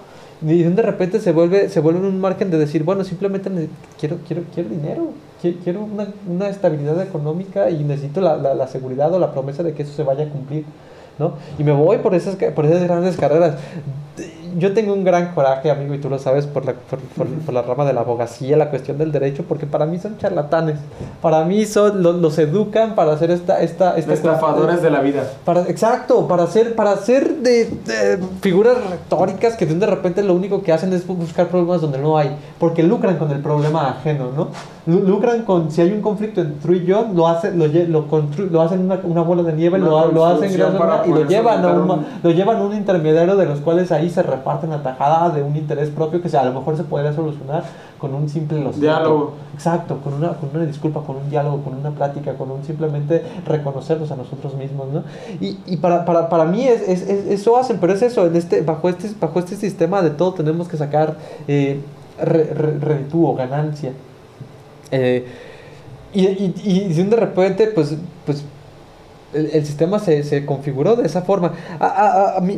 Y 0.41 0.63
de 0.63 0.81
repente 0.81 1.19
se 1.19 1.31
vuelve, 1.31 1.69
se 1.69 1.79
vuelve 1.79 2.07
un 2.07 2.19
margen 2.21 2.49
de 2.49 2.57
decir, 2.57 2.83
bueno, 2.83 3.03
simplemente 3.03 3.49
quiero, 3.99 4.17
quiero, 4.27 4.43
quiero 4.53 4.69
dinero, 4.69 5.07
qui- 5.43 5.57
quiero 5.63 5.81
una, 5.83 6.07
una 6.27 6.47
estabilidad 6.49 7.01
económica 7.01 7.69
y 7.69 7.83
necesito 7.83 8.21
la 8.21 8.67
seguridad 8.67 9.13
o 9.13 9.19
la 9.19 9.31
promesa 9.33 9.63
de 9.63 9.73
que 9.73 9.83
eso 9.83 9.93
se 9.93 10.03
vaya 10.03 10.25
a 10.25 10.29
cumplir, 10.29 10.63
¿no? 11.19 11.33
Y 11.59 11.63
me 11.63 11.71
voy 11.73 11.97
por 11.97 12.15
esas, 12.15 12.35
por 12.55 12.65
esas 12.65 12.83
grandes 12.83 13.17
carreras. 13.17 13.55
Yo 14.57 14.73
tengo 14.73 14.93
un 14.93 15.03
gran 15.03 15.35
coraje, 15.35 15.69
amigo, 15.69 15.93
y 15.93 15.99
tú 15.99 16.09
lo 16.09 16.17
sabes, 16.17 16.47
por 16.47 16.65
la, 16.65 16.73
por, 16.73 16.99
por- 16.99 17.27
por 17.27 17.53
la 17.53 17.61
rama 17.61 17.85
de 17.85 17.93
la 17.93 18.01
abogacía, 18.01 18.57
la 18.57 18.71
cuestión 18.71 18.97
del 18.97 19.11
derecho, 19.11 19.43
porque 19.47 19.67
para 19.67 19.85
mí 19.85 19.99
son 19.99 20.17
charlatanes. 20.17 20.77
Para 21.21 21.45
mí 21.45 21.65
son, 21.65 22.01
lo- 22.01 22.13
los 22.13 22.37
educan 22.39 22.95
para 22.95 23.13
hacer 23.13 23.29
esta... 23.29 23.61
esta, 23.61 23.95
esta 23.95 24.11
Estafadores 24.11 24.81
de 24.81 24.89
la 24.89 25.01
vida. 25.01 25.23
para, 25.45 25.61
exacto, 25.69 26.27
para 26.27 26.43
hacer, 26.43 26.73
para 26.75 26.91
hacer 26.93 27.35
de, 27.37 27.65
de 27.65 28.19
figuras 28.41 28.75
retóricas 28.89 29.55
que 29.55 29.67
de 29.67 29.85
repente 29.85 30.23
lo 30.23 30.33
único 30.33 30.63
que 30.63 30.73
hacen 30.73 30.91
es 30.93 31.05
buscar 31.05 31.47
problemas 31.47 31.81
donde 31.81 31.99
no 31.99 32.17
hay, 32.17 32.35
porque 32.59 32.81
lucran 32.81 33.17
con 33.19 33.29
el 33.31 33.41
problema 33.41 33.89
ajeno, 33.89 34.31
¿no? 34.35 34.47
Lu- 34.89 35.07
Lucran 35.07 35.43
con, 35.43 35.69
si 35.71 35.81
hay 35.81 35.91
un 35.91 36.01
conflicto 36.01 36.41
entre 36.41 36.59
tú 36.59 36.73
y 36.73 36.85
yo, 36.85 37.07
lo, 37.13 37.27
hace, 37.27 37.51
lo, 37.53 37.67
lo, 37.67 38.05
lo 38.51 38.61
hacen 38.61 38.81
una, 38.81 38.99
una 39.03 39.21
bola 39.21 39.43
de 39.43 39.53
nieve, 39.53 39.77
Una 39.77 39.87
lo, 39.87 40.11
lo 40.11 40.25
hacen 40.25 40.49
para 40.77 41.05
y 41.05 41.09
lo 41.09 41.15
llevan, 41.29 41.63
a 41.65 41.67
un, 41.73 41.87
un- 41.99 42.05
lo 42.23 42.31
llevan 42.31 42.57
a 42.57 42.61
un 42.63 42.75
intermediario 42.75 43.35
de 43.35 43.45
los 43.45 43.59
cuales 43.59 43.91
ahí 43.91 44.09
se 44.09 44.23
reparten 44.23 44.69
la 44.71 44.81
tajada 44.83 45.29
de 45.29 45.43
un 45.43 45.55
interés 45.55 45.89
propio 45.89 46.21
que 46.21 46.29
se- 46.29 46.37
a 46.37 46.43
lo 46.45 46.53
mejor 46.53 46.75
se 46.77 46.83
podría 46.83 47.13
solucionar 47.13 47.63
con 47.99 48.13
un 48.13 48.29
simple 48.29 48.59
los 48.61 48.79
Diálogo. 48.79 49.33
Exacto, 49.53 49.97
con 50.03 50.13
una, 50.13 50.29
con 50.29 50.49
una 50.55 50.65
disculpa, 50.65 51.01
con 51.01 51.17
un 51.17 51.29
diálogo, 51.29 51.61
con 51.63 51.73
una 51.77 51.91
plática, 51.91 52.33
con 52.35 52.49
un 52.49 52.63
simplemente 52.63 53.23
reconocernos 53.45 54.09
a 54.11 54.15
nosotros 54.15 54.55
mismos, 54.55 54.87
¿no? 54.93 55.03
Y, 55.41 55.57
y 55.65 55.77
para, 55.77 56.05
para, 56.05 56.29
para 56.29 56.45
mí 56.45 56.63
es, 56.65 56.81
es- 56.87 57.01
es- 57.09 57.27
eso 57.27 57.57
hacen, 57.57 57.77
pero 57.79 57.93
es 57.93 58.01
eso, 58.01 58.25
en 58.25 58.35
este, 58.35 58.61
bajo, 58.61 58.87
este, 58.89 59.09
bajo 59.19 59.39
este 59.39 59.55
sistema 59.55 60.01
de 60.01 60.11
todo 60.11 60.33
tenemos 60.33 60.67
que 60.67 60.77
sacar 60.77 61.15
eh, 61.47 61.81
re- 62.21 62.53
re- 62.53 63.05
ganancia. 63.37 63.91
Eh, 64.91 65.25
y, 66.13 66.25
y, 66.27 66.53
y 66.63 66.89
de 67.09 67.15
repente, 67.15 67.67
pues, 67.67 67.95
pues 68.25 68.43
el, 69.33 69.47
el 69.53 69.65
sistema 69.65 69.99
se, 69.99 70.23
se 70.23 70.45
configuró 70.45 70.95
de 70.95 71.05
esa 71.05 71.21
forma. 71.21 71.53
¿A, 71.79 71.85
a, 71.85 72.37
a- 72.37 72.41
mí- 72.41 72.57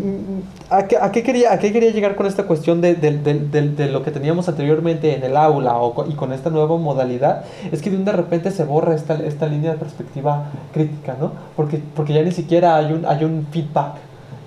qué, 0.88 0.98
a 0.98 1.12
qué 1.12 1.22
quería, 1.24 1.52
¿A 1.54 1.60
qué 1.60 1.74
quería 1.74 1.92
llegar 1.92 2.16
con 2.16 2.26
esta 2.28 2.44
cuestión 2.44 2.80
de, 2.80 2.96
de- 2.96 3.18
de- 3.18 3.70
de- 3.70 3.90
lo 3.92 4.04
que 4.04 4.12
teníamos 4.12 4.48
anteriormente 4.48 5.16
en 5.16 5.24
el 5.24 5.36
aula 5.36 5.76
o 5.78 6.08
y 6.10 6.14
con 6.14 6.32
esta 6.32 6.50
nueva 6.50 6.78
modalidad? 6.78 7.44
Es 7.72 7.82
que 7.82 7.90
de 7.90 7.98
un 7.98 8.06
de 8.06 8.14
repente 8.14 8.52
se 8.52 8.64
borra 8.64 8.96
esta, 8.96 9.16
esta 9.16 9.48
línea 9.48 9.72
de 9.74 9.78
perspectiva 9.78 10.46
crítica, 10.74 11.18
¿no? 11.20 11.34
Porque, 11.58 11.82
porque 11.96 12.14
ya 12.14 12.22
ni 12.24 12.32
siquiera 12.32 12.78
hay 12.78 12.94
un, 12.94 13.06
hay 13.06 13.24
un 13.26 13.48
feedback. 13.52 13.96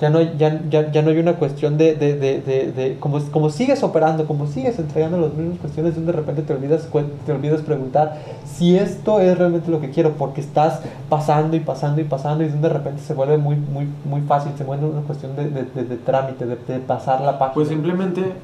Ya 0.05 0.11
no, 0.11 0.19
hay, 0.19 0.35
ya, 0.37 0.61
ya, 0.69 0.93
ya 0.93 1.01
no 1.01 1.09
hay 1.09 1.19
una 1.19 1.37
cuestión 1.37 1.79
de, 1.79 1.95
de, 1.95 2.15
de, 2.19 2.73
de, 2.73 2.99
como, 3.01 3.19
como 3.31 3.49
sigues 3.49 3.83
operando, 3.83 4.27
como 4.27 4.47
sigues 4.47 4.79
entregando 4.79 5.17
las 5.19 5.33
mismas 5.33 5.59
cuestiones, 5.61 5.95
de 6.05 6.13
repente 6.13 6.43
te 6.43 6.53
olvidas, 6.53 6.87
te 7.25 7.33
olvidas 7.33 7.63
preguntar 7.63 8.19
si 8.45 8.77
esto 8.77 9.19
es 9.21 9.39
realmente 9.39 9.71
lo 9.71 9.81
que 9.81 9.89
quiero, 9.89 10.11
porque 10.13 10.43
estás 10.43 10.81
pasando 11.09 11.57
y 11.57 11.61
pasando 11.61 12.03
y 12.03 12.05
pasando 12.05 12.45
y 12.45 12.49
de 12.49 12.69
repente 12.69 13.01
se 13.01 13.15
vuelve 13.15 13.39
muy, 13.39 13.57
muy, 13.57 13.89
muy 14.05 14.21
fácil, 14.21 14.53
se 14.59 14.65
vuelve 14.65 14.85
una 14.85 15.01
cuestión 15.01 15.35
de, 15.37 15.49
de, 15.49 15.63
de- 15.65 15.85
de 15.85 15.97
trámite, 15.97 16.45
de, 16.45 16.57
pasar 16.81 17.23
la 17.23 17.39
página. 17.39 17.55
Pues 17.55 17.69
simplemente 17.69 18.35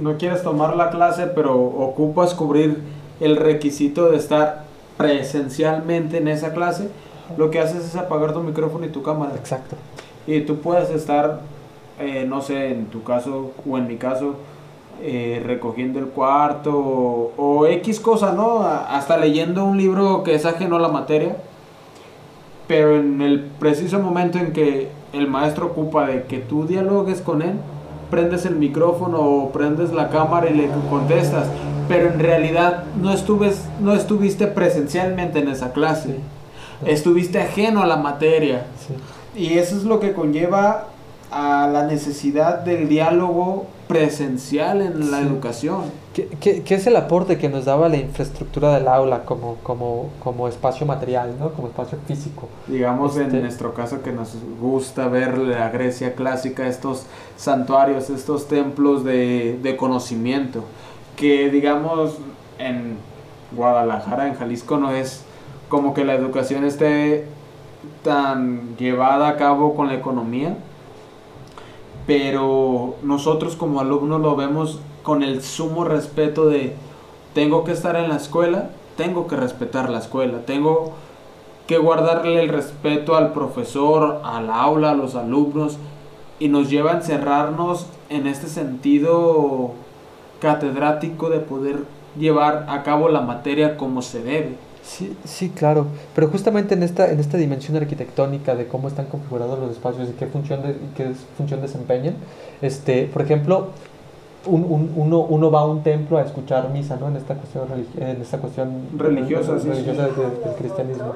no 0.00 0.16
quieres 0.16 0.42
tomar 0.42 0.74
la 0.74 0.90
clase, 0.90 1.28
pero 1.28 1.54
ocupas 1.62 2.34
cubrir 2.34 2.82
el 3.20 3.36
requisito 3.36 4.10
de 4.10 4.16
estar 4.16 4.64
presencialmente 4.96 6.18
en 6.18 6.26
esa 6.26 6.52
clase. 6.52 6.88
Lo 7.36 7.50
que 7.50 7.60
haces 7.60 7.84
es 7.84 7.94
apagar 7.94 8.32
tu 8.32 8.40
micrófono 8.40 8.84
y 8.86 8.88
tu 8.88 9.02
cámara. 9.02 9.32
Exacto. 9.36 9.76
Y 10.28 10.42
tú 10.42 10.58
puedes 10.58 10.90
estar, 10.90 11.40
eh, 11.98 12.26
no 12.28 12.42
sé, 12.42 12.72
en 12.72 12.86
tu 12.88 13.02
caso 13.02 13.52
o 13.66 13.78
en 13.78 13.86
mi 13.86 13.96
caso, 13.96 14.34
eh, 15.00 15.42
recogiendo 15.46 15.98
el 15.98 16.08
cuarto 16.08 16.78
o, 16.78 17.32
o 17.38 17.66
X 17.66 17.98
cosa, 17.98 18.32
¿no? 18.32 18.62
Hasta 18.62 19.16
leyendo 19.16 19.64
un 19.64 19.78
libro 19.78 20.22
que 20.22 20.34
es 20.34 20.44
ajeno 20.44 20.76
a 20.76 20.80
la 20.80 20.88
materia. 20.88 21.38
Pero 22.66 22.96
en 22.96 23.22
el 23.22 23.40
preciso 23.40 24.00
momento 24.00 24.36
en 24.36 24.52
que 24.52 24.90
el 25.14 25.28
maestro 25.28 25.64
ocupa 25.64 26.06
de 26.06 26.24
que 26.24 26.36
tú 26.40 26.66
dialogues 26.66 27.22
con 27.22 27.40
él, 27.40 27.54
prendes 28.10 28.44
el 28.44 28.56
micrófono 28.56 29.20
o 29.20 29.50
prendes 29.50 29.94
la 29.94 30.10
cámara 30.10 30.50
y 30.50 30.54
le 30.54 30.68
contestas. 30.90 31.48
Pero 31.88 32.08
en 32.08 32.18
realidad 32.18 32.84
no, 33.00 33.14
estuves, 33.14 33.66
no 33.80 33.94
estuviste 33.94 34.46
presencialmente 34.46 35.38
en 35.38 35.48
esa 35.48 35.72
clase. 35.72 36.16
Estuviste 36.84 37.40
ajeno 37.40 37.82
a 37.82 37.86
la 37.86 37.96
materia. 37.96 38.66
Sí. 38.86 38.92
Y 39.38 39.58
eso 39.58 39.76
es 39.76 39.84
lo 39.84 40.00
que 40.00 40.12
conlleva 40.12 40.88
a 41.30 41.68
la 41.70 41.86
necesidad 41.86 42.60
del 42.60 42.88
diálogo 42.88 43.66
presencial 43.86 44.80
en 44.82 45.10
la 45.10 45.18
Sí. 45.20 45.26
educación. 45.26 45.82
¿Qué, 46.14 46.62
qué, 46.64 46.74
es 46.74 46.86
el 46.86 46.96
aporte 46.96 47.38
que 47.38 47.48
nos 47.48 47.64
daba 47.66 47.88
la 47.88 47.96
infraestructura 47.96 48.74
del 48.74 48.88
aula 48.88 49.24
como, 49.24 49.56
como, 49.62 50.10
como 50.22 50.48
espacio 50.48 50.84
material, 50.86 51.34
¿no? 51.38 51.52
como 51.52 51.68
espacio 51.68 51.98
físico? 52.06 52.48
Digamos 52.66 53.16
en 53.16 53.26
este 53.26 53.40
nuestro 53.40 53.72
caso 53.74 54.02
que 54.02 54.10
nos 54.12 54.34
gusta 54.60 55.06
ver 55.08 55.38
la 55.38 55.68
Grecia 55.70 56.14
clásica, 56.14 56.66
estos 56.66 57.04
santuarios, 57.36 58.10
estos 58.10 58.48
templos 58.48 59.04
de, 59.04 59.58
de 59.62 59.76
conocimiento, 59.76 60.64
que 61.16 61.48
digamos 61.50 62.14
en 62.58 62.96
Guadalajara, 63.52 64.28
en 64.28 64.34
Jalisco, 64.34 64.76
no 64.78 64.90
es 64.90 65.22
como 65.68 65.94
que 65.94 66.04
la 66.04 66.14
educación 66.14 66.64
esté 66.64 67.26
tan 68.02 68.76
llevada 68.76 69.28
a 69.28 69.36
cabo 69.36 69.74
con 69.74 69.88
la 69.88 69.94
economía, 69.94 70.56
pero 72.06 72.96
nosotros 73.02 73.56
como 73.56 73.80
alumnos 73.80 74.20
lo 74.20 74.36
vemos 74.36 74.80
con 75.02 75.22
el 75.22 75.42
sumo 75.42 75.84
respeto 75.84 76.46
de 76.46 76.74
tengo 77.34 77.64
que 77.64 77.72
estar 77.72 77.96
en 77.96 78.08
la 78.08 78.16
escuela, 78.16 78.70
tengo 78.96 79.26
que 79.26 79.36
respetar 79.36 79.90
la 79.90 79.98
escuela, 79.98 80.40
tengo 80.44 80.92
que 81.66 81.78
guardarle 81.78 82.40
el 82.40 82.48
respeto 82.48 83.16
al 83.16 83.32
profesor, 83.32 84.22
al 84.24 84.50
aula, 84.50 84.92
a 84.92 84.94
los 84.94 85.14
alumnos, 85.14 85.78
y 86.40 86.48
nos 86.48 86.70
lleva 86.70 86.92
a 86.92 86.96
encerrarnos 86.96 87.86
en 88.08 88.26
este 88.26 88.48
sentido 88.48 89.72
catedrático 90.40 91.28
de 91.30 91.40
poder 91.40 91.84
llevar 92.18 92.66
a 92.68 92.82
cabo 92.82 93.08
la 93.08 93.20
materia 93.20 93.76
como 93.76 94.02
se 94.02 94.22
debe. 94.22 94.56
Sí, 94.82 95.16
sí, 95.24 95.50
claro. 95.50 95.86
Pero 96.14 96.28
justamente 96.28 96.74
en 96.74 96.82
esta, 96.82 97.10
en 97.10 97.20
esta 97.20 97.36
dimensión 97.36 97.76
arquitectónica 97.76 98.54
de 98.54 98.66
cómo 98.66 98.88
están 98.88 99.06
configurados 99.06 99.58
los 99.58 99.72
espacios 99.72 100.08
y 100.08 100.12
qué 100.12 100.26
función, 100.26 100.62
de, 100.62 100.76
qué 100.96 101.12
función 101.36 101.60
desempeñan, 101.60 102.14
este, 102.62 103.04
por 103.06 103.22
ejemplo, 103.22 103.68
un, 104.46 104.92
uno, 104.96 105.20
uno 105.20 105.50
va 105.50 105.60
a 105.60 105.66
un 105.66 105.82
templo 105.82 106.18
a 106.18 106.22
escuchar 106.22 106.70
misa, 106.70 106.96
¿no? 106.96 107.08
En 107.08 107.16
esta 107.16 107.34
cuestión, 107.34 107.68
en 107.98 108.22
esta 108.22 108.38
cuestión 108.38 108.88
religiosa, 108.96 109.58
religiosa 109.58 110.08
del 110.08 110.54
cristianismo. 110.58 111.14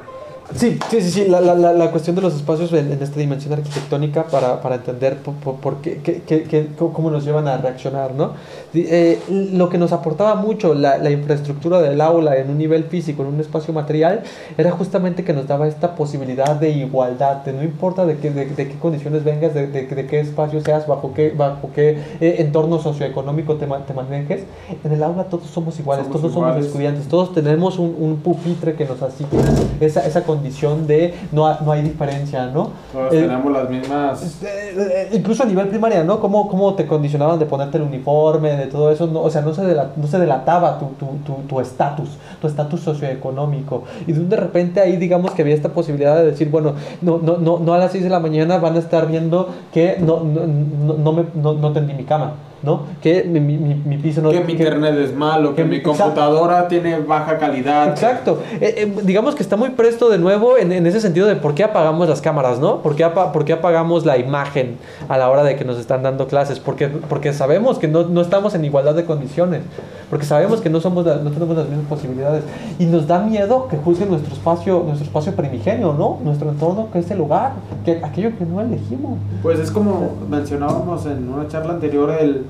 Sí, 0.54 0.78
sí, 0.90 1.00
sí, 1.00 1.10
sí. 1.10 1.24
La, 1.28 1.40
la, 1.40 1.54
la, 1.54 1.90
cuestión 1.90 2.14
de 2.16 2.22
los 2.22 2.34
espacios 2.34 2.72
en, 2.72 2.92
esta 2.92 3.18
dimensión 3.18 3.52
arquitectónica 3.54 4.24
para, 4.24 4.60
para 4.60 4.76
entender 4.76 5.16
por, 5.18 5.56
por, 5.56 5.76
qué, 5.76 6.00
qué, 6.02 6.22
qué, 6.22 6.68
cómo 6.76 7.10
nos 7.10 7.24
llevan 7.24 7.48
a 7.48 7.56
reaccionar, 7.56 8.12
¿no? 8.14 8.32
Eh, 8.74 9.18
lo 9.28 9.68
que 9.68 9.78
nos 9.78 9.92
aportaba 9.92 10.34
mucho 10.34 10.74
la, 10.74 10.98
la, 10.98 11.10
infraestructura 11.10 11.80
del 11.80 12.00
aula 12.00 12.36
en 12.36 12.50
un 12.50 12.58
nivel 12.58 12.84
físico, 12.84 13.22
en 13.22 13.28
un 13.28 13.40
espacio 13.40 13.72
material, 13.72 14.22
era 14.58 14.70
justamente 14.70 15.24
que 15.24 15.32
nos 15.32 15.46
daba 15.46 15.68
esta 15.68 15.94
posibilidad 15.94 16.56
de 16.56 16.70
igualdad, 16.70 17.44
de 17.44 17.52
no 17.52 17.62
importa 17.62 18.04
de 18.04 18.18
qué, 18.18 18.30
de, 18.30 18.46
qué 18.54 18.78
condiciones 18.78 19.24
vengas, 19.24 19.54
de, 19.54 19.66
de, 19.68 20.06
qué 20.06 20.20
espacio 20.20 20.60
seas, 20.60 20.86
bajo 20.86 21.14
qué, 21.14 21.30
bajo 21.30 21.70
qué 21.74 21.98
eh, 22.20 22.36
entorno 22.38 22.78
socioeconómico 22.78 23.56
te, 23.56 23.66
te, 23.66 23.94
manejes, 23.94 24.42
en 24.84 24.92
el 24.92 25.02
aula 25.02 25.24
todos 25.24 25.46
somos 25.46 25.78
iguales, 25.78 26.08
todos 26.08 26.32
somos 26.32 26.56
estudiantes, 26.56 27.08
todos 27.08 27.32
tenemos 27.32 27.78
un, 27.78 27.94
un 27.98 28.16
pupitre 28.16 28.74
que 28.74 28.84
nos 28.84 29.02
asigna 29.02 29.42
esa, 29.80 30.06
esa 30.06 30.22
condición 30.32 30.86
de 30.86 31.14
no, 31.30 31.60
no 31.60 31.72
hay 31.72 31.82
diferencia, 31.82 32.46
¿no? 32.46 32.70
Todos 32.92 33.12
eh, 33.12 33.22
tenemos 33.22 33.52
las 33.52 33.68
mismas... 33.68 34.22
Este, 34.22 34.46
eh, 34.48 35.08
incluso 35.12 35.42
a 35.42 35.46
nivel 35.46 35.68
primaria, 35.68 36.02
¿no? 36.04 36.20
¿Cómo, 36.20 36.48
¿Cómo 36.48 36.74
te 36.74 36.86
condicionaban 36.86 37.38
de 37.38 37.46
ponerte 37.46 37.76
el 37.78 37.84
uniforme, 37.84 38.56
de 38.56 38.66
todo 38.66 38.90
eso? 38.90 39.06
No, 39.06 39.22
o 39.22 39.30
sea, 39.30 39.42
no 39.42 39.52
se, 39.54 39.62
no 39.62 40.06
se 40.06 40.18
delataba 40.18 40.78
tu 40.78 41.60
estatus, 41.60 42.08
tu 42.40 42.46
estatus 42.46 42.72
tu, 42.72 42.78
socioeconómico. 42.78 43.84
Y 44.06 44.12
de 44.12 44.36
repente 44.36 44.80
ahí 44.80 44.96
digamos 44.96 45.32
que 45.32 45.42
había 45.42 45.54
esta 45.54 45.70
posibilidad 45.70 46.16
de 46.16 46.26
decir, 46.26 46.50
bueno, 46.50 46.74
no, 47.00 47.18
no, 47.18 47.36
no, 47.38 47.58
no 47.58 47.74
a 47.74 47.78
las 47.78 47.92
6 47.92 48.04
de 48.04 48.10
la 48.10 48.20
mañana 48.20 48.58
van 48.58 48.76
a 48.76 48.78
estar 48.78 49.06
viendo 49.08 49.48
que 49.72 49.96
no, 50.00 50.20
no, 50.20 50.46
no, 50.46 50.94
no, 50.94 51.12
me, 51.12 51.24
no, 51.34 51.54
no 51.54 51.72
tendí 51.72 51.94
mi 51.94 52.04
cama. 52.04 52.34
¿No? 52.62 52.82
Que 53.02 53.24
mi, 53.24 53.40
mi, 53.40 53.74
mi 53.74 53.96
piso 53.98 54.22
no... 54.22 54.30
Que 54.30 54.40
mi 54.40 54.52
internet 54.52 54.94
es 54.96 55.14
malo, 55.14 55.54
que, 55.54 55.64
mi 55.64 55.82
computadora 55.82 56.68
tiene 56.68 57.00
baja 57.00 57.38
calidad. 57.38 57.88
Exacto. 57.88 58.40
Eh, 58.60 58.74
eh, 58.78 58.94
digamos 59.02 59.34
que 59.34 59.42
está 59.42 59.56
muy 59.56 59.70
presto 59.70 60.08
de 60.08 60.18
nuevo 60.18 60.56
en, 60.56 60.70
en, 60.72 60.86
ese 60.86 61.00
sentido 61.00 61.26
de 61.26 61.36
por 61.36 61.54
qué 61.54 61.64
apagamos 61.64 62.08
las 62.08 62.20
cámaras, 62.20 62.60
¿no? 62.60 62.82
¿Por 62.82 62.94
qué, 62.94 63.04
por 63.06 63.44
qué 63.44 63.54
apagamos 63.54 64.06
la 64.06 64.18
imagen 64.18 64.76
a 65.08 65.18
la 65.18 65.28
hora 65.30 65.42
de 65.42 65.56
que 65.56 65.64
nos 65.64 65.78
están 65.78 66.02
dando 66.02 66.28
clases? 66.28 66.60
Porque, 66.60 66.88
porque 66.88 67.32
sabemos 67.32 67.78
que 67.78 67.88
no, 67.88 68.04
no 68.04 68.20
estamos 68.20 68.54
en 68.54 68.64
igualdad 68.64 68.94
de 68.94 69.04
condiciones, 69.04 69.62
porque 70.08 70.24
sabemos 70.24 70.60
que 70.60 70.70
no, 70.70 70.80
somos 70.80 71.04
no 71.04 71.30
tenemos 71.30 71.56
las 71.56 71.68
mismas 71.68 71.86
posibilidades 71.88 72.44
y 72.78 72.84
nos 72.86 73.06
da 73.06 73.18
miedo 73.20 73.66
que 73.68 73.76
juzguen 73.76 74.08
nuestro 74.08 74.32
espacio, 74.32 74.82
nuestro 74.84 75.06
espacio 75.06 75.34
primigenio, 75.34 75.94
¿no? 75.94 76.18
Nuestro 76.22 76.50
entorno, 76.50 76.88
que 76.92 77.00
es 77.00 77.10
el 77.10 77.18
lugar, 77.18 77.52
que 77.84 78.00
aquello 78.02 78.30
que 78.38 78.44
no 78.44 78.60
elegimos. 78.60 79.18
Pues 79.42 79.58
es 79.58 79.70
como 79.70 80.12
mencionábamos 80.28 81.06
en 81.06 81.28
una 81.28 81.48
charla 81.48 81.72
anterior, 81.72 82.10
el 82.10 82.44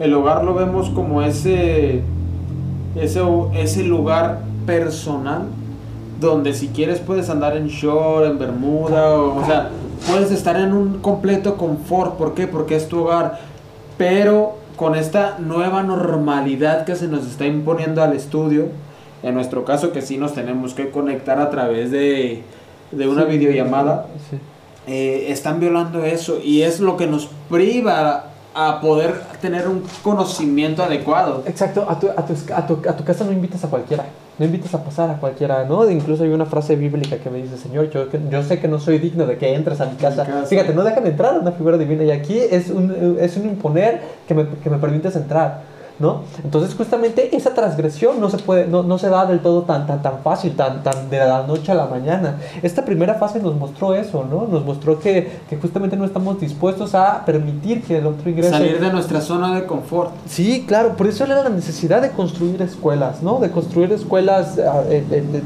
el 0.00 0.14
hogar 0.14 0.44
lo 0.44 0.54
vemos 0.54 0.88
como 0.88 1.22
ese, 1.22 2.00
ese, 2.96 3.20
ese 3.54 3.84
lugar 3.84 4.40
personal 4.66 5.42
donde 6.18 6.54
si 6.54 6.68
quieres 6.68 7.00
puedes 7.00 7.28
andar 7.28 7.56
en 7.56 7.68
short, 7.68 8.26
en 8.26 8.38
bermuda, 8.38 9.12
o, 9.18 9.44
sea, 9.44 9.70
puedes 10.10 10.30
estar 10.30 10.56
en 10.56 10.72
un 10.72 11.00
completo 11.00 11.56
confort. 11.56 12.16
¿Por 12.16 12.34
qué? 12.34 12.46
Porque 12.46 12.76
es 12.76 12.88
tu 12.88 13.00
hogar. 13.00 13.40
Pero 13.96 14.56
con 14.76 14.94
esta 14.94 15.38
nueva 15.38 15.82
normalidad 15.82 16.84
que 16.84 16.96
se 16.96 17.06
nos 17.06 17.26
está 17.26 17.46
imponiendo 17.46 18.02
al 18.02 18.14
estudio, 18.14 18.68
en 19.22 19.34
nuestro 19.34 19.64
caso 19.64 19.92
que 19.92 20.02
sí 20.02 20.16
nos 20.16 20.34
tenemos 20.34 20.74
que 20.74 20.90
conectar 20.90 21.38
a 21.38 21.50
través 21.50 21.90
de, 21.90 22.42
de 22.90 23.08
una 23.08 23.24
videollamada, 23.24 24.06
eh, 24.86 25.26
están 25.28 25.60
violando 25.60 26.04
eso 26.04 26.38
y 26.42 26.62
es 26.62 26.80
lo 26.80 26.96
que 26.96 27.06
nos 27.06 27.28
priva 27.50 28.29
a 28.54 28.80
poder 28.80 29.14
tener 29.40 29.68
un 29.68 29.84
conocimiento 30.02 30.82
adecuado. 30.82 31.42
Exacto, 31.46 31.86
a 31.88 31.98
tu, 31.98 32.08
a, 32.08 32.26
tu, 32.26 32.32
a, 32.54 32.66
tu, 32.66 32.88
a 32.88 32.96
tu, 32.96 33.04
casa 33.04 33.24
no 33.24 33.32
invitas 33.32 33.62
a 33.64 33.68
cualquiera, 33.68 34.06
no 34.38 34.44
invitas 34.44 34.74
a 34.74 34.82
pasar 34.82 35.10
a 35.10 35.18
cualquiera, 35.18 35.64
¿no? 35.64 35.88
Incluso 35.88 36.24
hay 36.24 36.30
una 36.30 36.46
frase 36.46 36.74
bíblica 36.74 37.18
que 37.18 37.30
me 37.30 37.42
dice, 37.42 37.56
Señor, 37.56 37.90
yo, 37.90 38.06
yo 38.30 38.42
sé 38.42 38.58
que 38.58 38.66
no 38.66 38.80
soy 38.80 38.98
digno 38.98 39.26
de 39.26 39.38
que 39.38 39.54
entres 39.54 39.80
a 39.80 39.86
mi 39.86 39.96
casa. 39.96 40.24
Fíjate, 40.46 40.74
no 40.74 40.82
dejan 40.82 41.06
entrar 41.06 41.34
a 41.34 41.38
una 41.38 41.52
figura 41.52 41.78
divina 41.78 42.04
y 42.04 42.10
aquí 42.10 42.38
es 42.38 42.70
un, 42.70 43.16
es 43.20 43.36
un 43.36 43.46
imponer 43.46 44.00
que 44.26 44.34
me, 44.34 44.48
que 44.48 44.70
me 44.70 44.78
permites 44.78 45.14
entrar. 45.14 45.79
¿No? 46.00 46.22
Entonces 46.42 46.74
justamente 46.74 47.36
esa 47.36 47.54
transgresión 47.54 48.20
no 48.20 48.30
se 48.30 48.38
puede, 48.38 48.66
no, 48.66 48.82
no, 48.82 48.98
se 48.98 49.08
da 49.08 49.26
del 49.26 49.40
todo 49.40 49.62
tan, 49.62 49.86
tan, 49.86 50.02
tan 50.02 50.20
fácil, 50.24 50.56
tan, 50.56 50.82
tan 50.82 51.10
de 51.10 51.18
la 51.18 51.46
noche 51.46 51.72
a 51.72 51.74
la 51.74 51.86
mañana. 51.86 52.38
Esta 52.62 52.84
primera 52.84 53.14
fase 53.14 53.38
nos 53.38 53.54
mostró 53.54 53.94
eso, 53.94 54.26
¿no? 54.28 54.48
Nos 54.48 54.64
mostró 54.64 54.98
que, 54.98 55.40
que 55.48 55.56
justamente 55.56 55.96
no 55.96 56.04
estamos 56.04 56.40
dispuestos 56.40 56.94
a 56.94 57.24
permitir 57.24 57.82
que 57.82 57.98
el 57.98 58.06
otro 58.06 58.28
ingrese. 58.30 58.50
Salir 58.50 58.80
de 58.80 58.90
nuestra 58.90 59.20
zona 59.20 59.54
de 59.54 59.66
confort. 59.66 60.10
Sí, 60.26 60.64
claro, 60.66 60.96
por 60.96 61.06
eso 61.06 61.24
era 61.24 61.42
la 61.42 61.50
necesidad 61.50 62.00
de 62.00 62.10
construir 62.10 62.62
escuelas, 62.62 63.22
¿no? 63.22 63.38
De 63.38 63.50
construir 63.50 63.92
escuelas 63.92 64.58
ah, 64.58 64.82
eh, 64.88 65.04
eh, 65.10 65.42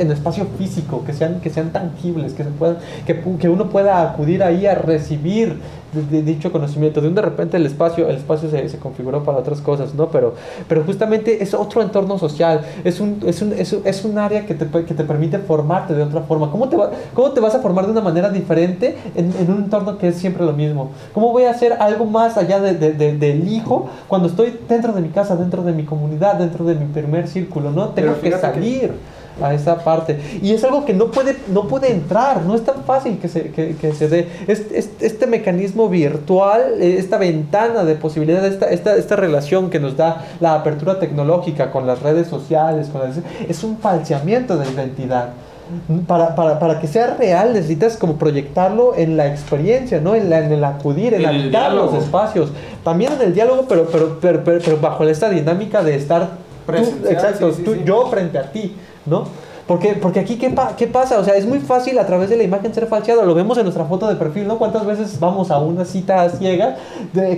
en 0.00 0.10
espacio 0.10 0.46
físico, 0.58 1.04
que 1.04 1.12
sean, 1.12 1.40
que 1.40 1.50
sean 1.50 1.70
tangibles, 1.70 2.32
que, 2.32 2.44
se 2.44 2.50
puedan, 2.50 2.78
que, 3.06 3.20
que 3.38 3.48
uno 3.48 3.68
pueda 3.68 4.02
acudir 4.02 4.42
ahí 4.42 4.66
a 4.66 4.74
recibir 4.74 5.58
de, 5.92 6.22
dicho 6.22 6.52
conocimiento. 6.52 7.00
De 7.00 7.08
un 7.08 7.14
de 7.14 7.22
repente 7.22 7.56
el 7.56 7.66
espacio, 7.66 8.08
el 8.08 8.16
espacio 8.16 8.50
se, 8.50 8.68
se, 8.68 8.78
configuró 8.78 9.22
para 9.22 9.38
otras 9.38 9.60
cosas, 9.60 9.94
¿no? 9.94 10.08
Pero, 10.08 10.34
pero 10.68 10.84
justamente 10.84 11.42
es 11.42 11.54
otro 11.54 11.82
entorno 11.82 12.18
social, 12.18 12.62
es 12.84 13.00
un, 13.00 13.20
es 13.26 13.42
un, 13.42 13.52
es 13.52 13.72
un, 13.72 13.82
es 13.84 14.04
un 14.04 14.18
área 14.18 14.46
que 14.46 14.54
te, 14.54 14.66
que 14.66 14.94
te, 14.94 15.04
permite 15.04 15.38
formarte 15.38 15.94
de 15.94 16.02
otra 16.02 16.22
forma. 16.22 16.50
¿Cómo 16.50 16.68
te, 16.68 16.76
va, 16.76 16.90
¿Cómo 17.14 17.30
te 17.32 17.40
vas 17.40 17.54
a 17.54 17.60
formar 17.60 17.86
de 17.86 17.92
una 17.92 18.00
manera 18.00 18.30
diferente 18.30 18.96
en, 19.14 19.32
en, 19.38 19.50
un 19.50 19.64
entorno 19.64 19.98
que 19.98 20.08
es 20.08 20.16
siempre 20.16 20.44
lo 20.44 20.52
mismo? 20.52 20.90
¿Cómo 21.12 21.32
voy 21.32 21.44
a 21.44 21.50
hacer 21.50 21.74
algo 21.74 22.04
más 22.04 22.36
allá 22.36 22.60
de, 22.60 22.74
de, 22.74 23.16
del 23.16 23.48
hijo 23.48 23.88
cuando 24.08 24.28
estoy 24.28 24.58
dentro 24.68 24.92
de 24.92 25.00
mi 25.00 25.08
casa, 25.08 25.36
dentro 25.36 25.62
de 25.62 25.72
mi 25.72 25.84
comunidad, 25.84 26.36
dentro 26.36 26.64
de 26.64 26.74
mi 26.74 26.86
primer 26.86 27.28
círculo? 27.28 27.70
¿no? 27.70 27.88
Tengo 27.90 28.18
que 28.20 28.32
salir 28.32 28.92
a 29.40 29.54
esa 29.54 29.78
parte. 29.78 30.18
Y 30.42 30.52
es 30.52 30.64
algo 30.64 30.84
que 30.84 30.94
no 30.94 31.10
puede, 31.10 31.36
no 31.48 31.68
puede 31.68 31.92
entrar, 31.92 32.42
no 32.42 32.54
es 32.54 32.64
tan 32.64 32.84
fácil 32.84 33.18
que 33.18 33.28
se, 33.28 33.50
que, 33.50 33.76
que 33.76 33.92
se 33.92 34.08
dé. 34.08 34.28
Este, 34.46 34.78
este, 34.78 35.26
mecanismo 35.26 35.88
virtual, 35.88 36.80
eh, 36.80 36.96
esta 36.98 37.18
ventana 37.18 37.84
de 37.84 37.94
posibilidad, 37.94 38.44
esta, 38.44 38.66
esta, 38.66 38.96
esta 38.96 39.16
relación 39.16 39.70
que 39.70 39.80
nos 39.80 39.96
da 39.96 40.26
la 40.40 40.54
apertura 40.54 40.98
tecnológica 40.98 41.70
con 41.70 41.86
las 41.86 42.02
redes 42.02 42.28
sociales, 42.28 42.88
con 42.88 43.00
es 43.48 43.64
un 43.64 43.78
falseamiento 43.78 44.56
de 44.58 44.70
identidad. 44.70 45.30
Para, 46.08 46.34
para, 46.34 46.58
para, 46.58 46.80
que 46.80 46.88
sea 46.88 47.14
real 47.14 47.52
necesitas 47.52 47.96
como 47.96 48.16
proyectarlo 48.16 48.96
en 48.96 49.16
la 49.16 49.28
experiencia, 49.28 50.00
¿no? 50.00 50.16
en, 50.16 50.32
en 50.32 50.50
el 50.50 50.64
acudir, 50.64 51.14
en, 51.14 51.24
habitar 51.24 51.72
los 51.72 51.94
espacios. 51.94 52.50
También 52.82 53.12
en 53.12 53.22
el 53.22 53.34
diálogo, 53.34 53.66
pero, 53.68 53.86
pero, 53.86 54.18
pero, 54.20 54.42
pero, 54.42 54.80
bajo 54.80 55.04
esta 55.04 55.30
dinámica 55.30 55.84
de 55.84 55.94
estar 55.94 56.30
tú, 56.66 57.08
exacto, 57.08 57.52
tú, 57.64 57.76
yo 57.84 58.06
frente 58.08 58.38
a 58.38 58.50
ti. 58.50 58.74
¿No? 59.10 59.24
Porque, 59.70 59.94
porque 59.94 60.18
aquí, 60.18 60.36
¿qué, 60.36 60.52
¿qué 60.76 60.88
pasa? 60.88 61.20
O 61.20 61.22
sea, 61.22 61.36
es 61.36 61.46
muy 61.46 61.60
fácil 61.60 61.96
a 62.00 62.04
través 62.04 62.28
de 62.28 62.36
la 62.36 62.42
imagen 62.42 62.74
ser 62.74 62.88
falseado. 62.88 63.24
Lo 63.24 63.36
vemos 63.36 63.56
en 63.56 63.62
nuestra 63.62 63.84
foto 63.84 64.08
de 64.08 64.16
perfil, 64.16 64.48
¿no? 64.48 64.58
¿Cuántas 64.58 64.84
veces 64.84 65.20
vamos 65.20 65.52
a 65.52 65.58
una 65.58 65.84
cita 65.84 66.28
ciega 66.28 66.76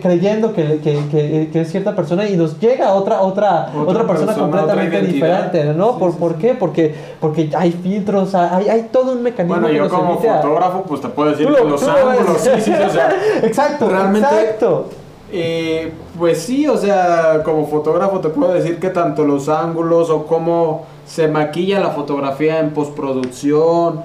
creyendo 0.01 0.55
que, 0.55 0.79
que, 0.79 1.51
que, 1.53 1.61
es 1.61 1.71
cierta 1.71 1.95
persona 1.95 2.27
y 2.27 2.39
nos 2.39 2.59
llega 2.59 2.95
otra, 2.95 3.21
otra, 3.21 3.71
otra, 3.87 4.07
persona, 4.07 4.33
completamente 4.33 5.03
diferente, 5.03 5.75
¿no? 5.75 5.99
¿Por, 5.99 6.17
¿Por 6.17 6.37
qué? 6.37 6.55
Porque, 6.55 6.95
porque 7.21 7.51
hay 7.55 7.73
filtros, 7.73 8.35
hay, 8.35 8.67
hay 8.67 8.89
todo 8.91 9.13
un 9.13 9.23
mecanismo. 9.23 9.61
Bueno, 9.61 9.77
yo 9.77 9.91
como 9.91 10.19
fotógrafo, 10.19 10.85
pues 10.85 11.03
te 11.03 11.09
puedo 11.09 11.33
decir 11.33 11.47
que 11.49 11.65
los 11.65 11.83
ángulos, 11.87 12.39
sí, 12.39 12.51
sí, 12.63 12.73
o 12.73 12.89
sea, 12.89 13.15
exacto, 13.43 13.91
realmente. 13.91 14.29
Exacto 14.29 14.87
Eh, 15.31 15.93
pues 16.19 16.39
sí, 16.39 16.67
o 16.67 16.79
sea, 16.79 17.43
como 17.45 17.67
fotógrafo 17.67 18.21
te 18.21 18.31
puedo 18.31 18.55
decir 18.55 18.81
que 18.81 18.89
tanto 18.89 19.25
los 19.25 19.51
ángulos 19.51 20.09
o 20.09 20.25
cómo 20.25 20.87
se 21.07 21.29
maquilla 21.29 21.81
la 21.81 21.91
fotografía 21.91 22.61
en 22.61 22.71
postproducción, 22.71 24.03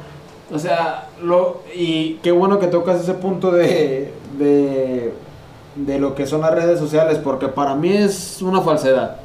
o 0.53 0.59
sea, 0.59 1.09
lo, 1.21 1.61
y 1.75 2.15
qué 2.23 2.31
bueno 2.31 2.59
que 2.59 2.67
tocas 2.67 3.01
ese 3.01 3.13
punto 3.13 3.51
de, 3.51 4.13
de, 4.37 5.13
de 5.75 5.99
lo 5.99 6.15
que 6.15 6.25
son 6.25 6.41
las 6.41 6.51
redes 6.51 6.79
sociales, 6.79 7.19
porque 7.21 7.47
para 7.47 7.75
mí 7.75 7.89
es 7.89 8.41
una 8.41 8.61
falsedad. 8.61 9.17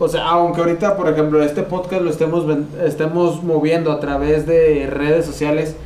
O 0.00 0.08
sea, 0.08 0.26
aunque 0.26 0.60
ahorita, 0.60 0.96
por 0.96 1.08
ejemplo, 1.08 1.42
este 1.42 1.62
podcast 1.62 2.02
lo 2.02 2.10
estemos, 2.10 2.44
estemos 2.84 3.42
moviendo 3.44 3.92
a 3.92 4.00
través 4.00 4.44
de 4.46 4.88
redes 4.90 5.24
sociales, 5.24 5.76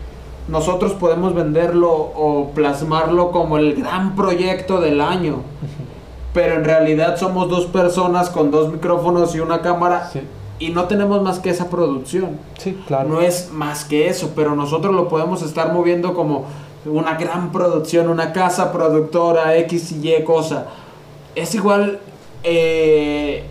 nosotros 0.49 0.93
podemos 0.93 1.35
venderlo 1.35 1.91
o 1.93 2.51
plasmarlo 2.55 3.31
como 3.31 3.59
el 3.59 3.75
gran 3.75 4.17
proyecto 4.17 4.81
del 4.81 5.03
año. 5.03 5.43
Pero 6.33 6.55
en 6.55 6.65
realidad 6.65 7.19
somos 7.19 7.51
dos 7.51 7.67
personas 7.67 8.31
con 8.31 8.51
dos 8.51 8.73
micrófonos 8.73 9.35
y 9.35 9.41
una 9.41 9.61
cámara 9.61 10.11
y 10.61 10.69
no 10.69 10.85
tenemos 10.85 11.23
más 11.23 11.39
que 11.39 11.51
esa 11.51 11.71
producción. 11.71 12.39
Sí, 12.59 12.79
claro. 12.87 13.09
No 13.09 13.21
es 13.21 13.51
más 13.51 13.85
que 13.85 14.09
eso, 14.09 14.33
pero 14.37 14.55
nosotros 14.55 14.95
lo 14.95 15.09
podemos 15.09 15.43
estar 15.43 15.73
moviendo 15.73 16.15
como 16.15 16.45
una 16.85 17.15
gran 17.17 17.51
producción, 17.51 18.09
una 18.09 18.33
casa 18.33 18.71
productora, 18.71 19.57
X 19.57 19.93
y 19.93 20.15
Y 20.15 20.23
cosa. 20.23 20.67
Es 21.35 21.55
igual 21.55 22.01
eh, 22.45 23.45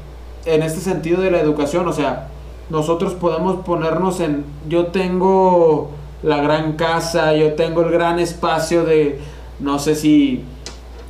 en 0.45 0.64
este 0.64 0.80
sentido 0.80 1.22
de 1.22 1.32
la 1.32 1.39
educación, 1.39 1.88
o 1.88 1.93
sea, 1.93 2.30
nosotros 2.70 3.14
podemos 3.16 3.66
ponernos 3.66 4.20
en, 4.20 4.45
yo 4.68 4.88
tengo 4.88 5.89
la 6.22 6.38
gran 6.38 6.74
casa, 6.74 7.34
yo 7.34 7.53
tengo 7.53 7.82
el 7.82 7.91
gran 7.91 8.20
espacio 8.20 8.84
de, 8.84 9.20
no 9.60 9.80
sé 9.80 9.95
si 9.95 10.43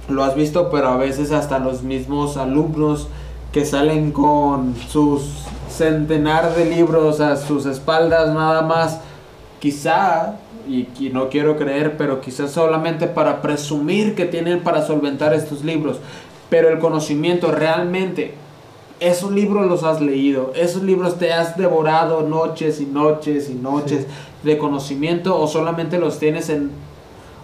lo 0.08 0.24
has 0.24 0.36
visto, 0.36 0.70
pero 0.70 0.88
a 0.90 0.98
veces 0.98 1.32
hasta 1.32 1.60
los 1.60 1.84
mismos 1.84 2.38
alumnos 2.38 3.10
que 3.52 3.66
salen 3.66 4.12
con 4.12 4.76
sus 4.88 5.46
centenar 5.80 6.56
de 6.56 6.66
libros 6.66 7.22
a 7.22 7.38
sus 7.38 7.66
espaldas 7.66 8.34
nada 8.34 8.62
más, 8.62 9.00
quizá, 9.60 10.36
y, 10.68 10.88
y, 11.00 11.10
no 11.10 11.30
quiero 11.30 11.58
creer, 11.58 11.98
pero 11.98 12.20
quizás 12.22 12.52
solamente 12.52 13.08
para 13.08 13.42
presumir 13.42 14.14
que 14.14 14.26
tienen 14.26 14.62
para 14.62 14.86
solventar 14.86 15.34
estos 15.34 15.64
libros, 15.64 15.98
pero 16.50 16.70
el 16.70 16.80
conocimiento 16.80 17.52
realmente 17.52 18.34
esos 19.00 19.32
libros 19.32 19.68
los 19.68 19.84
has 19.84 20.02
leído, 20.02 20.52
esos 20.56 20.84
libros 20.84 21.18
te 21.18 21.32
has 21.32 21.56
devorado 21.56 22.22
noches 22.24 22.82
y 22.82 22.86
noches 22.86 23.50
y 23.50 23.54
noches 23.54 24.06
de 24.44 24.58
conocimiento 24.58 25.40
o 25.40 25.48
solamente 25.48 25.98
los 25.98 26.20
tienes 26.20 26.50
en 26.50 26.72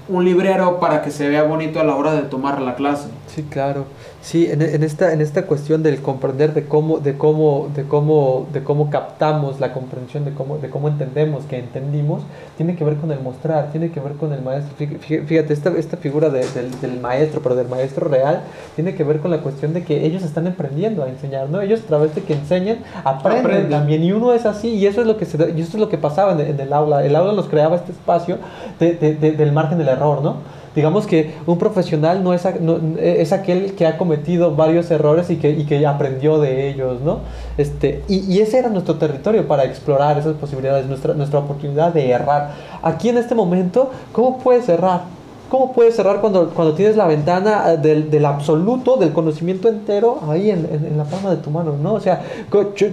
un 0.07 0.25
librero 0.25 0.79
para 0.79 1.01
que 1.01 1.11
se 1.11 1.29
vea 1.29 1.43
bonito 1.43 1.79
a 1.79 1.83
la 1.83 1.95
hora 1.95 2.13
de 2.13 2.23
tomar 2.23 2.61
la 2.61 2.75
clase. 2.75 3.07
Sí, 3.27 3.43
claro. 3.43 3.86
Sí, 4.26 4.49
en, 4.49 4.63
en, 4.63 4.82
esta, 4.82 5.13
en 5.13 5.21
esta 5.21 5.45
cuestión 5.45 5.84
del 5.84 6.01
comprender 6.01 6.55
de 6.55 6.65
cómo, 6.65 6.97
de 6.97 7.15
cómo, 7.15 7.69
de 7.76 7.84
cómo, 7.84 8.47
de 8.51 8.63
cómo 8.63 8.89
captamos 8.89 9.59
la 9.59 9.71
comprensión, 9.71 10.26
de 10.26 10.34
cómo, 10.34 10.57
de 10.57 10.67
cómo 10.71 10.88
entendemos 10.88 11.45
que 11.45 11.59
entendimos, 11.59 12.23
tiene 12.57 12.76
que 12.76 12.84
ver 12.84 12.95
con 12.95 13.11
el 13.11 13.19
mostrar, 13.19 13.71
tiene 13.71 13.91
que 13.91 13.99
ver 13.99 14.13
con 14.13 14.34
el 14.34 14.41
maestro. 14.41 14.73
Fíjate, 14.78 15.53
esta, 15.53 15.69
esta 15.78 15.97
figura 15.97 16.32
de, 16.32 16.39
del, 16.39 16.71
del, 16.82 16.99
maestro, 16.99 17.41
pero 17.43 17.53
del 17.53 17.67
maestro 17.67 18.09
real, 18.09 18.41
tiene 18.73 18.95
que 18.95 19.03
ver 19.03 19.19
con 19.19 19.30
la 19.30 19.41
cuestión 19.41 19.76
de 19.76 19.84
que 19.84 20.03
ellos 20.03 20.23
están 20.23 20.47
aprendiendo 20.47 21.03
a 21.03 21.07
enseñar, 21.07 21.47
¿no? 21.51 21.61
Ellos 21.61 21.82
a 21.82 21.86
través 21.86 22.15
de 22.15 22.23
que 22.23 22.34
enseñan, 22.34 22.80
aprenden, 23.03 23.45
aprenden. 23.45 23.69
también, 23.69 24.03
y 24.03 24.11
uno 24.11 24.34
es 24.34 24.47
así, 24.47 24.69
y 24.69 24.88
eso 24.88 25.01
es 25.01 25.07
lo 25.07 25.17
que, 25.17 25.26
se, 25.26 25.38
y 25.55 25.61
eso 25.61 25.73
es 25.73 25.80
lo 25.80 25.89
que 25.89 25.99
pasaba 25.99 26.32
en, 26.32 26.39
en 26.39 26.59
el 26.59 26.73
aula. 26.73 27.05
El 27.05 27.15
aula 27.15 27.34
nos 27.34 27.45
creaba 27.45 27.76
este 27.76 27.91
espacio 27.91 28.39
de, 28.80 28.93
de, 28.93 29.34
del 29.34 29.51
margen 29.51 29.78
del 29.78 29.89
error, 29.89 30.23
¿no? 30.23 30.38
Digamos 30.76 31.07
que 31.07 31.34
un 31.45 31.57
profesional 31.57 32.23
no 32.23 32.34
es, 32.34 32.43
no, 32.61 32.80
es 32.99 33.32
aquel 33.32 33.73
que 33.76 33.88
ha 33.88 33.97
cometido 33.97 34.55
varios 34.55 34.91
errores 34.91 35.30
y 35.30 35.38
que, 35.38 35.86
aprendió 35.88 36.39
de 36.39 36.69
ellos, 36.69 37.01
¿no? 37.01 37.19
Este, 37.57 38.03
y, 38.07 38.32
y, 38.32 38.39
ese 38.39 38.59
era 38.59 38.69
nuestro 38.69 38.95
territorio 38.95 39.47
para 39.47 39.63
explorar 39.63 40.17
esas 40.17 40.36
posibilidades, 40.36 40.86
nuestra, 40.88 41.13
nuestra 41.13 41.39
oportunidad 41.39 41.93
de 41.93 42.09
errar. 42.09 42.53
Aquí 42.82 43.09
en 43.09 43.17
este 43.17 43.36
momento, 43.36 43.91
¿cómo 44.11 44.39
puedes 44.39 44.67
errar? 44.67 45.03
¿Cómo 45.50 45.74
puedes 45.74 45.96
cerrar 45.96 46.22
cuando, 46.22 46.50
cuando 46.50 46.74
tienes 46.74 46.96
la 46.96 47.08
ventana 47.08 47.76
del, 47.78 48.10
del 48.10 48.26
absoluto, 48.26 48.98
del 48.98 49.14
conocimiento 49.14 49.70
entero 49.70 50.20
ahí 50.30 50.50
en, 50.50 50.66
en, 50.66 50.98
la 50.98 51.04
palma 51.04 51.30
de 51.30 51.38
tu 51.38 51.52
mano, 51.52 51.76
¿no? 51.82 51.93
O 51.93 52.00
sea, 52.00 52.24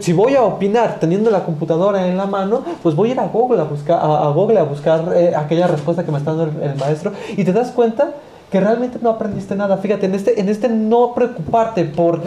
si 0.01 0.13
voy 0.13 0.35
a 0.35 0.43
opinar 0.43 0.99
teniendo 1.01 1.31
la 1.31 1.45
computadora 1.45 2.07
en 2.07 2.17
la 2.17 2.27
mano, 2.27 2.63
pues 2.83 2.95
voy 2.95 3.11
a 3.11 3.13
ir 3.13 3.21
a 3.21 3.29
Google 3.29 3.61
a 3.61 3.65
buscar, 3.65 3.99
a, 4.03 4.29
Google 4.29 4.59
a 4.59 4.65
buscar 4.65 5.13
eh, 5.17 5.33
aquella 5.35 5.67
respuesta 5.67 6.05
que 6.05 6.13
me 6.13 6.19
está 6.19 6.35
dando 6.35 6.63
el 6.63 6.77
maestro 6.77 7.13
y 7.37 7.43
te 7.45 7.53
das 7.53 7.71
cuenta 7.71 8.13
que 8.53 8.61
realmente 8.61 8.99
no 9.01 9.09
aprendiste 9.09 9.57
nada. 9.57 9.79
Fíjate, 9.79 10.05
en 10.05 10.15
este, 10.15 10.39
en 10.39 10.51
este 10.51 10.69
no 10.69 11.15
preocuparte 11.15 11.87
por, 11.87 12.21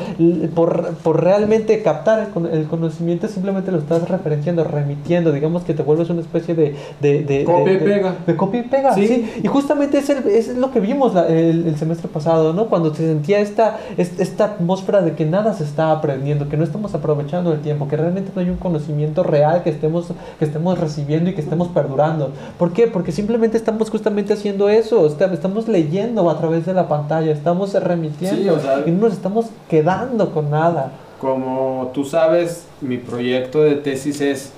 por, 0.56 0.96
por 0.96 1.24
realmente 1.24 1.84
captar 1.84 2.32
el, 2.36 2.48
el, 2.48 2.66
conocimiento, 2.66 3.28
simplemente 3.28 3.72
lo 3.72 3.78
estás 3.78 4.10
referenciando, 4.10 4.64
remitiendo, 4.64 5.32
digamos 5.32 5.64
que 5.64 5.76
te 5.76 5.84
vuelves 5.84 6.10
una 6.10 6.22
especie 6.22 6.56
de... 6.56 6.76
de, 7.00 7.24
de 7.24 7.44
copia 7.44 7.74
y 7.74 7.78
pega. 7.78 8.16
De, 8.26 8.36
copia 8.36 8.60
y 8.62 8.64
pega, 8.64 8.96
¿Sí? 8.96 9.08
¿sí? 9.08 9.32
Y 9.44 9.48
justamente 9.48 10.00
es, 10.00 10.10
el, 10.10 10.28
es 10.28 10.58
lo 10.58 10.72
que 10.72 10.80
vimos 10.80 11.14
la, 11.14 11.28
el, 11.28 11.68
el, 11.68 11.78
semestre 11.78 12.08
pasado, 12.08 12.54
¿no? 12.54 12.70
Cuando 12.70 12.96
se 12.96 13.06
sentía 13.06 13.38
esta, 13.38 13.78
esta 13.96 14.46
atmósfera 14.46 15.04
de 15.04 15.12
que 15.12 15.26
nada 15.26 15.54
se 15.54 15.64
está 15.64 15.92
aprendiendo, 15.92 16.50
que 16.50 16.58
no 16.58 16.64
estamos 16.64 16.96
aprovechando 16.96 17.54
el 17.54 17.60
tiempo, 17.60 17.88
que 17.88 17.98
realmente 17.98 18.32
no 18.34 18.42
hay 18.42 18.50
un 18.50 18.58
conocimiento 18.58 19.22
real 19.22 19.62
que 19.62 19.70
estemos, 19.70 20.08
que 20.40 20.46
estemos 20.46 20.80
recibiendo 20.80 21.30
y 21.30 21.36
que 21.36 21.42
estemos 21.42 21.68
perdurando. 21.68 22.32
¿Por 22.58 22.74
qué? 22.74 22.88
Porque 22.88 23.12
simplemente 23.12 23.58
estamos 23.58 23.92
justamente 23.92 24.34
haciendo 24.34 24.70
eso, 24.70 25.06
estamos 25.06 25.68
leyendo 25.68 26.15
a 26.30 26.38
través 26.38 26.66
de 26.66 26.74
la 26.74 26.88
pantalla, 26.88 27.32
estamos 27.32 27.74
remitiendo 27.74 28.42
sí, 28.42 28.50
o 28.50 28.60
sea, 28.60 28.84
y 28.86 28.92
no 28.92 29.02
nos 29.02 29.14
estamos 29.14 29.48
quedando 29.70 30.32
con 30.32 30.50
nada. 30.50 30.92
Como 31.20 31.92
tú 31.94 32.04
sabes, 32.06 32.66
mi 32.82 32.98
proyecto 32.98 33.62
de 33.62 33.76
tesis 33.76 34.22
es 34.22 34.52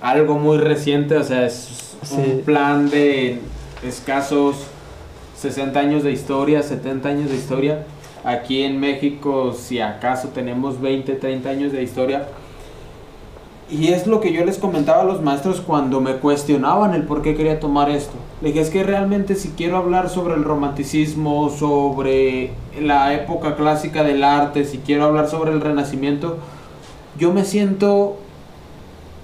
algo 0.00 0.38
muy 0.38 0.58
reciente, 0.58 1.16
o 1.16 1.24
sea, 1.24 1.46
es 1.46 1.96
sí. 2.02 2.16
un 2.16 2.40
plan 2.42 2.90
de 2.90 3.40
escasos 3.82 4.66
60 5.38 5.78
años 5.78 6.02
de 6.02 6.12
historia, 6.12 6.62
70 6.62 7.08
años 7.08 7.30
de 7.30 7.36
historia. 7.36 7.84
Aquí 8.24 8.62
en 8.62 8.80
México, 8.80 9.54
si 9.56 9.80
acaso 9.80 10.28
tenemos 10.28 10.80
20, 10.80 11.14
30 11.14 11.48
años 11.48 11.72
de 11.72 11.82
historia, 11.82 12.26
y 13.68 13.88
es 13.88 14.06
lo 14.06 14.20
que 14.20 14.32
yo 14.32 14.44
les 14.44 14.58
comentaba 14.58 15.02
a 15.02 15.04
los 15.04 15.22
maestros 15.22 15.60
cuando 15.60 16.00
me 16.00 16.16
cuestionaban 16.16 16.94
el 16.94 17.02
por 17.02 17.22
qué 17.22 17.34
quería 17.34 17.58
tomar 17.58 17.90
esto. 17.90 18.14
Le 18.40 18.48
dije, 18.48 18.60
es 18.60 18.70
que 18.70 18.84
realmente 18.84 19.34
si 19.34 19.50
quiero 19.50 19.76
hablar 19.76 20.08
sobre 20.08 20.34
el 20.34 20.44
romanticismo, 20.44 21.50
sobre 21.50 22.52
la 22.80 23.12
época 23.14 23.56
clásica 23.56 24.04
del 24.04 24.22
arte, 24.22 24.64
si 24.64 24.78
quiero 24.78 25.04
hablar 25.04 25.28
sobre 25.28 25.50
el 25.50 25.60
renacimiento, 25.60 26.36
yo 27.18 27.32
me 27.32 27.44
siento, 27.44 28.18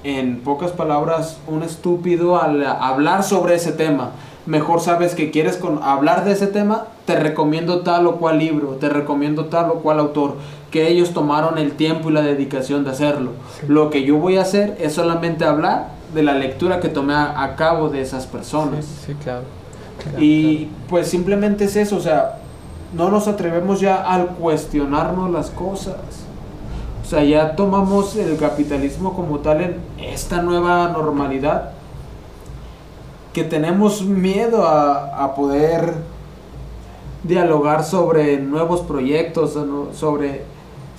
en 0.03 0.41
pocas 0.41 0.73
palabras, 0.73 1.39
un 1.47 1.63
estúpido 1.63 2.41
al 2.41 2.67
hablar 2.67 3.23
sobre 3.23 3.55
ese 3.55 3.71
tema. 3.71 4.11
Mejor 4.47 4.81
sabes 4.81 5.15
que 5.15 5.31
quieres 5.31 5.57
con 5.57 5.81
hablar 5.85 6.25
de 6.25 6.33
ese 6.33 6.49
tema, 6.49 6.87
te 7.05 7.15
recomiendo 7.15 7.83
tal 7.83 8.09
o 8.09 8.17
cual 8.17 8.41
libro, 8.41 8.71
te 8.71 8.89
recomiendo 8.89 9.45
tal 9.45 9.71
o 9.71 9.75
cual 9.75 10.01
autor 10.01 10.35
que 10.73 10.89
ellos 10.89 11.13
tomaron 11.13 11.59
el 11.59 11.73
tiempo 11.73 12.11
y 12.11 12.15
la 12.15 12.23
dedicación 12.23 12.83
de 12.83 12.91
hacerlo. 12.91 13.33
Sí. 13.61 13.67
Lo 13.69 13.91
que 13.91 14.03
yo 14.05 14.17
voy 14.17 14.39
a 14.39 14.43
hacer 14.43 14.77
es 14.81 14.95
solamente 14.95 15.45
hablar 15.45 15.91
de 16.15 16.23
la 16.23 16.35
lectura 16.35 16.81
que 16.81 16.89
tomé 16.89 17.15
a, 17.15 17.45
a 17.45 17.55
cabo 17.55 17.91
de 17.91 18.01
esas 18.01 18.27
personas. 18.27 18.85
Sí, 18.85 19.13
sí 19.13 19.15
claro. 19.23 19.45
claro. 20.03 20.19
Y 20.19 20.57
claro. 20.57 20.73
pues 20.89 21.09
simplemente 21.09 21.65
es 21.67 21.77
eso, 21.77 21.97
o 21.97 22.01
sea, 22.01 22.39
no 22.95 23.11
nos 23.11 23.29
atrevemos 23.29 23.81
ya 23.81 24.03
al 24.03 24.29
cuestionarnos 24.29 25.31
las 25.31 25.51
cosas. 25.51 25.97
O 27.03 27.05
sea, 27.05 27.23
ya 27.23 27.55
tomamos 27.55 28.17
el 28.17 28.39
capitalismo 28.39 29.15
como 29.15 29.41
tal 29.41 29.61
en 29.61 29.77
esta 30.01 30.41
nueva 30.41 30.89
normalidad 30.89 31.73
que 33.35 33.45
tenemos 33.45 34.03
miedo 34.03 34.67
a, 34.67 35.23
a 35.23 35.35
poder 35.35 35.95
dialogar 37.25 37.85
sobre 37.85 38.39
nuevos 38.39 38.81
proyectos, 38.81 39.59
sobre 39.95 40.52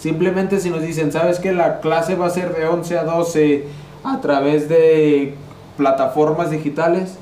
Simplemente 0.03 0.59
si 0.59 0.69
nos 0.69 0.81
dicen, 0.81 1.13
¿sabes 1.13 1.39
que 1.39 1.53
La 1.53 1.79
clase 1.79 2.17
va 2.17 2.25
a 2.25 2.29
ser 2.29 2.53
de 2.53 2.67
11 2.67 2.97
a 2.97 3.05
12 3.05 3.65
a 4.03 4.19
través 4.19 4.67
de 4.67 5.33
plataformas 5.77 6.51
digitales. 6.51 7.17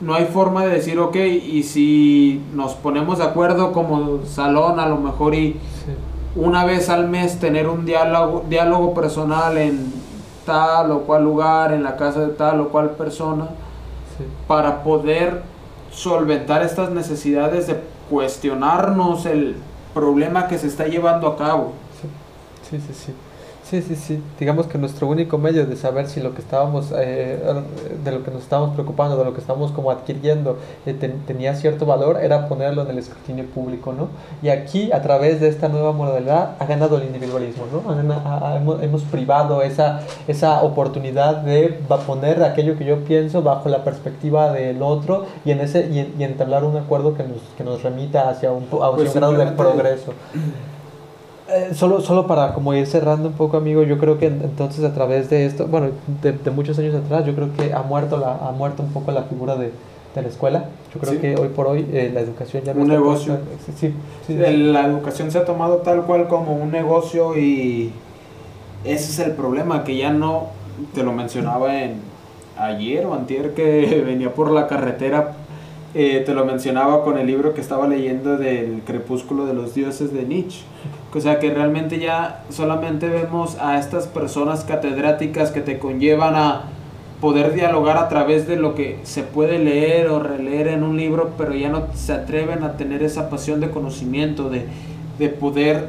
No 0.00 0.14
hay 0.14 0.24
forma 0.24 0.64
de 0.64 0.70
decir, 0.70 0.98
ok, 0.98 1.16
y 1.16 1.62
si 1.64 2.42
nos 2.54 2.72
ponemos 2.72 3.18
de 3.18 3.24
acuerdo 3.24 3.72
como 3.72 4.24
salón 4.24 4.80
a 4.80 4.88
lo 4.88 4.96
mejor 4.96 5.34
y 5.34 5.52
sí. 5.52 5.58
una 6.36 6.64
vez 6.64 6.88
al 6.88 7.06
mes 7.06 7.38
tener 7.38 7.68
un 7.68 7.84
diálogo, 7.84 8.46
diálogo 8.48 8.94
personal 8.94 9.58
en 9.58 9.92
tal 10.46 10.90
o 10.90 11.00
cual 11.00 11.22
lugar, 11.22 11.74
en 11.74 11.82
la 11.82 11.96
casa 11.98 12.20
de 12.20 12.28
tal 12.28 12.62
o 12.62 12.70
cual 12.70 12.92
persona, 12.92 13.48
sí. 14.16 14.24
para 14.46 14.82
poder 14.82 15.42
solventar 15.90 16.62
estas 16.62 16.92
necesidades 16.92 17.66
de 17.66 17.78
cuestionarnos 18.08 19.26
el 19.26 19.56
problema 19.94 20.46
que 20.48 20.58
se 20.58 20.66
está 20.66 20.86
llevando 20.86 21.26
a 21.28 21.36
cabo. 21.36 21.72
Sí, 22.68 22.78
sí, 22.78 22.92
sí. 22.92 22.94
Sí, 23.04 23.14
sí, 23.82 23.96
sí. 23.96 24.22
Digamos 24.38 24.66
que 24.66 24.78
nuestro 24.78 25.06
único 25.06 25.36
medio 25.36 25.66
de 25.66 25.76
saber 25.76 26.08
si 26.08 26.20
lo 26.20 26.34
que 26.34 26.40
estábamos, 26.40 26.92
eh, 26.96 27.38
de 28.02 28.10
lo 28.10 28.24
que 28.24 28.30
nos 28.30 28.42
estábamos 28.42 28.74
preocupando, 28.74 29.16
de 29.16 29.24
lo 29.24 29.34
que 29.34 29.40
estábamos 29.40 29.72
como 29.72 29.90
adquiriendo, 29.90 30.58
eh, 30.86 30.94
tenía 31.26 31.54
cierto 31.54 31.84
valor, 31.84 32.18
era 32.22 32.48
ponerlo 32.48 32.82
en 32.82 32.90
el 32.90 32.98
escrutinio 32.98 33.44
público, 33.46 33.92
¿no? 33.92 34.08
Y 34.42 34.48
aquí, 34.48 34.90
a 34.92 35.02
través 35.02 35.40
de 35.40 35.48
esta 35.48 35.68
nueva 35.68 35.92
modalidad, 35.92 36.56
ha 36.58 36.64
ganado 36.66 36.96
el 36.96 37.04
individualismo, 37.04 37.64
¿no? 37.72 37.82
hemos, 38.82 39.02
privado 39.02 39.62
esa, 39.62 40.00
esa 40.26 40.62
oportunidad 40.62 41.36
de 41.36 41.78
poner 42.06 42.42
aquello 42.42 42.76
que 42.76 42.84
yo 42.84 43.04
pienso 43.04 43.42
bajo 43.42 43.68
la 43.68 43.84
perspectiva 43.84 44.52
del 44.52 44.82
otro 44.82 45.26
y, 45.44 45.50
en 45.50 45.60
ese, 45.60 45.88
y, 45.88 46.22
entablar 46.22 46.64
un 46.64 46.76
acuerdo 46.76 47.14
que 47.14 47.22
nos, 47.22 47.38
que 47.56 47.64
nos 47.64 47.82
remita 47.82 48.28
hacia 48.28 48.50
un, 48.50 48.64
hacia 48.64 48.90
pues 48.94 49.14
un 49.14 49.14
grado 49.14 49.32
de 49.34 49.46
progreso. 49.46 50.12
Eh, 51.48 51.70
solo, 51.72 52.02
solo 52.02 52.26
para 52.26 52.52
como 52.52 52.74
ir 52.74 52.86
cerrando 52.86 53.28
un 53.28 53.34
poco, 53.34 53.56
amigo, 53.56 53.82
yo 53.82 53.96
creo 53.96 54.18
que 54.18 54.26
entonces 54.26 54.84
a 54.84 54.92
través 54.92 55.30
de 55.30 55.46
esto, 55.46 55.66
bueno, 55.66 55.88
de, 56.20 56.50
muchos 56.50 56.78
años 56.78 56.94
atrás, 56.94 57.24
yo 57.24 57.34
creo 57.34 57.48
que 57.56 57.72
ha 57.72 57.82
muerto, 57.82 58.18
la, 58.18 58.34
ha 58.34 58.52
muerto 58.52 58.82
un 58.82 58.92
poco 58.92 59.12
la 59.12 59.22
figura 59.22 59.56
de, 59.56 59.72
de 60.14 60.22
la 60.22 60.28
escuela. 60.28 60.66
Yo 60.92 61.00
creo 61.00 61.18
que 61.18 61.36
hoy 61.36 61.48
por 61.48 61.66
hoy 61.66 61.88
eh, 61.90 62.10
la 62.12 62.20
educación 62.20 62.64
ya 62.64 62.74
no 62.74 62.82
un 62.82 62.88
negocio. 62.88 63.38
sí, 63.78 63.94
sí, 64.26 64.34
La 64.34 64.84
educación 64.86 65.30
se 65.30 65.38
ha 65.38 65.46
tomado 65.46 65.78
tal 65.78 66.02
cual 66.02 66.28
como 66.28 66.54
un 66.54 66.70
negocio 66.70 67.38
y 67.38 67.92
ese 68.84 69.10
es 69.10 69.18
el 69.18 69.32
problema, 69.32 69.84
que 69.84 69.96
ya 69.96 70.12
no, 70.12 70.48
te 70.94 71.02
lo 71.02 71.12
mencionaba 71.12 71.82
en 71.82 72.00
ayer 72.58 73.06
o 73.06 73.14
antier 73.14 73.54
que 73.54 74.02
venía 74.06 74.34
por 74.34 74.50
la 74.50 74.66
carretera 74.66 75.32
eh, 75.94 76.22
te 76.24 76.34
lo 76.34 76.44
mencionaba 76.44 77.02
con 77.02 77.18
el 77.18 77.26
libro 77.26 77.54
que 77.54 77.60
estaba 77.60 77.88
leyendo 77.88 78.36
del 78.36 78.82
Crepúsculo 78.84 79.46
de 79.46 79.54
los 79.54 79.74
Dioses 79.74 80.12
de 80.12 80.24
Nietzsche. 80.24 80.60
O 81.14 81.20
sea 81.20 81.38
que 81.38 81.50
realmente 81.52 81.98
ya 81.98 82.44
solamente 82.50 83.08
vemos 83.08 83.56
a 83.60 83.78
estas 83.78 84.06
personas 84.06 84.64
catedráticas 84.64 85.50
que 85.50 85.62
te 85.62 85.78
conllevan 85.78 86.34
a 86.34 86.64
poder 87.20 87.54
dialogar 87.54 87.96
a 87.96 88.08
través 88.08 88.46
de 88.46 88.56
lo 88.56 88.74
que 88.74 89.00
se 89.02 89.22
puede 89.22 89.58
leer 89.58 90.08
o 90.08 90.20
releer 90.20 90.68
en 90.68 90.82
un 90.82 90.96
libro, 90.96 91.32
pero 91.36 91.54
ya 91.54 91.70
no 91.70 91.86
se 91.94 92.12
atreven 92.12 92.62
a 92.62 92.76
tener 92.76 93.02
esa 93.02 93.30
pasión 93.30 93.60
de 93.60 93.70
conocimiento, 93.70 94.50
de, 94.50 94.66
de 95.18 95.28
poder, 95.28 95.86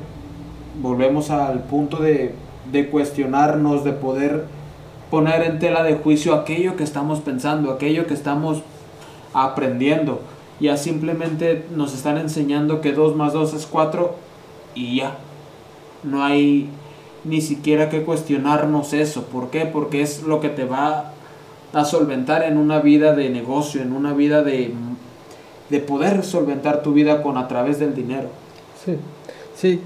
volvemos 0.81 1.29
al 1.29 1.59
punto 1.63 1.97
de, 1.97 2.33
de 2.71 2.87
cuestionarnos, 2.87 3.83
de 3.83 3.91
poder 3.91 4.45
poner 5.11 5.43
en 5.43 5.59
tela 5.59 5.83
de 5.83 5.95
juicio 5.95 6.33
aquello 6.33 6.75
que 6.75 6.83
estamos 6.83 7.19
pensando, 7.19 7.71
aquello 7.71 8.07
que 8.07 8.13
estamos 8.13 8.63
aprendiendo. 9.33 10.21
Ya 10.59 10.75
simplemente 10.75 11.65
nos 11.75 11.93
están 11.93 12.17
enseñando 12.17 12.81
que 12.81 12.91
2 12.91 13.15
más 13.15 13.33
2 13.33 13.53
es 13.53 13.65
4 13.65 14.13
y 14.75 14.97
ya. 14.97 15.15
No 16.03 16.23
hay 16.23 16.69
ni 17.23 17.41
siquiera 17.41 17.89
que 17.89 18.03
cuestionarnos 18.03 18.93
eso. 18.93 19.23
¿Por 19.23 19.49
qué? 19.49 19.65
Porque 19.65 20.01
es 20.01 20.23
lo 20.23 20.39
que 20.39 20.49
te 20.49 20.65
va 20.65 21.13
a 21.73 21.85
solventar 21.85 22.43
en 22.43 22.57
una 22.57 22.79
vida 22.79 23.15
de 23.15 23.29
negocio, 23.29 23.81
en 23.81 23.93
una 23.93 24.13
vida 24.13 24.43
de, 24.43 24.73
de 25.69 25.79
poder 25.79 26.23
solventar 26.23 26.81
tu 26.81 26.93
vida 26.93 27.21
con 27.21 27.37
a 27.37 27.47
través 27.47 27.79
del 27.79 27.95
dinero. 27.95 28.29
Sí, 28.83 28.97
sí, 29.55 29.81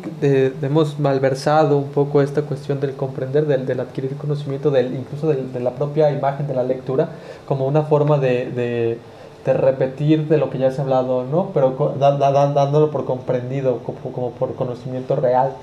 hemos 0.62 1.00
malversado 1.00 1.78
un 1.78 1.90
poco 1.90 2.22
esta 2.22 2.44
cuestión 2.44 2.80
del 2.80 2.94
comprender, 2.94 3.46
del, 3.46 3.66
del 3.66 3.80
adquirir 3.80 4.16
conocimiento, 4.16 4.72
del, 4.72 4.94
incluso 4.96 5.28
de 5.28 5.60
la 5.60 5.72
propia 5.72 6.12
imagen 6.12 6.48
de 6.48 6.54
la 6.54 6.64
lectura, 6.64 7.10
como 7.48 7.68
una 7.68 7.84
forma 7.84 8.18
de 8.18 8.98
de 9.46 9.54
repetir 9.54 10.28
de 10.28 10.38
lo 10.38 10.50
que 10.50 10.58
ya 10.58 10.72
se 10.72 10.82
ha 10.82 10.84
hablado, 10.84 11.26
¿no? 11.26 11.50
Pero 11.54 11.96
dándolo 12.00 12.92
por 12.92 13.06
comprendido, 13.06 13.80
como, 13.80 14.00
como, 14.14 14.32
por 14.32 14.56
conocimiento 14.56 15.16
real. 15.16 15.54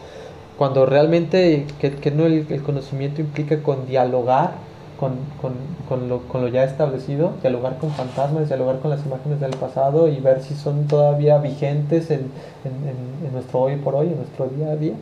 Cuando 0.59 0.85
realmente 0.85 1.66
que, 1.81 1.93
que 1.93 2.11
no 2.11 2.26
el, 2.26 2.47
el, 2.51 2.62
conocimiento 2.62 3.22
implica 3.22 3.62
con 3.62 3.87
dialogar 3.87 4.53
con, 4.99 5.12
con, 5.41 5.55
con, 5.89 6.11
lo, 6.11 6.18
con, 6.28 6.43
lo, 6.43 6.49
ya 6.49 6.64
establecido, 6.64 7.33
dialogar 7.41 7.78
con 7.78 7.91
fantasmas, 7.91 8.49
dialogar 8.49 8.81
con 8.81 8.91
las 8.91 9.05
imágenes 9.07 9.41
del 9.41 9.57
pasado 9.57 10.09
y 10.09 10.20
ver 10.20 10.43
si 10.43 10.55
son 10.55 10.87
todavía 10.87 11.39
vigentes 11.39 12.11
en, 12.11 12.31
en, 12.64 13.26
en 13.26 13.33
nuestro 13.33 13.61
hoy 13.61 13.76
por 13.76 13.95
hoy, 13.95 14.09
en 14.09 14.16
nuestro 14.16 14.49
día 14.49 14.72
a 14.72 14.76
día. 14.76 14.93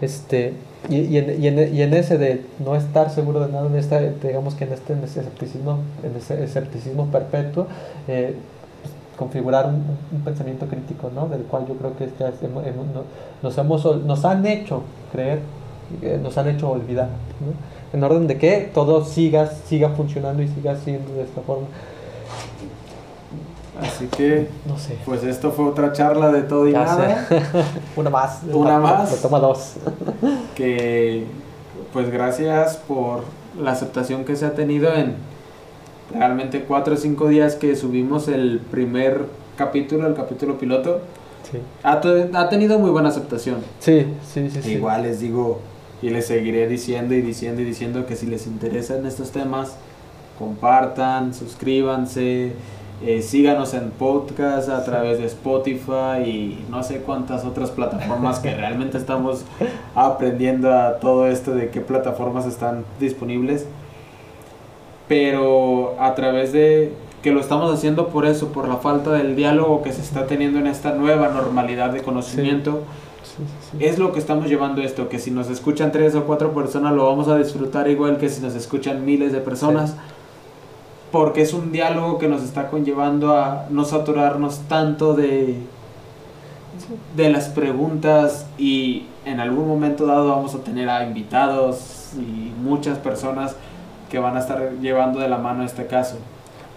Este, 0.00 0.54
y, 0.88 0.96
y, 0.96 1.18
en, 1.18 1.42
y, 1.42 1.46
en, 1.48 1.74
y, 1.74 1.82
en, 1.82 1.94
ese 1.94 2.18
de 2.18 2.44
no 2.64 2.76
estar 2.76 3.10
seguro 3.10 3.40
de 3.40 3.52
nada, 3.52 3.66
en 3.66 3.76
esta, 3.76 4.00
digamos 4.00 4.54
que 4.54 4.64
en 4.64 4.72
este, 4.72 4.92
ese 4.92 5.20
escepticismo, 5.20 5.78
en 6.02 6.16
ese 6.16 6.42
escepticismo 6.44 7.06
perpetuo, 7.06 7.66
eh, 8.06 8.34
pues, 8.82 8.92
configurar 9.16 9.66
un, 9.66 9.82
un, 10.12 10.20
pensamiento 10.22 10.66
crítico, 10.66 11.10
¿no? 11.14 11.26
Del 11.28 11.42
cual 11.42 11.66
yo 11.66 11.74
creo 11.74 11.96
que 11.96 12.04
este, 12.04 12.24
hemos, 12.44 12.66
hemos, 12.66 12.86
nos, 13.42 13.58
hemos, 13.58 14.04
nos 14.04 14.24
han 14.24 14.44
hecho 14.46 14.82
creer, 15.12 15.40
eh, 16.02 16.18
nos 16.22 16.36
han 16.36 16.48
hecho 16.48 16.70
olvidar, 16.70 17.08
¿no? 17.40 17.96
En 17.96 18.02
orden 18.02 18.26
de 18.26 18.36
que 18.36 18.70
todo 18.74 19.04
siga, 19.04 19.46
siga 19.46 19.90
funcionando 19.90 20.42
y 20.42 20.48
siga 20.48 20.76
siendo 20.76 21.14
de 21.14 21.22
esta 21.22 21.40
forma. 21.42 21.66
Así 23.80 24.06
que, 24.06 24.48
no 24.66 24.78
sé. 24.78 24.96
pues 25.04 25.24
esto 25.24 25.50
fue 25.50 25.66
otra 25.66 25.92
charla 25.92 26.30
de 26.30 26.42
todo 26.42 26.68
y 26.68 26.72
nada. 26.72 27.26
Una 27.96 28.10
más. 28.10 28.40
Una 28.52 28.78
más. 28.78 29.20
toma 29.20 29.40
dos. 29.40 29.74
que, 30.54 31.24
pues 31.92 32.10
gracias 32.10 32.76
por 32.76 33.24
la 33.60 33.72
aceptación 33.72 34.24
que 34.24 34.36
se 34.36 34.46
ha 34.46 34.54
tenido 34.54 34.94
en 34.94 35.16
realmente 36.12 36.62
cuatro 36.62 36.94
o 36.94 36.96
cinco 36.96 37.28
días 37.28 37.56
que 37.56 37.74
subimos 37.74 38.28
el 38.28 38.60
primer 38.60 39.26
capítulo, 39.56 40.06
el 40.06 40.14
capítulo 40.14 40.58
piloto. 40.58 41.00
Sí. 41.50 41.58
Ha, 41.82 42.00
ha 42.34 42.48
tenido 42.48 42.78
muy 42.78 42.90
buena 42.90 43.08
aceptación. 43.08 43.56
Sí, 43.80 44.06
sí, 44.32 44.50
sí. 44.50 44.72
Igual 44.72 45.02
les 45.02 45.20
digo 45.20 45.60
y 46.00 46.10
les 46.10 46.26
seguiré 46.26 46.68
diciendo 46.68 47.14
y 47.14 47.22
diciendo 47.22 47.62
y 47.62 47.64
diciendo 47.64 48.06
que 48.06 48.14
si 48.14 48.26
les 48.26 48.46
interesan 48.46 49.04
estos 49.06 49.30
temas, 49.30 49.76
compartan, 50.38 51.34
suscríbanse 51.34 52.52
eh, 53.02 53.22
síganos 53.22 53.74
en 53.74 53.90
podcast 53.90 54.68
a 54.68 54.84
través 54.84 55.18
de 55.18 55.26
Spotify 55.26 56.22
y 56.24 56.64
no 56.70 56.82
sé 56.82 56.98
cuántas 56.98 57.44
otras 57.44 57.70
plataformas 57.70 58.38
que 58.38 58.54
realmente 58.54 58.98
estamos 58.98 59.44
aprendiendo 59.94 60.72
a 60.72 61.00
todo 61.00 61.26
esto 61.26 61.54
de 61.54 61.70
qué 61.70 61.80
plataformas 61.80 62.46
están 62.46 62.84
disponibles. 63.00 63.66
Pero 65.08 65.96
a 65.98 66.14
través 66.14 66.52
de 66.52 66.92
que 67.22 67.32
lo 67.32 67.40
estamos 67.40 67.72
haciendo 67.72 68.08
por 68.08 68.26
eso, 68.26 68.52
por 68.52 68.68
la 68.68 68.76
falta 68.76 69.12
del 69.12 69.34
diálogo 69.34 69.82
que 69.82 69.92
se 69.92 70.00
está 70.00 70.26
teniendo 70.26 70.58
en 70.58 70.66
esta 70.66 70.92
nueva 70.92 71.28
normalidad 71.28 71.90
de 71.90 72.02
conocimiento. 72.02 72.82
es 73.80 73.98
lo 73.98 74.12
que 74.12 74.18
estamos 74.20 74.46
llevando 74.48 74.82
esto, 74.82 75.08
que 75.08 75.18
si 75.18 75.30
nos 75.30 75.50
escuchan 75.50 75.90
tres 75.90 76.14
o 76.14 76.24
cuatro 76.24 76.54
personas 76.54 76.92
lo 76.94 77.06
vamos 77.06 77.28
a 77.28 77.36
disfrutar 77.36 77.88
igual 77.88 78.18
que 78.18 78.28
si 78.28 78.40
nos 78.40 78.54
escuchan 78.54 79.04
miles 79.04 79.32
de 79.32 79.40
personas 79.40 79.96
porque 81.14 81.42
es 81.42 81.54
un 81.54 81.70
diálogo 81.70 82.18
que 82.18 82.26
nos 82.26 82.42
está 82.42 82.68
conllevando 82.70 83.36
a 83.36 83.66
no 83.70 83.84
saturarnos 83.84 84.62
tanto 84.66 85.14
de, 85.14 85.60
de 87.14 87.30
las 87.30 87.50
preguntas 87.50 88.48
y 88.58 89.06
en 89.24 89.38
algún 89.38 89.68
momento 89.68 90.06
dado 90.06 90.30
vamos 90.30 90.56
a 90.56 90.64
tener 90.64 90.90
a 90.90 91.04
invitados 91.04 92.14
y 92.16 92.52
muchas 92.60 92.98
personas 92.98 93.54
que 94.10 94.18
van 94.18 94.36
a 94.36 94.40
estar 94.40 94.72
llevando 94.80 95.20
de 95.20 95.28
la 95.28 95.38
mano 95.38 95.62
este 95.62 95.86
caso. 95.86 96.16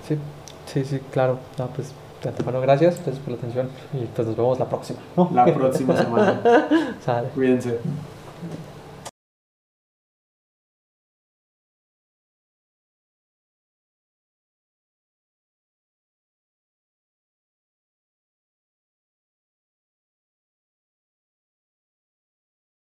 Sí, 0.07 0.19
sí, 0.67 0.85
sí, 0.85 0.99
claro. 1.11 1.39
No, 1.57 1.65
pues 1.69 1.91
de 2.21 2.29
antemano 2.29 2.61
gracias 2.61 2.97
por 2.97 3.29
la 3.29 3.37
atención 3.37 3.69
y 3.91 4.05
pues 4.05 4.27
nos 4.27 4.37
vemos 4.37 4.59
la 4.59 4.69
próxima. 4.69 4.99
La 5.33 5.45
próxima 5.45 5.97
semana. 5.97 6.39
Cuídense. 7.33 7.79